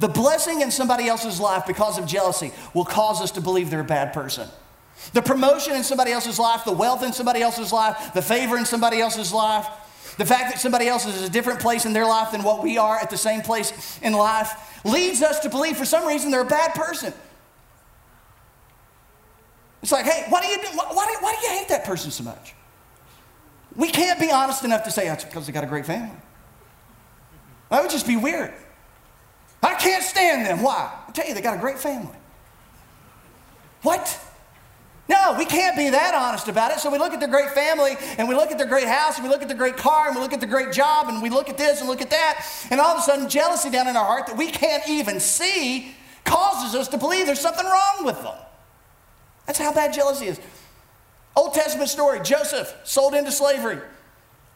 The 0.00 0.08
blessing 0.08 0.60
in 0.60 0.70
somebody 0.70 1.08
else's 1.08 1.40
life 1.40 1.64
because 1.66 1.98
of 1.98 2.06
jealousy 2.06 2.52
will 2.74 2.84
cause 2.84 3.22
us 3.22 3.30
to 3.32 3.40
believe 3.40 3.70
they're 3.70 3.80
a 3.80 3.84
bad 3.84 4.12
person. 4.12 4.48
The 5.14 5.22
promotion 5.22 5.74
in 5.74 5.84
somebody 5.84 6.12
else's 6.12 6.38
life, 6.38 6.64
the 6.64 6.72
wealth 6.72 7.02
in 7.02 7.12
somebody 7.12 7.40
else's 7.40 7.72
life, 7.72 8.12
the 8.14 8.22
favor 8.22 8.56
in 8.56 8.64
somebody 8.64 9.00
else's 9.00 9.32
life, 9.32 9.66
the 10.18 10.26
fact 10.26 10.52
that 10.52 10.60
somebody 10.60 10.88
else 10.88 11.06
is 11.06 11.22
a 11.22 11.30
different 11.30 11.60
place 11.60 11.84
in 11.84 11.92
their 11.92 12.06
life 12.06 12.32
than 12.32 12.42
what 12.42 12.62
we 12.62 12.78
are 12.78 12.98
at 12.98 13.10
the 13.10 13.16
same 13.16 13.40
place 13.40 13.98
in 14.02 14.12
life 14.12 14.80
leads 14.84 15.22
us 15.22 15.40
to 15.40 15.50
believe 15.50 15.76
for 15.76 15.84
some 15.84 16.06
reason 16.06 16.30
they're 16.30 16.42
a 16.42 16.44
bad 16.44 16.74
person. 16.74 17.12
It's 19.82 19.92
like, 19.92 20.04
hey, 20.04 20.26
why 20.28 20.40
do 20.40 20.46
you, 20.46 20.56
do, 20.56 20.68
why, 20.76 21.06
do, 21.06 21.16
why 21.20 21.34
do 21.34 21.46
you 21.46 21.58
hate 21.58 21.68
that 21.68 21.84
person 21.84 22.10
so 22.10 22.24
much? 22.24 22.54
We 23.74 23.88
can't 23.88 24.20
be 24.20 24.30
honest 24.30 24.64
enough 24.64 24.84
to 24.84 24.90
say 24.90 25.06
that's 25.06 25.24
because 25.24 25.46
they 25.46 25.52
got 25.52 25.64
a 25.64 25.68
great 25.68 25.86
family. 25.86 26.16
That 27.70 27.82
would 27.82 27.90
just 27.90 28.06
be 28.06 28.16
weird. 28.16 28.52
I 29.62 29.74
can't 29.74 30.04
stand 30.04 30.46
them. 30.46 30.62
Why? 30.62 30.92
I 31.08 31.12
tell 31.12 31.26
you, 31.26 31.34
they 31.34 31.40
got 31.40 31.56
a 31.56 31.60
great 31.60 31.78
family. 31.78 32.14
What? 33.82 34.20
No, 35.12 35.34
we 35.36 35.44
can't 35.44 35.76
be 35.76 35.90
that 35.90 36.14
honest 36.14 36.48
about 36.48 36.72
it. 36.72 36.78
So 36.78 36.90
we 36.90 36.96
look 36.96 37.12
at 37.12 37.20
their 37.20 37.28
great 37.28 37.50
family 37.50 37.96
and 38.16 38.26
we 38.26 38.34
look 38.34 38.50
at 38.50 38.56
their 38.56 38.66
great 38.66 38.88
house 38.88 39.16
and 39.16 39.24
we 39.24 39.28
look 39.28 39.42
at 39.42 39.48
their 39.48 39.56
great 39.56 39.76
car 39.76 40.06
and 40.06 40.16
we 40.16 40.22
look 40.22 40.32
at 40.32 40.40
their 40.40 40.48
great 40.48 40.72
job 40.72 41.08
and 41.08 41.22
we 41.22 41.28
look 41.28 41.50
at 41.50 41.58
this 41.58 41.80
and 41.80 41.88
look 41.88 42.00
at 42.00 42.08
that. 42.10 42.46
And 42.70 42.80
all 42.80 42.96
of 42.96 42.98
a 42.98 43.02
sudden, 43.02 43.28
jealousy 43.28 43.68
down 43.68 43.88
in 43.88 43.96
our 43.96 44.06
heart 44.06 44.26
that 44.28 44.38
we 44.38 44.50
can't 44.50 44.88
even 44.88 45.20
see 45.20 45.94
causes 46.24 46.74
us 46.74 46.88
to 46.88 46.98
believe 46.98 47.26
there's 47.26 47.40
something 47.40 47.66
wrong 47.66 48.06
with 48.06 48.22
them. 48.22 48.34
That's 49.46 49.58
how 49.58 49.74
bad 49.74 49.92
jealousy 49.92 50.28
is. 50.28 50.40
Old 51.36 51.52
Testament 51.52 51.90
story 51.90 52.20
Joseph 52.20 52.74
sold 52.84 53.12
into 53.12 53.32
slavery, 53.32 53.78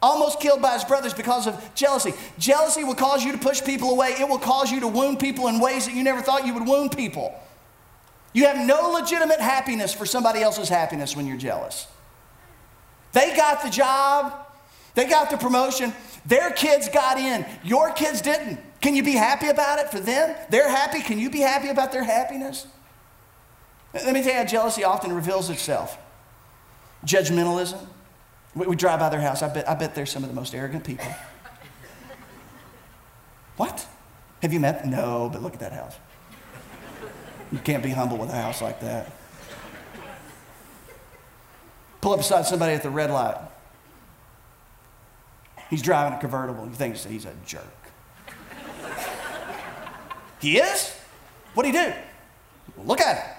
almost 0.00 0.40
killed 0.40 0.62
by 0.62 0.72
his 0.72 0.84
brothers 0.84 1.12
because 1.12 1.46
of 1.46 1.74
jealousy. 1.74 2.14
Jealousy 2.38 2.82
will 2.82 2.94
cause 2.94 3.22
you 3.24 3.32
to 3.32 3.38
push 3.38 3.62
people 3.62 3.90
away, 3.90 4.14
it 4.18 4.26
will 4.26 4.38
cause 4.38 4.72
you 4.72 4.80
to 4.80 4.88
wound 4.88 5.18
people 5.18 5.48
in 5.48 5.60
ways 5.60 5.84
that 5.84 5.94
you 5.94 6.02
never 6.02 6.22
thought 6.22 6.46
you 6.46 6.54
would 6.54 6.66
wound 6.66 6.96
people. 6.96 7.38
You 8.36 8.44
have 8.44 8.58
no 8.58 8.90
legitimate 8.90 9.40
happiness 9.40 9.94
for 9.94 10.04
somebody 10.04 10.42
else's 10.42 10.68
happiness 10.68 11.16
when 11.16 11.26
you're 11.26 11.38
jealous. 11.38 11.86
They 13.12 13.34
got 13.34 13.62
the 13.62 13.70
job, 13.70 14.30
they 14.94 15.06
got 15.06 15.30
the 15.30 15.38
promotion, 15.38 15.94
their 16.26 16.50
kids 16.50 16.90
got 16.90 17.16
in, 17.16 17.46
your 17.64 17.92
kids 17.92 18.20
didn't. 18.20 18.60
Can 18.82 18.94
you 18.94 19.02
be 19.02 19.12
happy 19.12 19.48
about 19.48 19.78
it 19.78 19.88
for 19.88 20.00
them? 20.00 20.36
They're 20.50 20.68
happy. 20.68 21.00
Can 21.00 21.18
you 21.18 21.30
be 21.30 21.40
happy 21.40 21.68
about 21.68 21.92
their 21.92 22.04
happiness? 22.04 22.66
Let 23.94 24.12
me 24.12 24.22
tell 24.22 24.32
you 24.32 24.38
how 24.40 24.44
jealousy 24.44 24.84
often 24.84 25.14
reveals 25.14 25.48
itself 25.48 25.96
judgmentalism. 27.06 27.86
We, 28.54 28.66
we 28.66 28.76
drive 28.76 29.00
by 29.00 29.08
their 29.08 29.22
house. 29.22 29.40
I 29.40 29.48
bet, 29.48 29.66
I 29.66 29.74
bet 29.76 29.94
they're 29.94 30.04
some 30.04 30.22
of 30.24 30.28
the 30.28 30.36
most 30.36 30.54
arrogant 30.54 30.84
people. 30.84 31.08
what? 33.56 33.86
Have 34.42 34.52
you 34.52 34.60
met? 34.60 34.86
No, 34.86 35.30
but 35.32 35.42
look 35.42 35.54
at 35.54 35.60
that 35.60 35.72
house. 35.72 35.96
You 37.52 37.58
can't 37.58 37.82
be 37.82 37.90
humble 37.90 38.18
with 38.18 38.30
a 38.30 38.34
house 38.34 38.60
like 38.60 38.80
that. 38.80 39.10
Pull 42.00 42.12
up 42.12 42.18
beside 42.18 42.46
somebody 42.46 42.72
at 42.74 42.82
the 42.82 42.90
red 42.90 43.10
light. 43.10 43.36
He's 45.70 45.82
driving 45.82 46.16
a 46.16 46.20
convertible. 46.20 46.64
You 46.66 46.74
think 46.74 46.96
he's 46.96 47.24
a 47.24 47.32
jerk. 47.44 47.62
he 50.40 50.58
is? 50.58 50.94
What'd 51.54 51.72
he 51.72 51.78
do? 51.78 51.92
Look 52.84 53.00
at 53.00 53.16
him. 53.16 53.36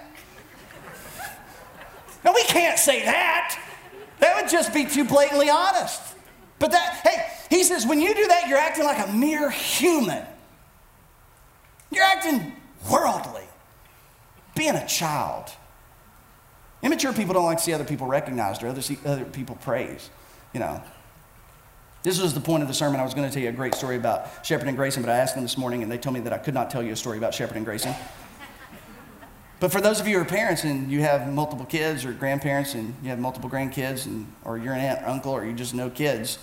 Now, 2.24 2.34
we 2.34 2.42
can't 2.44 2.78
say 2.78 3.04
that. 3.04 3.58
That 4.18 4.40
would 4.40 4.50
just 4.50 4.74
be 4.74 4.84
too 4.84 5.04
blatantly 5.04 5.48
honest. 5.48 6.02
But 6.58 6.72
that, 6.72 7.00
hey, 7.04 7.56
he 7.56 7.62
says, 7.62 7.86
when 7.86 8.00
you 8.00 8.14
do 8.14 8.26
that, 8.26 8.48
you're 8.48 8.58
acting 8.58 8.84
like 8.84 9.06
a 9.06 9.12
mere 9.12 9.48
human. 9.48 10.24
You're 11.90 12.04
acting 12.04 12.52
worldly, 12.90 13.47
being 14.58 14.74
a 14.74 14.86
child. 14.86 15.50
Immature 16.82 17.12
people 17.12 17.32
don't 17.32 17.46
like 17.46 17.58
to 17.58 17.64
see 17.64 17.72
other 17.72 17.84
people 17.84 18.06
recognized 18.06 18.62
or 18.62 18.68
other, 18.68 18.82
see 18.82 18.98
other 19.06 19.24
people 19.24 19.56
praised. 19.56 20.10
You 20.52 20.60
know, 20.60 20.82
this 22.02 22.20
was 22.20 22.34
the 22.34 22.40
point 22.40 22.62
of 22.62 22.68
the 22.68 22.74
sermon. 22.74 23.00
I 23.00 23.04
was 23.04 23.14
going 23.14 23.28
to 23.28 23.32
tell 23.32 23.42
you 23.42 23.48
a 23.48 23.52
great 23.52 23.74
story 23.74 23.96
about 23.96 24.44
Shepherd 24.44 24.68
and 24.68 24.76
Grayson, 24.76 25.02
but 25.02 25.10
I 25.10 25.16
asked 25.16 25.34
them 25.34 25.44
this 25.44 25.56
morning 25.56 25.82
and 25.82 25.90
they 25.90 25.98
told 25.98 26.14
me 26.14 26.20
that 26.20 26.32
I 26.32 26.38
could 26.38 26.54
not 26.54 26.70
tell 26.70 26.82
you 26.82 26.92
a 26.92 26.96
story 26.96 27.18
about 27.18 27.34
Shepherd 27.34 27.56
and 27.56 27.64
Grayson. 27.64 27.94
But 29.60 29.72
for 29.72 29.80
those 29.80 29.98
of 29.98 30.06
you 30.06 30.16
who 30.16 30.22
are 30.22 30.24
parents 30.24 30.64
and 30.64 30.90
you 30.90 31.00
have 31.00 31.32
multiple 31.32 31.66
kids 31.66 32.04
or 32.04 32.12
grandparents 32.12 32.74
and 32.74 32.94
you 33.02 33.10
have 33.10 33.18
multiple 33.18 33.50
grandkids 33.50 34.06
and, 34.06 34.32
or 34.44 34.56
you're 34.56 34.74
an 34.74 34.80
aunt 34.80 35.02
or 35.02 35.08
uncle 35.08 35.32
or 35.32 35.44
you 35.44 35.52
just 35.52 35.74
know 35.74 35.90
kids, 35.90 36.38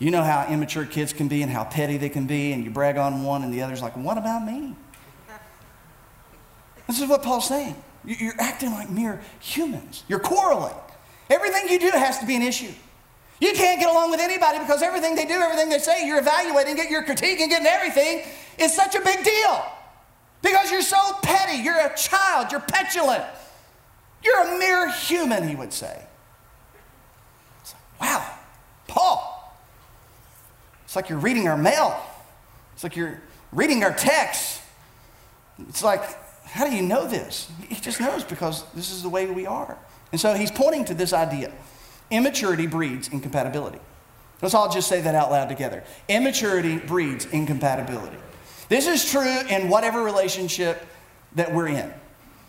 you 0.00 0.10
know 0.10 0.22
how 0.22 0.46
immature 0.48 0.84
kids 0.84 1.12
can 1.12 1.28
be 1.28 1.42
and 1.42 1.50
how 1.52 1.62
petty 1.62 1.96
they 1.96 2.08
can 2.08 2.26
be, 2.26 2.52
and 2.52 2.64
you 2.64 2.70
brag 2.70 2.96
on 2.96 3.22
one 3.22 3.44
and 3.44 3.54
the 3.54 3.62
other's 3.62 3.80
like, 3.80 3.96
what 3.96 4.18
about 4.18 4.44
me? 4.44 4.74
This 6.86 7.00
is 7.00 7.08
what 7.08 7.22
Paul's 7.22 7.48
saying. 7.48 7.74
You're 8.04 8.34
acting 8.38 8.70
like 8.72 8.90
mere 8.90 9.20
humans. 9.40 10.04
You're 10.08 10.20
quarreling. 10.20 10.74
Everything 11.30 11.68
you 11.68 11.78
do 11.78 11.90
has 11.90 12.18
to 12.18 12.26
be 12.26 12.36
an 12.36 12.42
issue. 12.42 12.72
You 13.40 13.52
can't 13.52 13.80
get 13.80 13.90
along 13.90 14.10
with 14.10 14.20
anybody 14.20 14.58
because 14.58 14.82
everything 14.82 15.16
they 15.16 15.24
do, 15.24 15.34
everything 15.34 15.68
they 15.68 15.78
say, 15.78 16.06
you're 16.06 16.18
evaluating 16.18 16.78
it, 16.78 16.90
you're 16.90 17.02
critiquing 17.02 17.48
it, 17.48 17.52
and 17.52 17.66
everything 17.66 18.22
is 18.58 18.74
such 18.74 18.94
a 18.94 19.00
big 19.00 19.24
deal. 19.24 19.64
Because 20.42 20.70
you're 20.70 20.82
so 20.82 20.98
petty, 21.22 21.62
you're 21.62 21.78
a 21.78 21.96
child, 21.96 22.52
you're 22.52 22.60
petulant. 22.60 23.24
You're 24.22 24.54
a 24.54 24.58
mere 24.58 24.90
human, 24.90 25.48
he 25.48 25.54
would 25.54 25.72
say. 25.72 26.04
It's 27.62 27.74
like, 27.74 28.00
wow, 28.00 28.30
Paul, 28.86 29.56
it's 30.84 30.94
like 30.94 31.08
you're 31.08 31.18
reading 31.18 31.48
our 31.48 31.56
mail. 31.56 31.98
It's 32.74 32.84
like 32.84 32.96
you're 32.96 33.20
reading 33.52 33.82
our 33.82 33.92
text. 33.92 34.60
It's 35.68 35.82
like, 35.82 36.02
how 36.54 36.64
do 36.64 36.72
you 36.74 36.82
know 36.82 37.08
this? 37.08 37.50
He 37.68 37.74
just 37.74 38.00
knows 38.00 38.22
because 38.22 38.62
this 38.74 38.92
is 38.92 39.02
the 39.02 39.08
way 39.08 39.26
we 39.26 39.44
are. 39.44 39.76
And 40.12 40.20
so 40.20 40.34
he's 40.34 40.52
pointing 40.52 40.84
to 40.84 40.94
this 40.94 41.12
idea 41.12 41.52
immaturity 42.12 42.68
breeds 42.68 43.08
incompatibility. 43.08 43.80
Let's 44.40 44.54
all 44.54 44.70
just 44.70 44.86
say 44.86 45.00
that 45.00 45.16
out 45.16 45.32
loud 45.32 45.48
together. 45.48 45.82
Immaturity 46.08 46.78
breeds 46.78 47.24
incompatibility. 47.26 48.18
This 48.68 48.86
is 48.86 49.10
true 49.10 49.40
in 49.48 49.68
whatever 49.68 50.04
relationship 50.04 50.86
that 51.34 51.52
we're 51.52 51.68
in. 51.68 51.92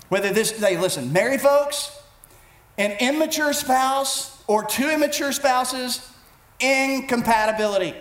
Whether 0.09 0.31
this, 0.31 0.51
hey, 0.59 0.79
listen, 0.79 1.11
married 1.11 1.41
folks, 1.41 1.97
an 2.77 2.91
immature 2.99 3.53
spouse, 3.53 4.43
or 4.45 4.63
two 4.63 4.87
immature 4.87 5.31
spouses, 5.31 6.07
incompatibility. 6.59 7.95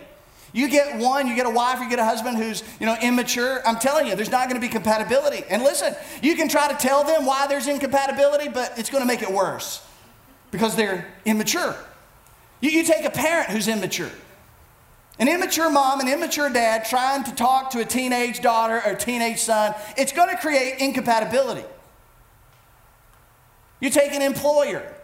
You 0.55 0.69
get 0.69 0.99
one, 0.99 1.27
you 1.27 1.35
get 1.35 1.47
a 1.47 1.51
wife, 1.51 1.81
you 1.81 1.91
get 1.91 1.99
a 1.99 2.05
husband 2.05 2.39
who's, 2.39 2.63
you 2.79 2.87
know, 2.87 2.97
immature. 3.03 3.61
I'm 3.67 3.77
telling 3.77 4.07
you, 4.07 4.15
there's 4.15 4.31
not 4.31 4.49
going 4.49 4.55
to 4.55 4.65
be 4.65 4.73
compatibility. 4.73 5.43
And 5.51 5.65
listen, 5.65 5.97
you 6.23 6.37
can 6.37 6.49
try 6.49 6.69
to 6.69 6.77
tell 6.77 7.03
them 7.03 7.27
why 7.27 7.49
there's 7.49 7.67
incompatibility, 7.67 8.49
but 8.49 8.79
it's 8.79 8.89
going 8.89 9.03
to 9.03 9.07
make 9.07 9.21
it 9.21 9.31
worse 9.31 9.85
because 10.53 10.77
they're 10.77 11.13
immature. 11.25 11.75
You, 12.61 12.71
you 12.71 12.85
take 12.85 13.05
a 13.05 13.11
parent 13.11 13.51
who's 13.51 13.67
immature. 13.67 14.13
An 15.19 15.27
immature 15.27 15.69
mom, 15.71 15.99
an 15.99 16.09
immature 16.09 16.49
dad 16.49 16.85
trying 16.85 17.25
to 17.25 17.35
talk 17.35 17.71
to 17.71 17.81
a 17.81 17.85
teenage 17.85 18.41
daughter 18.41 18.81
or 18.87 18.95
teenage 18.95 19.41
son, 19.41 19.75
it's 19.97 20.13
going 20.13 20.31
to 20.31 20.37
create 20.37 20.79
incompatibility. 20.79 21.65
You 23.81 23.91
take 23.91 24.13
an 24.13 24.23
employer 24.23 24.95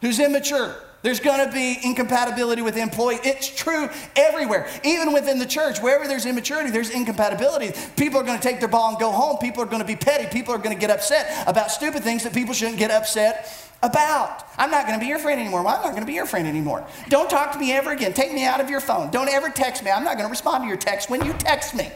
who's 0.00 0.18
immature, 0.18 0.74
there's 1.04 1.20
going 1.20 1.46
to 1.46 1.52
be 1.52 1.78
incompatibility 1.82 2.62
with 2.62 2.76
the 2.76 2.80
employee. 2.80 3.18
It's 3.22 3.46
true 3.46 3.90
everywhere, 4.16 4.66
even 4.84 5.12
within 5.12 5.38
the 5.38 5.44
church. 5.44 5.78
Wherever 5.80 6.08
there's 6.08 6.24
immaturity, 6.24 6.70
there's 6.70 6.88
incompatibility. 6.88 7.78
People 7.94 8.18
are 8.20 8.22
going 8.22 8.38
to 8.38 8.42
take 8.42 8.58
their 8.58 8.70
ball 8.70 8.88
and 8.88 8.98
go 8.98 9.10
home. 9.10 9.36
People 9.36 9.62
are 9.62 9.66
going 9.66 9.82
to 9.82 9.86
be 9.86 9.96
petty. 9.96 10.26
People 10.32 10.54
are 10.54 10.58
going 10.58 10.74
to 10.74 10.80
get 10.80 10.88
upset 10.88 11.46
about 11.46 11.70
stupid 11.70 12.02
things 12.02 12.22
that 12.22 12.32
people 12.32 12.54
shouldn't 12.54 12.78
get 12.78 12.90
upset 12.90 13.70
about. 13.82 14.46
I'm 14.56 14.70
not 14.70 14.86
going 14.86 14.98
to 14.98 15.04
be 15.04 15.06
your 15.06 15.18
friend 15.18 15.38
anymore. 15.38 15.62
Well, 15.62 15.74
I'm 15.74 15.82
not 15.82 15.90
going 15.90 16.00
to 16.00 16.06
be 16.06 16.14
your 16.14 16.24
friend 16.24 16.48
anymore. 16.48 16.86
Don't 17.10 17.28
talk 17.28 17.52
to 17.52 17.58
me 17.58 17.72
ever 17.72 17.92
again. 17.92 18.14
Take 18.14 18.32
me 18.32 18.46
out 18.46 18.62
of 18.62 18.70
your 18.70 18.80
phone. 18.80 19.10
Don't 19.10 19.28
ever 19.28 19.50
text 19.50 19.84
me. 19.84 19.90
I'm 19.90 20.04
not 20.04 20.14
going 20.14 20.26
to 20.26 20.30
respond 20.30 20.64
to 20.64 20.68
your 20.68 20.78
text 20.78 21.10
when 21.10 21.22
you 21.22 21.34
text 21.34 21.74
me. 21.74 21.92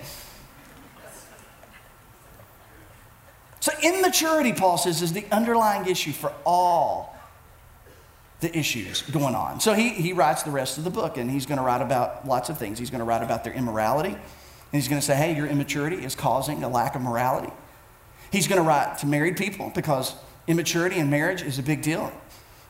So, 3.61 3.73
immaturity, 3.83 4.53
Paul 4.53 4.77
says, 4.77 5.01
is 5.01 5.15
the 5.15 5.25
underlying 5.33 5.89
issue 5.89 6.13
for 6.13 6.31
all 6.45 7.18
the 8.41 8.57
issues 8.57 9.03
going 9.03 9.35
on. 9.35 9.61
So, 9.61 9.75
he, 9.75 9.91
he 9.91 10.13
writes 10.13 10.43
the 10.43 10.51
rest 10.51 10.79
of 10.79 10.85
the 10.85 10.91
book, 10.91 11.17
and 11.17 11.31
he's 11.31 11.47
going 11.47 11.59
to 11.59 11.65
write 11.65 11.83
about 11.83 12.27
lots 12.27 12.49
of 12.49 12.59
things. 12.59 12.79
He's 12.79 12.91
going 12.91 13.01
to 13.01 13.05
write 13.05 13.23
about 13.23 13.45
their 13.45 13.53
immorality, 13.53 14.11
and 14.11 14.21
he's 14.73 14.89
going 14.89 15.01
to 15.01 15.07
say, 15.07 15.17
hey, 15.17 15.35
your 15.35 15.47
immaturity 15.47 16.05
is 16.05 16.15
causing 16.15 16.63
a 16.63 16.69
lack 16.69 16.95
of 16.95 17.03
morality. 17.03 17.53
He's 18.31 18.47
going 18.47 18.61
to 18.61 18.67
write 18.67 18.99
to 18.99 19.07
married 19.07 19.37
people 19.37 19.73
because 19.75 20.15
Immaturity 20.49 20.97
in 20.97 21.11
marriage 21.11 21.43
is 21.43 21.59
a 21.59 21.63
big 21.63 21.83
deal. 21.83 22.11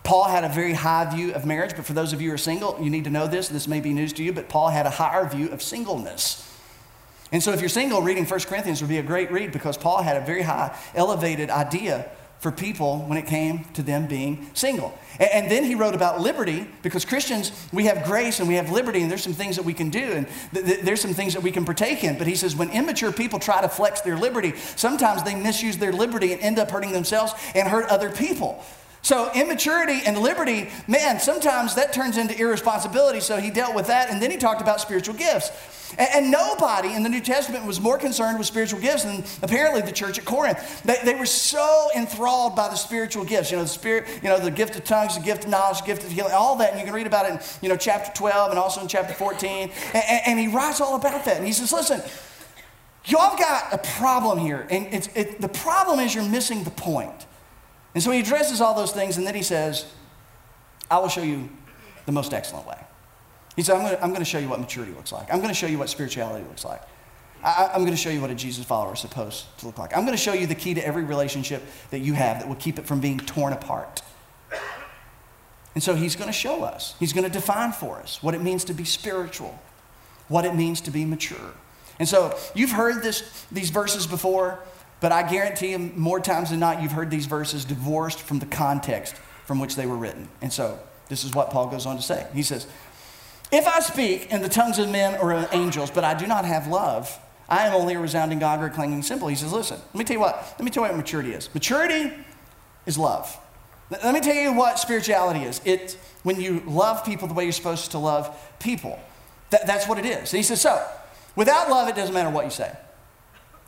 Paul 0.02 0.24
had 0.24 0.42
a 0.42 0.48
very 0.48 0.72
high 0.72 1.09
view 1.14 1.33
of 1.33 1.46
marriage, 1.46 1.76
but 1.76 1.87
for 1.87 1.92
those 1.92 2.12
of 2.12 2.20
you 2.20 2.31
who 2.31 2.35
are 2.35 2.38
single, 2.38 2.76
you 2.83 2.90
need 2.90 3.04
to 3.04 3.11
know 3.11 3.28
this. 3.28 3.48
This 3.48 3.68
may 3.68 3.81
be 3.81 3.92
news 3.92 4.12
to 4.14 4.24
you, 4.24 4.33
but 4.33 4.48
Paul 4.48 4.70
had 4.70 4.85
a 4.85 4.90
higher 4.90 5.28
view 5.28 5.48
of 5.50 5.62
singleness. 5.62 6.44
And 7.31 7.40
so 7.42 7.52
if 7.52 7.61
you're 7.61 7.68
single, 7.68 8.02
reading 8.02 8.24
1 8.24 8.40
Corinthians 8.40 8.81
would 8.81 8.88
be 8.88 8.98
a 8.98 9.02
great 9.02 9.31
read 9.31 9.52
because 9.52 9.76
Paul 9.76 10.02
had 10.02 10.16
a 10.16 10.26
very 10.26 10.42
high, 10.42 10.76
elevated 10.94 11.50
idea 11.50 12.11
for 12.40 12.53
people 12.53 13.01
when 13.01 13.18
it 13.18 13.27
came 13.27 13.64
to 13.74 13.83
them 13.83 14.07
being 14.07 14.48
single. 14.55 14.96
And, 15.18 15.31
and, 15.31 15.51
then 15.51 15.64
he 15.64 15.74
wrote 15.74 15.94
about 15.94 16.20
liberty 16.20 16.68
because 16.83 17.05
Christians, 17.05 17.51
we 17.72 17.87
have 17.87 18.05
grace 18.05 18.38
and 18.38 18.48
we 18.48 18.55
have 18.55 18.70
liberty, 18.70 19.03
and 19.03 19.11
there's 19.11 19.24
some 19.24 19.33
things 19.33 19.57
that 19.57 19.64
we 19.64 19.74
can 19.74 19.90
do, 19.90 19.98
and 20.01 20.29
th- 20.55 20.64
th- 20.64 20.81
there's 20.83 21.01
some 21.01 21.14
things 21.14 21.35
that 21.35 21.42
we 21.42 21.51
can 21.51 21.64
partake 21.64 22.05
in. 22.05 22.16
But 22.16 22.27
he 22.27 22.37
says 22.37 22.55
when 22.55 22.70
immature 22.70 23.11
people 23.11 23.40
try 23.40 23.61
to 23.61 23.68
flex 23.68 24.03
their 24.03 24.16
liberty, 24.16 24.55
sometimes 24.77 25.24
they 25.24 25.35
misuse 25.35 25.79
their 25.79 25.92
liberty 25.92 26.33
and 26.33 26.40
end 26.40 26.59
up 26.59 26.70
hurting 26.70 26.92
themselves 26.92 27.33
and 27.55 27.66
hurt 27.66 27.87
other 27.88 28.11
people. 28.11 28.62
So, 29.02 29.30
immaturity 29.32 30.00
and 30.04 30.18
liberty, 30.18 30.68
man, 30.88 31.20
sometimes 31.20 31.76
that 31.76 31.92
turns 31.92 32.16
into 32.18 32.38
irresponsibility. 32.38 33.20
So, 33.20 33.37
he 33.37 33.50
dealt 33.50 33.74
with 33.74 33.87
that. 33.87 34.11
And 34.11 34.20
then 34.20 34.30
he 34.30 34.37
talked 34.37 34.61
about 34.61 34.80
spiritual 34.80 35.14
gifts. 35.14 35.50
And, 35.96 36.08
and 36.14 36.30
nobody 36.30 36.92
in 36.94 37.02
the 37.02 37.08
New 37.08 37.20
Testament 37.20 37.64
was 37.64 37.80
more 37.80 37.96
concerned 37.96 38.38
with 38.38 38.46
spiritual 38.46 38.80
gifts 38.80 39.04
than 39.04 39.24
apparently 39.42 39.82
the 39.82 39.92
church 39.92 40.18
at 40.18 40.24
Corinth. 40.24 40.82
They, 40.82 40.96
they 41.04 41.14
were 41.14 41.26
so 41.26 41.88
enthralled 41.96 42.56
by 42.56 42.68
the 42.68 42.74
spiritual 42.74 43.24
gifts. 43.24 43.50
You 43.50 43.58
know, 43.58 43.62
the 43.62 43.68
spirit, 43.68 44.08
you 44.22 44.28
know, 44.28 44.38
the 44.38 44.50
gift 44.50 44.76
of 44.76 44.84
tongues, 44.84 45.16
the 45.16 45.22
gift 45.22 45.44
of 45.44 45.50
knowledge, 45.50 45.80
the 45.80 45.87
gift 45.87 46.04
of 46.04 46.11
healing, 46.11 46.32
all 46.32 46.56
that. 46.56 46.72
And 46.72 46.80
you 46.80 46.84
can 46.84 46.94
read 46.94 47.06
about 47.06 47.26
it 47.26 47.32
in, 47.32 47.40
you 47.62 47.68
know, 47.68 47.76
chapter 47.76 48.11
12 48.14 48.50
and 48.50 48.58
also 48.58 48.80
in 48.80 48.88
chapter 48.88 49.14
14. 49.14 49.70
And, 49.94 50.04
and 50.26 50.38
he 50.38 50.48
writes 50.48 50.80
all 50.80 50.96
about 50.96 51.24
that. 51.24 51.37
And 51.37 51.46
he 51.46 51.52
says, 51.52 51.72
listen, 51.72 52.02
y'all 53.04 53.38
got 53.38 53.72
a 53.72 53.78
problem 53.78 54.38
here. 54.38 54.66
And 54.70 54.87
it's, 54.92 55.08
it, 55.14 55.40
the 55.40 55.48
problem 55.48 56.00
is 56.00 56.14
you're 56.14 56.28
missing 56.28 56.64
the 56.64 56.70
point. 56.70 57.26
And 57.98 58.02
so 58.04 58.12
he 58.12 58.20
addresses 58.20 58.61
all 58.61 58.74
those 58.74 58.92
things, 58.92 59.16
and 59.16 59.26
then 59.26 59.34
he 59.34 59.42
says, 59.42 59.84
I 60.88 61.00
will 61.00 61.08
show 61.08 61.20
you 61.20 61.48
the 62.06 62.12
most 62.12 62.32
excellent 62.32 62.64
way. 62.64 62.78
He 63.56 63.64
said, 63.64 63.74
I'm 63.74 64.11
going, 64.11 64.20
to, 64.20 64.24
show 64.24 64.38
you 64.38 64.48
what 64.48 64.61
maturity 64.61 64.92
looks 64.92 65.11
like. 65.11 65.26
I'm 65.32 65.38
going 65.38 65.48
to 65.48 65.54
show 65.54 65.66
you 65.66 65.78
what 65.78 65.90
spirituality 65.90 66.46
looks 66.46 66.64
like. 66.64 66.80
I, 67.42 67.70
am 67.74 67.80
going 67.80 67.90
to 67.90 67.96
show 67.96 68.11
you 68.11 68.20
what 68.20 68.30
a 68.30 68.37
Jesus 68.37 68.64
follower 68.64 68.94
is 68.94 69.00
supposed 69.00 69.46
to 69.58 69.66
look 69.66 69.78
like. 69.78 69.96
I'm 69.96 70.04
going 70.04 70.16
to 70.16 70.22
show 70.22 70.32
you 70.32 70.46
the 70.46 70.54
key 70.54 70.74
to 70.74 70.87
every 70.87 71.02
relationship 71.02 71.61
that 71.90 71.98
you 71.98 72.12
have 72.12 72.38
that 72.38 72.46
will 72.46 72.54
keep 72.54 72.78
it 72.78 72.87
from 72.87 73.00
being 73.00 73.18
torn 73.18 73.52
apart. 73.52 74.00
And 75.74 75.82
so 75.82 75.96
he's 75.96 76.14
going 76.14 76.28
to 76.28 76.32
show 76.32 76.62
us, 76.62 76.94
he's 77.00 77.12
going 77.12 77.24
to 77.24 77.32
define 77.32 77.72
for 77.72 77.98
us 77.98 78.22
what 78.22 78.32
it 78.32 78.42
means 78.42 78.62
to 78.66 78.74
be 78.74 78.84
spiritual, 78.84 79.61
what 80.29 80.44
it 80.44 80.54
means 80.54 80.81
to 80.83 80.92
be 80.92 81.04
mature. 81.04 81.52
And 81.98 82.08
so 82.08 82.38
you've 82.54 82.70
heard 82.70 83.02
this, 83.02 83.44
these 83.50 83.70
verses 83.70 84.06
before. 84.06 84.60
But 85.01 85.13
I 85.13 85.29
guarantee 85.29 85.71
you, 85.71 85.79
more 85.79 86.21
times 86.21 86.51
than 86.51 86.61
not, 86.61 86.83
you've 86.83 86.92
heard 86.92 87.11
these 87.11 87.27
verses 87.27 87.65
divorced 87.65 88.21
from 88.21 88.40
the 88.40 88.46
context 88.46 89.15
from 89.44 89.61
which 89.61 89.77
they 89.77 89.87
were 89.87 89.96
written. 89.96 90.29
And 90.42 90.53
so, 90.53 90.79
this 91.09 91.25
is 91.25 91.35
what 91.35 91.51
Paul 91.51 91.69
goes 91.69 91.87
on 91.87 91.96
to 91.96 92.03
say. 92.03 92.27
He 92.35 92.42
says, 92.42 92.67
If 93.51 93.67
I 93.67 93.81
speak 93.81 94.31
in 94.33 94.42
the 94.42 94.49
tongues 94.49 94.79
of 94.79 94.90
men 94.90 95.19
or 95.21 95.33
of 95.33 95.49
angels, 95.53 95.90
but 95.90 96.05
I 96.05 96.15
do 96.15 96.27
not 96.27 96.44
have 96.44 96.67
love, 96.67 97.19
I 97.49 97.67
am 97.67 97.75
only 97.75 97.94
a 97.94 98.01
resounding 98.01 98.40
gong 98.40 98.61
or 98.61 98.67
a 98.67 98.71
clanging 98.71 99.03
cymbal. 99.03 99.29
He 99.29 99.37
says, 99.37 99.53
Listen, 99.53 99.79
let 99.79 99.94
me 99.94 100.05
tell 100.05 100.15
you 100.15 100.21
what, 100.21 100.55
let 100.59 100.65
me 100.65 100.71
tell 100.71 100.83
you 100.83 100.90
what 100.90 100.96
maturity 100.96 101.33
is. 101.33 101.53
Maturity 101.55 102.13
is 102.85 102.99
love. 102.99 103.38
Let 103.90 104.13
me 104.13 104.21
tell 104.21 104.35
you 104.35 104.53
what 104.53 104.79
spirituality 104.79 105.40
is. 105.40 105.63
It's 105.65 105.96
when 106.23 106.40
you 106.40 106.63
love 106.67 107.05
people 107.07 107.27
the 107.27 107.35
way 107.35 107.44
you're 107.44 107.53
supposed 107.53 107.92
to 107.92 107.99
love 107.99 108.37
people. 108.59 109.01
That, 109.51 109.67
that's 109.67 109.88
what 109.88 109.99
it 109.99 110.05
is. 110.05 110.33
And 110.33 110.38
he 110.38 110.42
says, 110.42 110.61
So, 110.61 110.87
without 111.37 111.71
love, 111.71 111.88
it 111.88 111.96
doesn't 111.96 112.13
matter 112.13 112.29
what 112.29 112.44
you 112.44 112.51
say. 112.51 112.71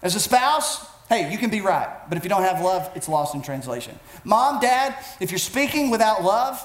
As 0.02 0.14
a 0.14 0.20
spouse, 0.20 0.86
hey, 1.10 1.30
you 1.30 1.36
can 1.36 1.50
be 1.50 1.60
right, 1.60 1.90
but 2.08 2.16
if 2.16 2.24
you 2.24 2.30
don't 2.30 2.44
have 2.44 2.62
love, 2.62 2.88
it's 2.94 3.08
lost 3.08 3.34
in 3.34 3.42
translation. 3.42 3.98
Mom, 4.24 4.60
dad, 4.60 4.94
if 5.18 5.32
you're 5.32 5.38
speaking 5.38 5.90
without 5.90 6.22
love, 6.22 6.64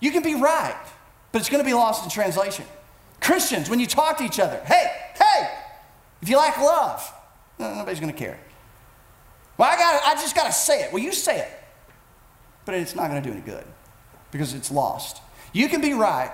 you 0.00 0.10
can 0.10 0.24
be 0.24 0.34
right, 0.34 0.76
but 1.30 1.40
it's 1.40 1.48
going 1.48 1.62
to 1.62 1.66
be 1.66 1.72
lost 1.72 2.02
in 2.02 2.10
translation. 2.10 2.64
Christians, 3.20 3.70
when 3.70 3.78
you 3.78 3.86
talk 3.86 4.18
to 4.18 4.24
each 4.24 4.40
other, 4.40 4.60
hey, 4.66 4.86
hey, 5.16 5.48
if 6.20 6.28
you 6.28 6.36
lack 6.36 6.58
love, 6.58 7.14
nobody's 7.60 8.00
going 8.00 8.12
to 8.12 8.18
care. 8.18 8.38
Well, 9.56 9.70
I, 9.70 9.76
got 9.76 10.02
I 10.04 10.14
just 10.14 10.34
got 10.34 10.46
to 10.46 10.52
say 10.52 10.82
it. 10.82 10.92
Well, 10.92 11.02
you 11.02 11.12
say 11.12 11.38
it, 11.38 11.50
but 12.64 12.74
it's 12.74 12.96
not 12.96 13.08
going 13.08 13.22
to 13.22 13.28
do 13.28 13.32
any 13.32 13.44
good 13.44 13.64
because 14.32 14.52
it's 14.52 14.72
lost. 14.72 15.22
You 15.52 15.68
can 15.68 15.80
be 15.80 15.94
right, 15.94 16.32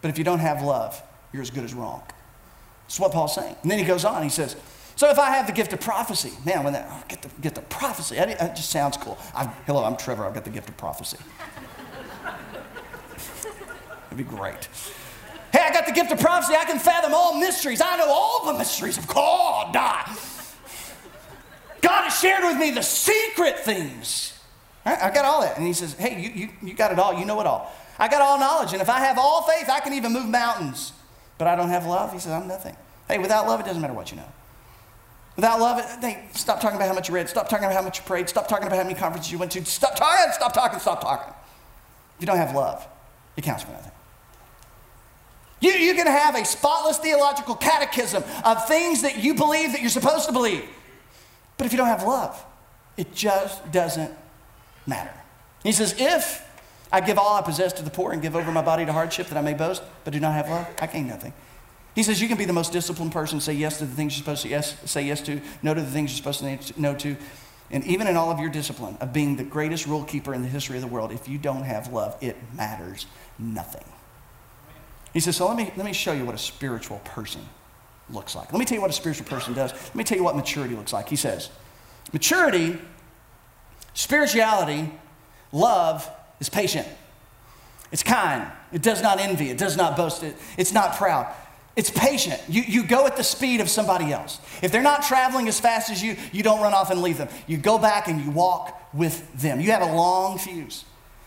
but 0.00 0.10
if 0.10 0.18
you 0.18 0.22
don't 0.22 0.38
have 0.38 0.62
love, 0.62 1.02
you're 1.32 1.42
as 1.42 1.50
good 1.50 1.64
as 1.64 1.74
wrong. 1.74 2.02
That's 2.84 3.00
what 3.00 3.10
Paul's 3.10 3.34
saying. 3.34 3.56
And 3.62 3.70
then 3.70 3.80
he 3.80 3.84
goes 3.84 4.04
on, 4.04 4.22
he 4.22 4.28
says, 4.28 4.54
so 5.00 5.08
if 5.08 5.18
I 5.18 5.30
have 5.30 5.46
the 5.46 5.54
gift 5.54 5.72
of 5.72 5.80
prophecy, 5.80 6.30
man, 6.44 6.62
when 6.62 6.74
that, 6.74 6.86
oh, 6.90 7.02
get, 7.08 7.22
the, 7.22 7.30
get 7.40 7.54
the 7.54 7.62
prophecy, 7.62 8.16
that, 8.16 8.54
just 8.54 8.68
sounds 8.68 8.98
cool. 8.98 9.16
I'm, 9.34 9.48
hello, 9.64 9.82
I'm 9.82 9.96
Trevor, 9.96 10.26
I've 10.26 10.34
got 10.34 10.44
the 10.44 10.50
gift 10.50 10.68
of 10.68 10.76
prophecy. 10.76 11.16
That'd 12.22 14.18
be 14.18 14.24
great. 14.24 14.68
Hey, 15.54 15.60
I 15.62 15.72
got 15.72 15.86
the 15.86 15.92
gift 15.92 16.12
of 16.12 16.20
prophecy. 16.20 16.54
I 16.54 16.66
can 16.66 16.78
fathom 16.78 17.14
all 17.14 17.40
mysteries. 17.40 17.80
I 17.80 17.96
know 17.96 18.10
all 18.10 18.52
the 18.52 18.58
mysteries 18.58 18.98
of 18.98 19.06
God. 19.06 19.72
God 19.72 20.12
has 21.80 22.20
shared 22.20 22.44
with 22.44 22.58
me 22.58 22.70
the 22.70 22.82
secret 22.82 23.58
things. 23.60 24.38
I 24.84 25.10
got 25.10 25.24
all 25.24 25.40
that. 25.40 25.56
And 25.56 25.66
he 25.66 25.72
says, 25.72 25.94
Hey, 25.94 26.20
you, 26.20 26.28
you, 26.28 26.50
you 26.60 26.74
got 26.74 26.92
it 26.92 26.98
all. 26.98 27.18
You 27.18 27.24
know 27.24 27.40
it 27.40 27.46
all. 27.46 27.72
I 27.98 28.06
got 28.08 28.20
all 28.20 28.38
knowledge. 28.38 28.74
And 28.74 28.82
if 28.82 28.90
I 28.90 28.98
have 29.00 29.16
all 29.16 29.44
faith, 29.44 29.70
I 29.70 29.80
can 29.80 29.94
even 29.94 30.12
move 30.12 30.28
mountains. 30.28 30.92
But 31.38 31.48
I 31.48 31.56
don't 31.56 31.70
have 31.70 31.86
love. 31.86 32.12
He 32.12 32.18
says, 32.18 32.32
I'm 32.32 32.46
nothing. 32.46 32.76
Hey, 33.08 33.16
without 33.16 33.46
love, 33.46 33.60
it 33.60 33.64
doesn't 33.64 33.80
matter 33.80 33.94
what 33.94 34.10
you 34.10 34.18
know. 34.18 34.28
Without 35.40 35.58
love, 35.58 35.82
they 36.02 36.22
stop 36.34 36.60
talking 36.60 36.76
about 36.76 36.88
how 36.88 36.92
much 36.92 37.08
you 37.08 37.14
read. 37.14 37.26
Stop 37.26 37.48
talking 37.48 37.64
about 37.64 37.74
how 37.74 37.80
much 37.80 37.96
you 37.96 38.04
prayed. 38.04 38.28
Stop 38.28 38.46
talking 38.46 38.66
about 38.66 38.76
how 38.76 38.82
many 38.82 38.94
conferences 38.94 39.32
you 39.32 39.38
went 39.38 39.50
to. 39.52 39.64
Stop 39.64 39.96
talking, 39.96 40.30
stop 40.34 40.52
talking, 40.52 40.78
stop 40.78 41.00
talking. 41.00 41.32
If 42.16 42.20
you 42.20 42.26
don't 42.26 42.36
have 42.36 42.54
love, 42.54 42.86
it 43.38 43.40
counts 43.42 43.62
for 43.62 43.72
nothing. 43.72 43.90
You, 45.60 45.70
you 45.70 45.94
can 45.94 46.06
have 46.06 46.34
a 46.34 46.44
spotless 46.44 46.98
theological 46.98 47.54
catechism 47.54 48.22
of 48.44 48.68
things 48.68 49.00
that 49.00 49.24
you 49.24 49.32
believe 49.32 49.72
that 49.72 49.80
you're 49.80 49.88
supposed 49.88 50.26
to 50.26 50.32
believe. 50.34 50.62
But 51.56 51.64
if 51.64 51.72
you 51.72 51.78
don't 51.78 51.88
have 51.88 52.02
love, 52.02 52.44
it 52.98 53.14
just 53.14 53.72
doesn't 53.72 54.12
matter. 54.86 55.14
He 55.62 55.72
says, 55.72 55.94
If 55.96 56.46
I 56.92 57.00
give 57.00 57.16
all 57.16 57.38
I 57.38 57.40
possess 57.40 57.72
to 57.74 57.82
the 57.82 57.90
poor 57.90 58.12
and 58.12 58.20
give 58.20 58.36
over 58.36 58.52
my 58.52 58.60
body 58.60 58.84
to 58.84 58.92
hardship 58.92 59.28
that 59.28 59.38
I 59.38 59.40
may 59.40 59.54
boast, 59.54 59.82
but 60.04 60.12
do 60.12 60.20
not 60.20 60.34
have 60.34 60.50
love, 60.50 60.68
I 60.82 60.86
gain 60.86 61.06
nothing. 61.06 61.32
He 61.94 62.02
says 62.02 62.22
you 62.22 62.28
can 62.28 62.36
be 62.36 62.44
the 62.44 62.52
most 62.52 62.72
disciplined 62.72 63.12
person, 63.12 63.40
say 63.40 63.52
yes 63.52 63.78
to 63.78 63.86
the 63.86 63.94
things 63.94 64.14
you're 64.14 64.22
supposed 64.22 64.42
to 64.42 64.48
yes, 64.48 64.76
say 64.88 65.02
yes 65.02 65.20
to, 65.22 65.40
no 65.62 65.74
to 65.74 65.80
the 65.80 65.90
things 65.90 66.10
you're 66.10 66.32
supposed 66.32 66.40
to 66.40 66.80
no 66.80 66.94
to. 66.96 67.16
And 67.72 67.84
even 67.84 68.06
in 68.06 68.16
all 68.16 68.30
of 68.30 68.40
your 68.40 68.50
discipline 68.50 68.96
of 69.00 69.12
being 69.12 69.36
the 69.36 69.44
greatest 69.44 69.86
rule 69.86 70.04
keeper 70.04 70.34
in 70.34 70.42
the 70.42 70.48
history 70.48 70.76
of 70.76 70.82
the 70.82 70.88
world, 70.88 71.12
if 71.12 71.28
you 71.28 71.38
don't 71.38 71.62
have 71.62 71.92
love, 71.92 72.16
it 72.20 72.36
matters 72.54 73.06
nothing. 73.38 73.84
He 75.12 75.20
says, 75.20 75.36
so 75.36 75.48
let 75.48 75.56
me, 75.56 75.72
let 75.76 75.84
me 75.84 75.92
show 75.92 76.12
you 76.12 76.24
what 76.24 76.34
a 76.34 76.38
spiritual 76.38 77.00
person 77.04 77.42
looks 78.08 78.34
like. 78.34 78.52
Let 78.52 78.58
me 78.58 78.64
tell 78.64 78.76
you 78.76 78.82
what 78.82 78.90
a 78.90 78.94
spiritual 78.94 79.26
person 79.26 79.54
does. 79.54 79.72
Let 79.72 79.94
me 79.94 80.04
tell 80.04 80.18
you 80.18 80.24
what 80.24 80.36
maturity 80.36 80.74
looks 80.74 80.92
like. 80.92 81.08
He 81.08 81.16
says, 81.16 81.50
maturity, 82.12 82.78
spirituality, 83.94 84.90
love 85.52 86.08
is 86.40 86.48
patient. 86.48 86.86
It's 87.92 88.02
kind. 88.02 88.50
It 88.72 88.82
does 88.82 89.02
not 89.02 89.20
envy. 89.20 89.50
It 89.50 89.58
does 89.58 89.76
not 89.76 89.96
boast. 89.96 90.22
It, 90.22 90.36
it's 90.56 90.72
not 90.72 90.96
proud. 90.96 91.32
It's 91.80 91.88
patient. 91.88 92.38
You, 92.46 92.60
you 92.60 92.84
go 92.84 93.06
at 93.06 93.16
the 93.16 93.24
speed 93.24 93.62
of 93.62 93.70
somebody 93.70 94.12
else. 94.12 94.38
If 94.60 94.70
they're 94.70 94.82
not 94.82 95.02
traveling 95.02 95.48
as 95.48 95.58
fast 95.58 95.90
as 95.90 96.02
you, 96.02 96.14
you 96.30 96.42
don't 96.42 96.60
run 96.60 96.74
off 96.74 96.90
and 96.90 97.00
leave 97.00 97.16
them. 97.16 97.30
You 97.46 97.56
go 97.56 97.78
back 97.78 98.06
and 98.06 98.22
you 98.22 98.30
walk 98.30 98.78
with 98.92 99.32
them. 99.40 99.62
You 99.62 99.70
have 99.70 99.80
a 99.80 99.96
long 99.96 100.36
fuse. 100.36 100.84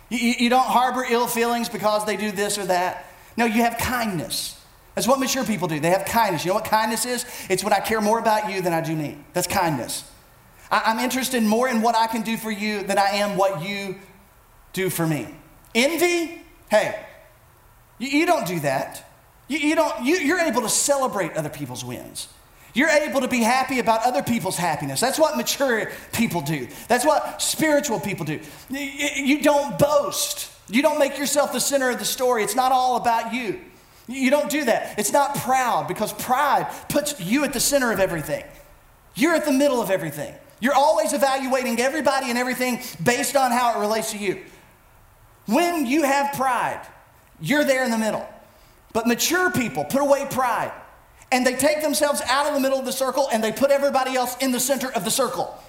You, 0.10 0.20
you 0.20 0.49
don't 0.51 0.68
harbor 0.68 1.04
ill 1.10 1.26
feelings 1.26 1.70
because 1.70 2.06
they 2.06 2.18
do 2.18 2.32
this 2.32 2.60
or 2.60 2.68
that. 2.68 3.04
No, 3.36 3.45
you 3.45 3.64
have 3.64 3.80
kindness. 3.80 4.64
That's 4.93 5.08
what 5.08 5.20
mature 5.20 5.43
people 5.43 5.68
do. 5.68 5.80
They 5.80 5.89
have 5.89 6.06
kindness. 6.06 6.45
You 6.45 6.49
know 6.49 6.56
what 6.58 6.66
kindness 6.66 7.08
is? 7.08 7.26
It's 7.49 7.64
when 7.64 7.74
I 7.74 7.80
care 7.80 7.99
more 7.99 8.20
about 8.20 8.51
you 8.51 8.62
than 8.62 8.74
I 8.74 8.82
do 8.82 8.95
me. 8.95 9.18
That's 9.34 9.47
kindness. 9.47 10.08
I, 10.70 10.84
I'm 10.86 10.99
interested 10.99 11.41
more 11.41 11.68
in 11.68 11.82
what 11.82 11.95
I 11.95 12.06
can 12.06 12.22
do 12.22 12.38
for 12.38 12.51
you 12.51 12.84
than 12.84 12.99
I 12.99 13.08
am 13.14 13.38
what 13.38 13.68
you 13.68 13.95
do 14.72 14.91
for 14.91 15.08
me. 15.08 15.30
Envy? 15.74 16.43
Hey, 16.70 17.04
you, 17.97 18.20
you 18.20 18.26
don't 18.28 18.45
do 18.45 18.60
that. 18.60 19.10
You, 19.48 19.58
you 19.58 19.76
don't, 19.76 20.06
you, 20.06 20.18
you're 20.18 20.39
able 20.39 20.62
to 20.62 20.70
celebrate 20.70 21.34
other 21.34 21.50
people's 21.50 21.84
wins. 21.84 22.28
You're 22.74 22.89
able 22.89 23.22
to 23.22 23.28
be 23.28 23.39
happy 23.39 23.80
about 23.80 24.04
other 24.04 24.24
people's 24.24 24.58
happiness. 24.58 25.00
That's 25.00 25.20
what 25.20 25.38
mature 25.38 25.91
people 26.12 26.41
do. 26.41 26.68
That's 26.88 27.06
what 27.06 27.41
spiritual 27.41 28.00
people 28.00 28.26
do. 28.26 28.39
You 28.70 29.41
don't 29.41 29.78
boast. 29.78 30.52
You 30.70 30.82
don't 30.82 30.98
make 30.98 31.20
yourself 31.20 31.54
the 31.54 31.60
center 31.60 31.91
of 31.91 32.00
the 32.00 32.06
story. 32.06 32.44
It's 32.44 32.56
not 32.56 32.72
all 32.72 32.96
about 32.96 33.34
you. 33.34 33.60
You 34.08 34.32
don't 34.32 34.50
do 34.50 34.66
that. 34.66 34.98
It's 34.98 35.14
not 35.14 35.36
proud 35.36 35.88
because 35.88 36.12
pride 36.14 36.68
puts 36.89 37.20
you 37.22 37.44
at 37.44 37.54
the 37.54 37.60
center 37.60 37.91
of 37.91 38.00
everything. 38.00 38.44
You're 39.16 39.36
at 39.36 39.46
the 39.46 39.52
middle 39.52 39.82
of 39.82 39.91
everything. 39.91 40.34
You're 40.60 40.74
always 40.74 41.14
evaluating 41.14 41.80
everybody 41.80 42.30
and 42.30 42.39
everything 42.39 42.82
based 43.04 43.36
on 43.36 43.52
how 43.52 43.78
it 43.78 43.82
relates 43.82 44.12
to 44.14 44.18
you. 44.18 44.44
When 45.46 45.86
you 45.86 46.04
have 46.04 46.34
pride, 46.34 46.82
you're 47.39 47.66
there 47.66 47.84
in 47.84 47.91
the 47.91 47.98
middle. 47.98 48.28
But 48.94 49.08
mature 49.08 49.52
people 49.52 49.84
put 49.84 50.02
away 50.02 50.28
pride 50.30 50.72
and 51.32 51.46
they 51.46 51.56
take 51.56 51.82
themselves 51.82 52.22
out 52.28 52.48
of 52.48 52.54
the 52.54 52.60
middle 52.60 52.78
of 52.80 52.86
the 52.86 52.91
circle 52.91 53.28
and 53.32 53.44
they 53.44 53.52
put 53.52 53.72
everybody 53.72 54.16
else 54.16 54.38
in 54.38 54.52
the 54.52 54.60
center 54.60 54.91
of 54.94 55.04
the 55.04 55.12
circle. 55.12 55.60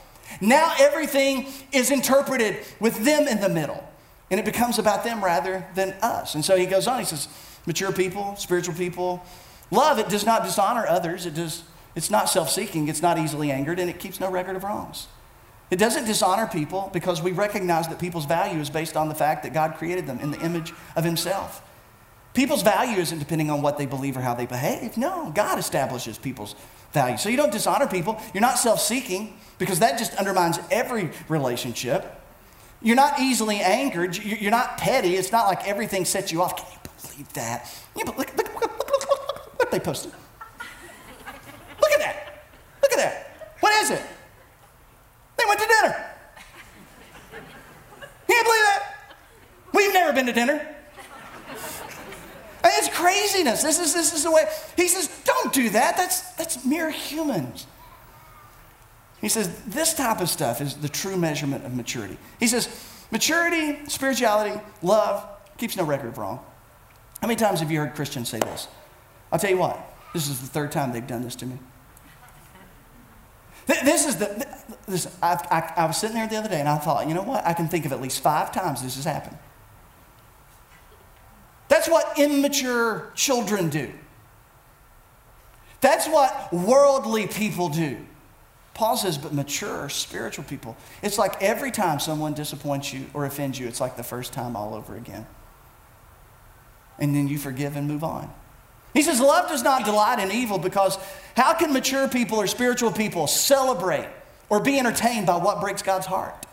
Now 0.41 0.75
everything 0.79 1.47
is 1.72 1.91
interpreted 1.91 2.59
with 2.81 3.05
them 3.05 3.27
in 3.27 3.41
the 3.41 3.49
middle 3.49 3.83
and 4.31 4.39
it 4.39 4.45
becomes 4.45 4.79
about 4.79 5.05
them 5.05 5.25
rather 5.25 5.66
than 5.75 5.93
us. 6.03 6.35
And 6.35 6.45
so 6.45 6.57
he 6.57 6.66
goes 6.66 6.87
on, 6.87 6.99
he 6.99 7.05
says, 7.05 7.29
mature 7.66 7.93
people, 7.93 8.37
spiritual 8.37 8.75
people, 8.75 9.25
love, 9.70 9.99
it 9.99 10.09
does 10.09 10.27
not 10.27 10.45
dishonor 10.45 10.87
others, 10.87 11.27
it 11.27 11.35
does, 11.35 11.62
it's 11.95 12.11
not 12.11 12.29
self 12.29 12.51
seeking, 12.51 12.89
it's 12.89 13.03
not 13.03 13.18
easily 13.18 13.51
angered, 13.51 13.79
and 13.79 13.89
it 13.89 13.99
keeps 13.99 14.20
no 14.20 14.31
record 14.31 14.57
of 14.57 14.64
wrongs. 14.64 15.07
It 15.70 15.79
doesn't 15.79 16.05
dishonor 16.05 16.47
people 16.47 16.91
because 16.93 17.22
we 17.22 17.33
recognize 17.33 17.89
that 17.89 17.99
people's 17.99 18.27
value 18.27 18.61
is 18.61 18.70
based 18.70 18.97
on 18.97 19.09
the 19.09 19.14
fact 19.14 19.43
that 19.45 19.53
God 19.53 19.75
created 19.77 20.07
them 20.07 20.18
in 20.20 20.31
the 20.31 20.41
image 20.41 20.72
of 20.95 21.05
Himself. 21.05 21.62
People's 22.35 22.62
value 22.62 22.99
isn't 22.99 23.20
depending 23.20 23.49
on 23.49 23.62
what 23.62 23.78
they 23.78 23.87
believe 23.87 24.16
or 24.16 24.20
how 24.20 24.35
they 24.35 24.47
behave. 24.47 24.97
No, 24.97 25.30
God 25.35 25.59
establishes 25.59 26.18
people's 26.18 26.57
value. 26.93 27.16
So 27.16 27.28
you 27.28 27.37
don't 27.37 27.53
dishonor 27.53 27.87
people. 27.87 28.20
You're 28.35 28.41
not 28.41 28.59
self 28.59 28.80
seeking 28.80 29.39
because 29.59 29.78
that 29.78 29.99
just 29.99 30.14
undermines 30.16 30.59
every 30.70 31.11
relationship. 31.28 32.20
You're 32.82 32.97
not 32.97 33.20
easily 33.20 33.61
angered. 33.61 34.16
You're 34.16 34.51
not 34.51 34.78
petty. 34.78 35.14
It's 35.14 35.30
not 35.30 35.47
like 35.47 35.66
everything 35.66 36.05
sets 36.05 36.32
you 36.32 36.43
off. 36.43 36.57
Can 36.57 36.66
you 36.72 36.91
believe 37.09 37.32
that? 37.35 37.72
look, 37.95 38.07
look, 38.07 38.18
look, 38.18 38.37
look, 38.37 38.62
look, 38.62 38.78
look 38.78 39.59
what 39.59 39.70
they 39.70 39.78
posted. 39.78 40.12
Look 41.80 41.93
at 41.93 42.01
that. 42.01 42.43
Look 42.82 42.93
at 42.93 42.99
that. 42.99 43.55
What 43.61 43.72
is 43.82 43.91
it? 43.91 44.03
They 45.39 45.45
went 45.47 45.61
to 45.61 45.66
dinner. 45.66 46.07
Can't 48.28 48.47
believe 48.47 48.62
that. 48.62 48.97
We've 49.72 49.93
never 49.93 50.12
been 50.12 50.26
to 50.26 50.32
dinner. 50.32 50.74
Craziness. 52.95 53.62
This 53.62 53.80
is, 53.80 53.92
this 53.92 54.14
is 54.14 54.22
the 54.22 54.30
way. 54.30 54.47
He 54.76 54.86
says, 54.86 55.11
don't 55.24 55.53
do 55.53 55.68
that. 55.70 55.97
That's, 55.97 56.20
that's 56.34 56.64
mere 56.64 56.90
humans. 56.90 57.66
He 59.20 59.28
says, 59.28 59.51
this 59.66 59.95
type 59.95 60.20
of 60.20 60.28
stuff 60.28 60.61
is 60.61 60.76
the 60.76 60.88
true 60.88 61.16
measurement 61.16 61.66
of 61.66 61.74
maturity. 61.74 62.16
He 62.38 62.47
says, 62.47 62.68
maturity, 63.11 63.84
spirituality, 63.88 64.61
love 64.80 65.26
keeps 65.59 65.76
no 65.76 65.84
record 65.84 66.09
of 66.09 66.18
wrong. 66.18 66.38
How 67.20 67.26
many 67.26 67.36
times 67.36 67.59
have 67.61 67.70
you 67.72 67.80
heard 67.80 67.95
Christians 67.97 68.28
say 68.28 68.38
this? 68.38 68.68
I'll 69.32 69.40
tell 69.40 69.51
you 69.51 69.59
what, 69.59 69.76
this 70.12 70.28
is 70.28 70.40
the 70.40 70.47
third 70.47 70.70
time 70.70 70.92
they've 70.92 71.07
done 71.07 71.22
this 71.22 71.34
to 71.36 71.47
me. 71.47 71.59
This 73.66 74.07
is 74.07 74.16
the, 74.16 74.47
this, 74.86 75.09
I, 75.20 75.32
I, 75.51 75.82
I 75.82 75.86
was 75.86 75.97
sitting 75.97 76.14
there 76.14 76.28
the 76.28 76.36
other 76.36 76.51
day 76.51 76.61
and 76.61 76.68
I 76.68 76.78
thought, 76.78 77.09
you 77.09 77.14
know 77.14 77.22
what? 77.22 77.45
I 77.45 77.55
can 77.55 77.66
think 77.66 77.86
of 77.86 77.92
at 77.92 78.01
least 78.01 78.22
five 78.22 78.53
times 78.53 78.82
this 78.82 78.95
has 78.97 79.05
happened. 79.05 79.38
That's 81.85 81.93
what 81.93 82.18
immature 82.18 83.12
children 83.14 83.68
do. 83.68 83.93
That's 85.82 86.09
what 86.09 86.51
worldly 86.51 87.26
people 87.26 87.68
do. 87.68 87.99
Paul 88.72 88.97
says, 88.97 89.18
but 89.18 89.35
mature 89.35 89.91
spiritual 89.91 90.45
people. 90.45 90.78
It's 91.03 91.18
like 91.18 91.43
every 91.43 91.70
time 91.70 92.01
someone 92.01 92.32
disappoints 92.32 92.91
you 92.95 93.05
or 93.12 93.26
offends 93.26 93.59
you, 93.59 93.68
it's 93.68 93.82
like 93.82 93.99
the 93.99 94.03
first 94.03 94.32
time 94.32 94.57
all 94.57 94.72
over 94.72 94.97
again. 94.97 95.26
And 96.99 97.14
then 97.14 97.28
you 97.28 97.37
forgive 97.37 97.76
and 97.76 97.87
move 97.87 98.03
on. 98.03 98.32
He 98.95 99.03
says, 99.03 99.20
Love 99.20 99.51
does 99.51 99.62
not 99.62 99.85
delight 99.85 100.20
in 100.20 100.32
evil 100.32 100.57
because 100.57 100.97
how 101.37 101.53
can 101.53 101.74
mature 101.74 102.09
people 102.09 102.39
or 102.39 102.47
spiritual 102.47 102.93
people 102.93 103.26
celebrate 103.26 104.09
or 104.49 104.59
be 104.59 104.78
entertained 104.78 105.26
by 105.26 105.37
what 105.37 105.61
breaks 105.61 105.82
God's 105.82 106.07
heart? 106.07 106.47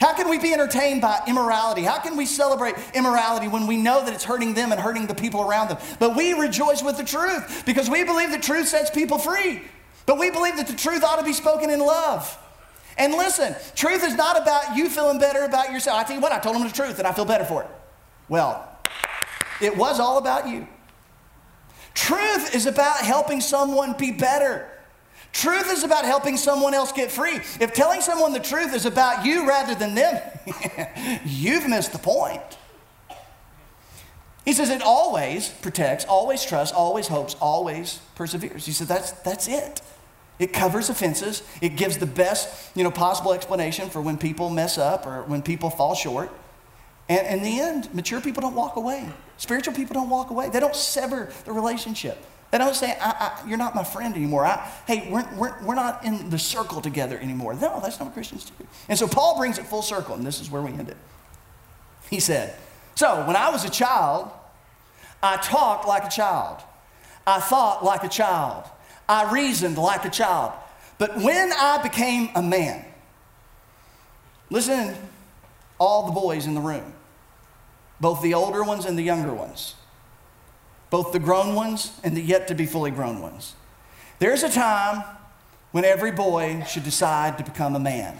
How 0.00 0.14
can 0.14 0.28
we 0.28 0.38
be 0.38 0.52
entertained 0.52 1.00
by 1.00 1.20
immorality? 1.26 1.82
How 1.82 1.98
can 1.98 2.16
we 2.16 2.24
celebrate 2.24 2.76
immorality 2.94 3.48
when 3.48 3.66
we 3.66 3.76
know 3.76 4.04
that 4.04 4.14
it's 4.14 4.24
hurting 4.24 4.54
them 4.54 4.70
and 4.70 4.80
hurting 4.80 5.06
the 5.06 5.14
people 5.14 5.40
around 5.40 5.68
them? 5.68 5.78
But 5.98 6.16
we 6.16 6.34
rejoice 6.34 6.82
with 6.82 6.96
the 6.96 7.04
truth 7.04 7.64
because 7.66 7.90
we 7.90 8.04
believe 8.04 8.30
the 8.30 8.38
truth 8.38 8.68
sets 8.68 8.90
people 8.90 9.18
free. 9.18 9.62
But 10.06 10.18
we 10.18 10.30
believe 10.30 10.56
that 10.56 10.68
the 10.68 10.76
truth 10.76 11.02
ought 11.02 11.18
to 11.18 11.24
be 11.24 11.32
spoken 11.32 11.68
in 11.68 11.80
love. 11.80 12.38
And 12.96 13.12
listen, 13.12 13.54
truth 13.74 14.04
is 14.04 14.14
not 14.14 14.40
about 14.40 14.76
you 14.76 14.88
feeling 14.88 15.18
better 15.18 15.44
about 15.44 15.72
yourself. 15.72 15.98
I 15.98 16.04
tell 16.04 16.16
you 16.16 16.22
what, 16.22 16.32
I 16.32 16.38
told 16.38 16.56
them 16.56 16.62
the 16.62 16.72
truth 16.72 16.98
and 16.98 17.06
I 17.06 17.12
feel 17.12 17.24
better 17.24 17.44
for 17.44 17.62
it. 17.62 17.70
Well, 18.28 18.68
it 19.60 19.76
was 19.76 19.98
all 19.98 20.18
about 20.18 20.48
you. 20.48 20.66
Truth 21.94 22.54
is 22.54 22.66
about 22.66 23.00
helping 23.00 23.40
someone 23.40 23.94
be 23.94 24.12
better. 24.12 24.70
Truth 25.32 25.70
is 25.70 25.84
about 25.84 26.04
helping 26.04 26.36
someone 26.36 26.74
else 26.74 26.92
get 26.92 27.10
free. 27.10 27.36
If 27.60 27.72
telling 27.72 28.00
someone 28.00 28.32
the 28.32 28.40
truth 28.40 28.74
is 28.74 28.86
about 28.86 29.24
you 29.24 29.46
rather 29.46 29.74
than 29.74 29.94
them, 29.94 30.20
you've 31.24 31.68
missed 31.68 31.92
the 31.92 31.98
point. 31.98 32.42
He 34.44 34.54
says 34.54 34.70
it 34.70 34.82
always 34.82 35.48
protects, 35.48 36.06
always 36.06 36.44
trusts, 36.44 36.74
always 36.74 37.06
hopes, 37.06 37.36
always 37.40 38.00
perseveres. 38.14 38.64
He 38.64 38.72
said 38.72 38.88
that's, 38.88 39.12
that's 39.12 39.46
it. 39.46 39.82
It 40.38 40.52
covers 40.52 40.88
offenses. 40.88 41.42
It 41.60 41.76
gives 41.76 41.98
the 41.98 42.06
best 42.06 42.74
you 42.74 42.82
know, 42.82 42.90
possible 42.90 43.34
explanation 43.34 43.90
for 43.90 44.00
when 44.00 44.16
people 44.16 44.50
mess 44.50 44.78
up 44.78 45.06
or 45.06 45.22
when 45.24 45.42
people 45.42 45.68
fall 45.68 45.94
short. 45.94 46.30
And 47.08 47.26
in 47.26 47.42
the 47.42 47.60
end, 47.60 47.92
mature 47.94 48.20
people 48.20 48.40
don't 48.40 48.54
walk 48.54 48.76
away. 48.76 49.08
Spiritual 49.36 49.74
people 49.74 49.94
don't 49.94 50.10
walk 50.10 50.30
away. 50.30 50.48
They 50.48 50.60
don't 50.60 50.76
sever 50.76 51.30
the 51.44 51.52
relationship. 51.52 52.24
They 52.50 52.58
don't 52.58 52.74
say, 52.74 52.96
I, 53.00 53.10
I, 53.10 53.48
You're 53.48 53.58
not 53.58 53.74
my 53.74 53.84
friend 53.84 54.14
anymore. 54.14 54.46
I, 54.46 54.56
hey, 54.86 55.08
we're, 55.10 55.28
we're, 55.36 55.62
we're 55.62 55.74
not 55.74 56.04
in 56.04 56.30
the 56.30 56.38
circle 56.38 56.80
together 56.80 57.18
anymore. 57.18 57.54
No, 57.54 57.80
that's 57.82 57.98
not 57.98 58.06
what 58.06 58.14
Christians 58.14 58.44
do. 58.44 58.66
And 58.88 58.98
so 58.98 59.06
Paul 59.06 59.36
brings 59.36 59.58
it 59.58 59.66
full 59.66 59.82
circle, 59.82 60.14
and 60.14 60.24
this 60.24 60.40
is 60.40 60.50
where 60.50 60.62
we 60.62 60.70
end 60.72 60.88
it. 60.88 60.96
He 62.08 62.20
said, 62.20 62.56
So 62.94 63.24
when 63.26 63.36
I 63.36 63.50
was 63.50 63.64
a 63.64 63.70
child, 63.70 64.30
I 65.22 65.36
talked 65.36 65.86
like 65.86 66.04
a 66.04 66.10
child, 66.10 66.62
I 67.26 67.40
thought 67.40 67.84
like 67.84 68.02
a 68.04 68.08
child, 68.08 68.64
I 69.08 69.30
reasoned 69.32 69.76
like 69.76 70.04
a 70.04 70.10
child. 70.10 70.52
But 70.96 71.16
when 71.18 71.52
I 71.52 71.80
became 71.82 72.30
a 72.34 72.42
man, 72.42 72.84
listen, 74.48 74.96
all 75.78 76.06
the 76.06 76.12
boys 76.12 76.46
in 76.46 76.54
the 76.54 76.60
room, 76.60 76.94
both 78.00 78.22
the 78.22 78.34
older 78.34 78.64
ones 78.64 78.84
and 78.86 78.96
the 78.96 79.02
younger 79.02 79.34
ones 79.34 79.74
both 80.90 81.12
the 81.12 81.18
grown 81.18 81.54
ones 81.54 81.92
and 82.02 82.16
the 82.16 82.20
yet 82.20 82.48
to 82.48 82.54
be 82.54 82.66
fully 82.66 82.90
grown 82.90 83.20
ones. 83.20 83.54
There's 84.18 84.42
a 84.42 84.50
time 84.50 85.04
when 85.72 85.84
every 85.84 86.10
boy 86.10 86.64
should 86.68 86.84
decide 86.84 87.38
to 87.38 87.44
become 87.44 87.76
a 87.76 87.80
man. 87.80 88.16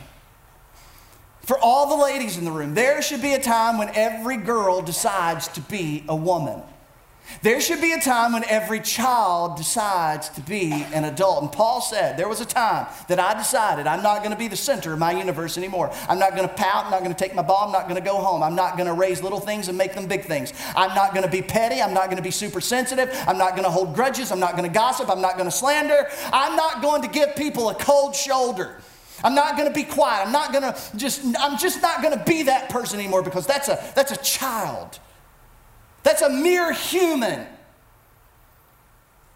For 1.43 1.59
all 1.59 1.89
the 1.97 2.03
ladies 2.03 2.37
in 2.37 2.45
the 2.45 2.51
room, 2.51 2.75
there 2.75 3.01
should 3.01 3.23
be 3.23 3.33
a 3.33 3.41
time 3.41 3.79
when 3.79 3.89
every 3.95 4.37
girl 4.37 4.83
decides 4.83 5.49
to 5.49 5.63
be 5.63 6.05
a 6.09 6.15
woman. 6.15 6.61
There 7.43 7.61
should 7.61 7.81
be 7.81 7.93
a 7.93 8.01
time 8.01 8.33
when 8.33 8.45
every 8.45 8.81
child 8.81 9.57
decides 9.57 10.29
to 10.31 10.41
be 10.41 10.73
an 10.73 11.05
adult. 11.05 11.43
And 11.43 11.53
Paul 11.53 11.81
said, 11.81 12.17
There 12.17 12.29
was 12.29 12.41
a 12.41 12.45
time 12.45 12.87
that 13.09 13.21
I 13.21 13.35
decided 13.35 13.87
I'm 13.87 14.03
not 14.03 14.19
going 14.19 14.33
to 14.33 14.37
be 14.37 14.49
the 14.49 14.57
center 14.57 14.93
of 14.93 14.99
my 14.99 15.13
universe 15.13 15.57
anymore. 15.57 15.93
I'm 16.09 16.19
not 16.19 16.35
going 16.35 16.49
to 16.49 16.55
pout, 16.55 16.87
I'm 16.87 16.91
not 16.91 17.01
going 17.01 17.15
to 17.15 17.19
take 17.19 17.35
my 17.35 17.43
ball, 17.43 17.67
I'm 17.67 17.73
not 17.73 17.89
going 17.89 18.01
to 18.03 18.05
go 18.05 18.19
home. 18.19 18.43
I'm 18.43 18.55
not 18.55 18.77
going 18.77 18.87
to 18.89 18.95
raise 18.95 19.23
little 19.23 19.41
things 19.41 19.69
and 19.69 19.79
make 19.79 19.95
them 19.95 20.07
big 20.07 20.25
things. 20.25 20.53
I'm 20.75 20.95
not 20.95 21.13
going 21.13 21.25
to 21.25 21.31
be 21.31 21.43
petty, 21.43 21.81
I'm 21.81 21.95
not 21.95 22.07
going 22.07 22.17
to 22.17 22.23
be 22.23 22.31
super 22.31 22.61
sensitive, 22.61 23.11
I'm 23.27 23.39
not 23.39 23.53
going 23.53 23.65
to 23.65 23.71
hold 23.71 23.95
grudges, 23.95 24.33
I'm 24.33 24.41
not 24.41 24.57
going 24.57 24.69
to 24.69 24.75
gossip, 24.75 25.09
I'm 25.09 25.21
not 25.21 25.35
going 25.35 25.49
to 25.49 25.57
slander, 25.57 26.09
I'm 26.33 26.57
not 26.57 26.83
going 26.83 27.03
to 27.03 27.09
give 27.09 27.37
people 27.37 27.69
a 27.71 27.75
cold 27.75 28.17
shoulder. 28.17 28.77
I'm 29.23 29.35
not 29.35 29.57
going 29.57 29.69
to 29.69 29.75
be 29.75 29.83
quiet. 29.83 30.27
I'm 30.27 30.33
not 30.33 30.53
going 30.53 30.63
to 30.63 30.79
just 30.97 31.25
I'm 31.41 31.59
just 31.59 31.83
not 31.83 32.03
going 32.03 32.17
to 32.17 32.25
be 32.25 32.45
that 32.45 32.69
person 32.69 33.01
anymore 33.01 33.23
because 33.23 33.47
that's 33.47 33.69
a 33.69 33.93
that's 33.95 34.13
a 34.13 34.17
child. 34.17 35.01
That's 36.09 36.23
a 36.23 36.31
mere 36.31 36.73
human. 36.73 37.47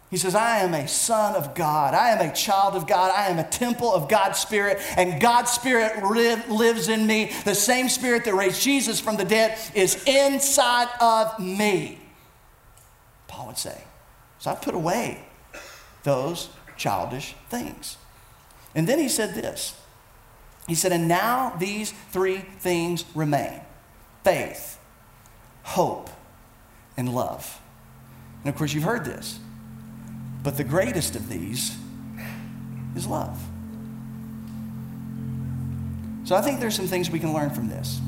He 0.09 0.17
says, 0.17 0.33
I 0.33 0.61
am 0.61 0.73
a 0.73 0.87
son 0.87 1.35
of 1.35 1.53
God. 1.53 1.93
I 1.93 2.09
am 2.09 2.27
a 2.27 2.33
child 2.33 2.73
of 2.73 2.87
God. 2.87 3.11
I 3.15 3.27
am 3.27 3.37
a 3.37 3.47
temple 3.47 3.93
of 3.93 4.09
God's 4.09 4.39
Spirit, 4.39 4.79
and 4.97 5.21
God's 5.21 5.51
Spirit 5.51 6.03
live, 6.03 6.49
lives 6.49 6.89
in 6.89 7.05
me. 7.05 7.31
The 7.45 7.53
same 7.53 7.89
Spirit 7.89 8.25
that 8.25 8.33
raised 8.33 8.59
Jesus 8.59 8.99
from 8.99 9.17
the 9.17 9.23
dead 9.23 9.55
is 9.75 10.03
inside 10.07 10.87
of 10.99 11.37
me. 11.39 11.99
Paul 13.27 13.45
would 13.45 13.59
say. 13.59 13.83
So 14.39 14.49
I 14.49 14.55
put 14.55 14.73
away 14.73 15.23
those 16.01 16.49
childish 16.75 17.35
things. 17.49 17.97
And 18.73 18.89
then 18.89 18.97
he 18.97 19.09
said 19.09 19.35
this 19.35 19.79
He 20.67 20.73
said, 20.73 20.91
And 20.91 21.07
now 21.07 21.55
these 21.59 21.93
three 22.09 22.39
things 22.39 23.05
remain 23.13 23.61
faith, 24.23 24.79
hope, 25.61 26.09
and 26.97 27.13
love. 27.13 27.59
And 28.43 28.49
of 28.49 28.57
course, 28.57 28.73
you've 28.73 28.83
heard 28.83 29.05
this. 29.05 29.39
But 30.43 30.57
the 30.57 30.63
greatest 30.63 31.15
of 31.15 31.29
these 31.29 31.75
is 32.95 33.07
love. 33.07 33.41
So 36.25 36.35
I 36.35 36.41
think 36.41 36.59
there's 36.59 36.75
some 36.75 36.87
things 36.87 37.09
we 37.09 37.19
can 37.19 37.33
learn 37.33 37.49
from 37.49 37.69
this. 37.69 37.99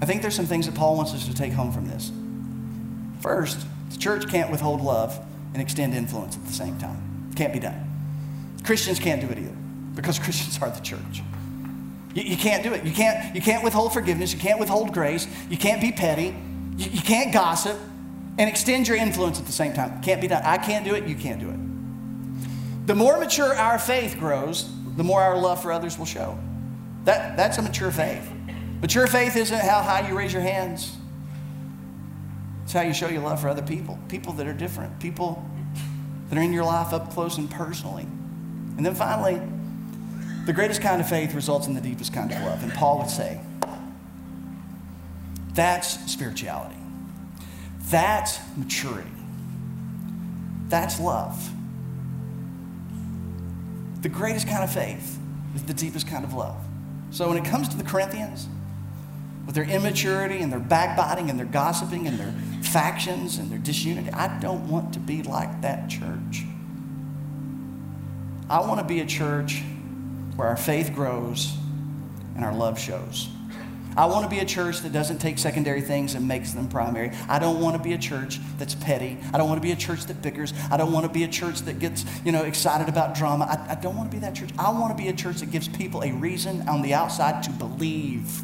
I 0.00 0.06
think 0.06 0.22
there's 0.22 0.34
some 0.34 0.46
things 0.46 0.66
that 0.66 0.74
Paul 0.74 0.96
wants 0.96 1.14
us 1.14 1.26
to 1.28 1.34
take 1.34 1.52
home 1.52 1.72
from 1.72 1.86
this. 1.86 2.10
First, 3.20 3.64
the 3.90 3.98
church 3.98 4.28
can't 4.28 4.50
withhold 4.50 4.80
love 4.80 5.18
and 5.52 5.62
extend 5.62 5.94
influence 5.94 6.36
at 6.36 6.44
the 6.46 6.52
same 6.52 6.78
time. 6.78 7.28
It 7.30 7.36
can't 7.36 7.52
be 7.52 7.60
done. 7.60 7.88
Christians 8.64 8.98
can't 8.98 9.20
do 9.20 9.28
it 9.28 9.38
either 9.38 9.56
because 9.94 10.18
Christians 10.20 10.58
are 10.60 10.70
the 10.70 10.80
church. 10.80 11.22
You, 12.14 12.22
you, 12.22 12.36
can't 12.36 12.62
do 12.62 12.72
it. 12.72 12.84
You 12.84 12.92
can't, 12.92 13.34
you 13.34 13.40
can't 13.40 13.64
withhold 13.64 13.92
forgiveness. 13.92 14.32
You 14.32 14.40
can't 14.40 14.58
withhold 14.58 14.92
grace. 14.92 15.26
You 15.48 15.56
can't 15.56 15.80
be 15.80 15.92
petty. 15.92 16.34
You, 16.82 16.90
you 16.90 17.02
can't 17.02 17.32
gossip 17.32 17.78
and 18.38 18.48
extend 18.48 18.88
your 18.88 18.96
influence 18.96 19.38
at 19.38 19.46
the 19.46 19.52
same 19.52 19.72
time. 19.72 20.02
Can't 20.02 20.20
be 20.20 20.26
done. 20.26 20.42
I 20.44 20.58
can't 20.58 20.84
do 20.84 20.94
it. 20.94 21.06
You 21.06 21.14
can't 21.14 21.40
do 21.40 21.50
it. 21.50 22.86
The 22.86 22.94
more 22.94 23.18
mature 23.18 23.54
our 23.54 23.78
faith 23.78 24.16
grows, 24.18 24.68
the 24.96 25.04
more 25.04 25.20
our 25.20 25.38
love 25.38 25.62
for 25.62 25.70
others 25.70 25.98
will 25.98 26.06
show. 26.06 26.38
That, 27.04 27.36
that's 27.36 27.58
a 27.58 27.62
mature 27.62 27.92
faith. 27.92 28.30
Mature 28.80 29.06
faith 29.06 29.36
isn't 29.36 29.60
how 29.60 29.80
high 29.82 30.08
you 30.08 30.16
raise 30.16 30.32
your 30.32 30.42
hands. 30.42 30.96
It's 32.64 32.72
how 32.72 32.82
you 32.82 32.94
show 32.94 33.08
your 33.08 33.22
love 33.22 33.40
for 33.40 33.48
other 33.48 33.62
people, 33.62 33.98
people 34.08 34.32
that 34.34 34.46
are 34.46 34.52
different, 34.52 34.98
people 34.98 35.44
that 36.28 36.38
are 36.38 36.42
in 36.42 36.52
your 36.52 36.64
life 36.64 36.92
up 36.92 37.10
close 37.10 37.38
and 37.38 37.50
personally. 37.50 38.04
And 38.76 38.84
then 38.84 38.94
finally, 38.94 39.40
the 40.46 40.52
greatest 40.52 40.80
kind 40.80 41.00
of 41.00 41.08
faith 41.08 41.34
results 41.34 41.66
in 41.66 41.74
the 41.74 41.80
deepest 41.80 42.12
kind 42.12 42.32
of 42.32 42.40
love. 42.42 42.62
And 42.62 42.72
Paul 42.72 42.98
would 42.98 43.10
say, 43.10 43.40
that's 45.54 46.10
spirituality. 46.10 46.76
That's 47.90 48.38
maturity. 48.56 49.10
That's 50.68 50.98
love. 50.98 51.50
The 54.00 54.08
greatest 54.08 54.48
kind 54.48 54.64
of 54.64 54.72
faith 54.72 55.18
is 55.54 55.62
the 55.64 55.74
deepest 55.74 56.08
kind 56.08 56.24
of 56.24 56.34
love. 56.34 56.56
So 57.10 57.28
when 57.28 57.36
it 57.36 57.44
comes 57.44 57.68
to 57.68 57.76
the 57.76 57.84
Corinthians, 57.84 58.48
with 59.46 59.54
their 59.54 59.64
immaturity 59.64 60.38
and 60.38 60.50
their 60.52 60.60
backbiting 60.60 61.28
and 61.28 61.38
their 61.38 61.46
gossiping 61.46 62.06
and 62.06 62.18
their 62.18 62.32
factions 62.62 63.38
and 63.38 63.50
their 63.50 63.58
disunity, 63.58 64.10
I 64.10 64.38
don't 64.38 64.68
want 64.68 64.94
to 64.94 65.00
be 65.00 65.22
like 65.22 65.62
that 65.62 65.90
church. 65.90 66.44
I 68.48 68.60
want 68.60 68.80
to 68.80 68.86
be 68.86 69.00
a 69.00 69.06
church 69.06 69.62
where 70.36 70.48
our 70.48 70.56
faith 70.56 70.94
grows 70.94 71.56
and 72.34 72.44
our 72.44 72.54
love 72.54 72.78
shows. 72.78 73.28
I 73.96 74.06
want 74.06 74.24
to 74.24 74.30
be 74.30 74.38
a 74.38 74.44
church 74.44 74.80
that 74.80 74.92
doesn't 74.92 75.18
take 75.18 75.38
secondary 75.38 75.80
things 75.80 76.14
and 76.14 76.26
makes 76.26 76.52
them 76.52 76.68
primary. 76.68 77.10
I 77.28 77.38
don't 77.38 77.60
want 77.60 77.76
to 77.76 77.82
be 77.82 77.92
a 77.92 77.98
church 77.98 78.40
that's 78.58 78.74
petty. 78.74 79.18
I 79.32 79.38
don't 79.38 79.48
want 79.48 79.60
to 79.60 79.66
be 79.66 79.72
a 79.72 79.76
church 79.76 80.04
that 80.06 80.22
bickers. 80.22 80.54
I 80.70 80.76
don't 80.76 80.92
want 80.92 81.04
to 81.06 81.12
be 81.12 81.24
a 81.24 81.28
church 81.28 81.60
that 81.62 81.78
gets, 81.78 82.04
you 82.24 82.32
know, 82.32 82.44
excited 82.44 82.88
about 82.88 83.14
drama. 83.14 83.44
I, 83.44 83.72
I 83.72 83.74
don't 83.74 83.96
want 83.96 84.10
to 84.10 84.16
be 84.16 84.20
that 84.20 84.34
church. 84.34 84.50
I 84.58 84.70
want 84.70 84.96
to 84.96 85.02
be 85.02 85.08
a 85.08 85.12
church 85.12 85.38
that 85.38 85.50
gives 85.50 85.68
people 85.68 86.02
a 86.02 86.12
reason 86.12 86.68
on 86.68 86.82
the 86.82 86.94
outside 86.94 87.42
to 87.44 87.50
believe. 87.50 88.40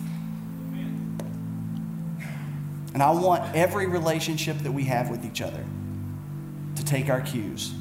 And 2.94 3.02
I 3.02 3.10
want 3.10 3.54
every 3.54 3.86
relationship 3.86 4.58
that 4.58 4.72
we 4.72 4.84
have 4.84 5.08
with 5.08 5.24
each 5.24 5.40
other 5.40 5.64
to 6.76 6.84
take 6.84 7.08
our 7.08 7.20
cues 7.20 7.72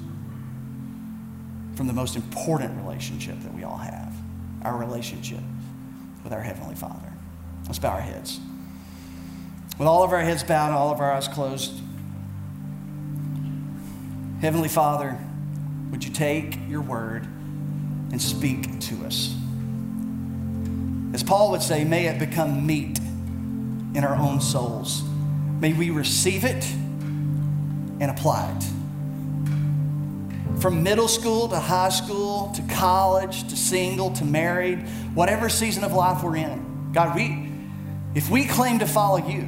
from 1.76 1.88
the 1.88 1.94
most 1.94 2.16
important 2.16 2.76
relationship 2.84 3.40
that 3.42 3.54
we 3.54 3.64
all 3.64 3.78
have 3.78 4.14
our 4.64 4.76
relationship 4.76 5.40
with 6.24 6.34
our 6.34 6.42
Heavenly 6.42 6.76
Father. 6.76 7.14
Let's 7.68 7.80
bow 7.80 7.90
our 7.90 8.02
heads. 8.02 8.40
With 9.78 9.88
all 9.88 10.04
of 10.04 10.12
our 10.12 10.22
heads 10.22 10.44
bowed 10.44 10.72
all 10.72 10.92
of 10.92 11.00
our 11.00 11.12
eyes 11.12 11.28
closed, 11.28 11.82
Heavenly 14.42 14.70
Father, 14.70 15.18
would 15.92 16.04
you 16.04 16.12
take 16.12 16.58
your 16.68 16.82
word 16.82 17.28
and 18.12 18.22
speak 18.22 18.80
to 18.80 19.06
us. 19.06 19.36
As 21.14 21.24
Paul 21.24 21.52
would 21.52 21.62
say, 21.62 21.84
may 21.84 22.06
it 22.06 22.20
become 22.20 22.66
meat 22.66 23.00
in 23.96 24.04
our 24.04 24.16
own 24.16 24.42
souls. 24.42 25.04
May 25.60 25.74
we 25.74 25.90
receive 25.90 26.44
it 26.44 26.64
and 28.00 28.12
apply 28.12 28.56
it. 28.56 28.64
From 30.62 30.84
middle 30.84 31.08
school 31.08 31.48
to 31.50 31.60
high 31.60 31.90
school 31.90 32.52
to 32.56 32.62
college 32.74 33.48
to 33.50 33.56
single 33.56 34.12
to 34.14 34.26
married, 34.26 34.80
whatever 35.14 35.50
season 35.50 35.84
of 35.84 35.94
life 35.94 36.24
we're 36.24 36.38
in, 36.38 36.92
God, 36.94 37.16
we, 37.16 37.47
if 38.18 38.32
we 38.32 38.46
claim 38.48 38.80
to 38.80 38.88
follow 38.88 39.18
you, 39.18 39.42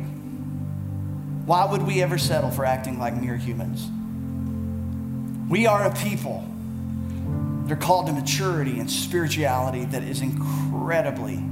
why 1.47 1.65
would 1.65 1.81
we 1.81 2.03
ever 2.03 2.19
settle 2.19 2.51
for 2.51 2.65
acting 2.65 2.99
like 2.99 3.19
mere 3.19 3.35
humans? 3.35 3.89
We 5.49 5.65
are 5.65 5.85
a 5.85 5.95
people 5.95 6.47
that 7.63 7.73
are 7.73 7.81
called 7.81 8.05
to 8.05 8.13
maturity 8.13 8.79
and 8.79 8.89
spirituality 8.89 9.85
that 9.85 10.03
is 10.03 10.21
incredibly 10.21 11.43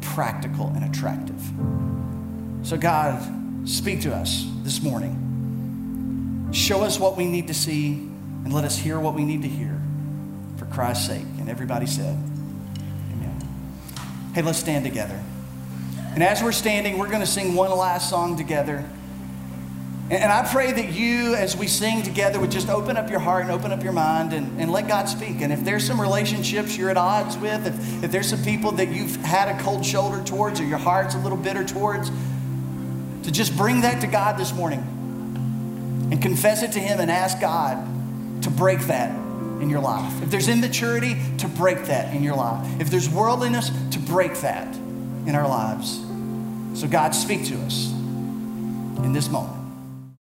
practical 0.00 0.66
and 0.74 0.82
attractive. 0.82 1.40
So, 2.66 2.76
God, 2.76 3.68
speak 3.68 4.00
to 4.00 4.12
us 4.12 4.44
this 4.64 4.82
morning. 4.82 6.50
Show 6.52 6.82
us 6.82 6.98
what 6.98 7.16
we 7.16 7.26
need 7.26 7.46
to 7.46 7.54
see 7.54 7.92
and 7.92 8.52
let 8.52 8.64
us 8.64 8.76
hear 8.76 8.98
what 8.98 9.14
we 9.14 9.24
need 9.24 9.42
to 9.42 9.48
hear 9.48 9.80
for 10.56 10.66
Christ's 10.66 11.06
sake. 11.06 11.26
And 11.38 11.48
everybody 11.48 11.86
said, 11.86 12.16
Amen. 13.12 13.48
Hey, 14.34 14.42
let's 14.42 14.58
stand 14.58 14.84
together. 14.84 15.22
And 16.16 16.24
as 16.24 16.42
we're 16.42 16.52
standing, 16.52 16.96
we're 16.96 17.10
going 17.10 17.20
to 17.20 17.26
sing 17.26 17.54
one 17.54 17.70
last 17.70 18.08
song 18.08 18.38
together. 18.38 18.82
And 20.08 20.32
I 20.32 20.48
pray 20.50 20.72
that 20.72 20.92
you, 20.92 21.34
as 21.34 21.54
we 21.54 21.66
sing 21.66 22.02
together, 22.02 22.40
would 22.40 22.50
just 22.50 22.70
open 22.70 22.96
up 22.96 23.10
your 23.10 23.18
heart 23.18 23.42
and 23.42 23.50
open 23.50 23.70
up 23.70 23.84
your 23.84 23.92
mind 23.92 24.32
and, 24.32 24.58
and 24.58 24.72
let 24.72 24.88
God 24.88 25.10
speak. 25.10 25.42
And 25.42 25.52
if 25.52 25.62
there's 25.62 25.86
some 25.86 26.00
relationships 26.00 26.74
you're 26.74 26.88
at 26.88 26.96
odds 26.96 27.36
with, 27.36 27.66
if, 27.66 28.04
if 28.04 28.12
there's 28.12 28.30
some 28.30 28.42
people 28.42 28.72
that 28.72 28.88
you've 28.88 29.16
had 29.16 29.54
a 29.54 29.62
cold 29.62 29.84
shoulder 29.84 30.24
towards 30.24 30.58
or 30.58 30.64
your 30.64 30.78
heart's 30.78 31.14
a 31.14 31.18
little 31.18 31.36
bitter 31.36 31.64
towards, 31.64 32.10
to 33.24 33.30
just 33.30 33.54
bring 33.54 33.82
that 33.82 34.00
to 34.00 34.06
God 34.06 34.38
this 34.38 34.54
morning 34.54 34.78
and 36.10 36.22
confess 36.22 36.62
it 36.62 36.72
to 36.72 36.80
Him 36.80 36.98
and 36.98 37.10
ask 37.10 37.42
God 37.42 38.42
to 38.42 38.48
break 38.48 38.78
that 38.86 39.10
in 39.60 39.68
your 39.68 39.80
life. 39.80 40.22
If 40.22 40.30
there's 40.30 40.48
immaturity, 40.48 41.18
to 41.38 41.46
break 41.46 41.84
that 41.86 42.14
in 42.14 42.22
your 42.22 42.36
life. 42.36 42.80
If 42.80 42.88
there's 42.88 43.10
worldliness, 43.10 43.70
to 43.90 43.98
break 43.98 44.36
that 44.36 44.74
in 45.26 45.34
our 45.34 45.48
lives. 45.48 46.05
So, 46.76 46.86
God, 46.86 47.14
speak 47.14 47.46
to 47.46 47.54
us 47.62 47.90
in 47.90 49.14
this 49.14 49.30
moment. 49.30 49.65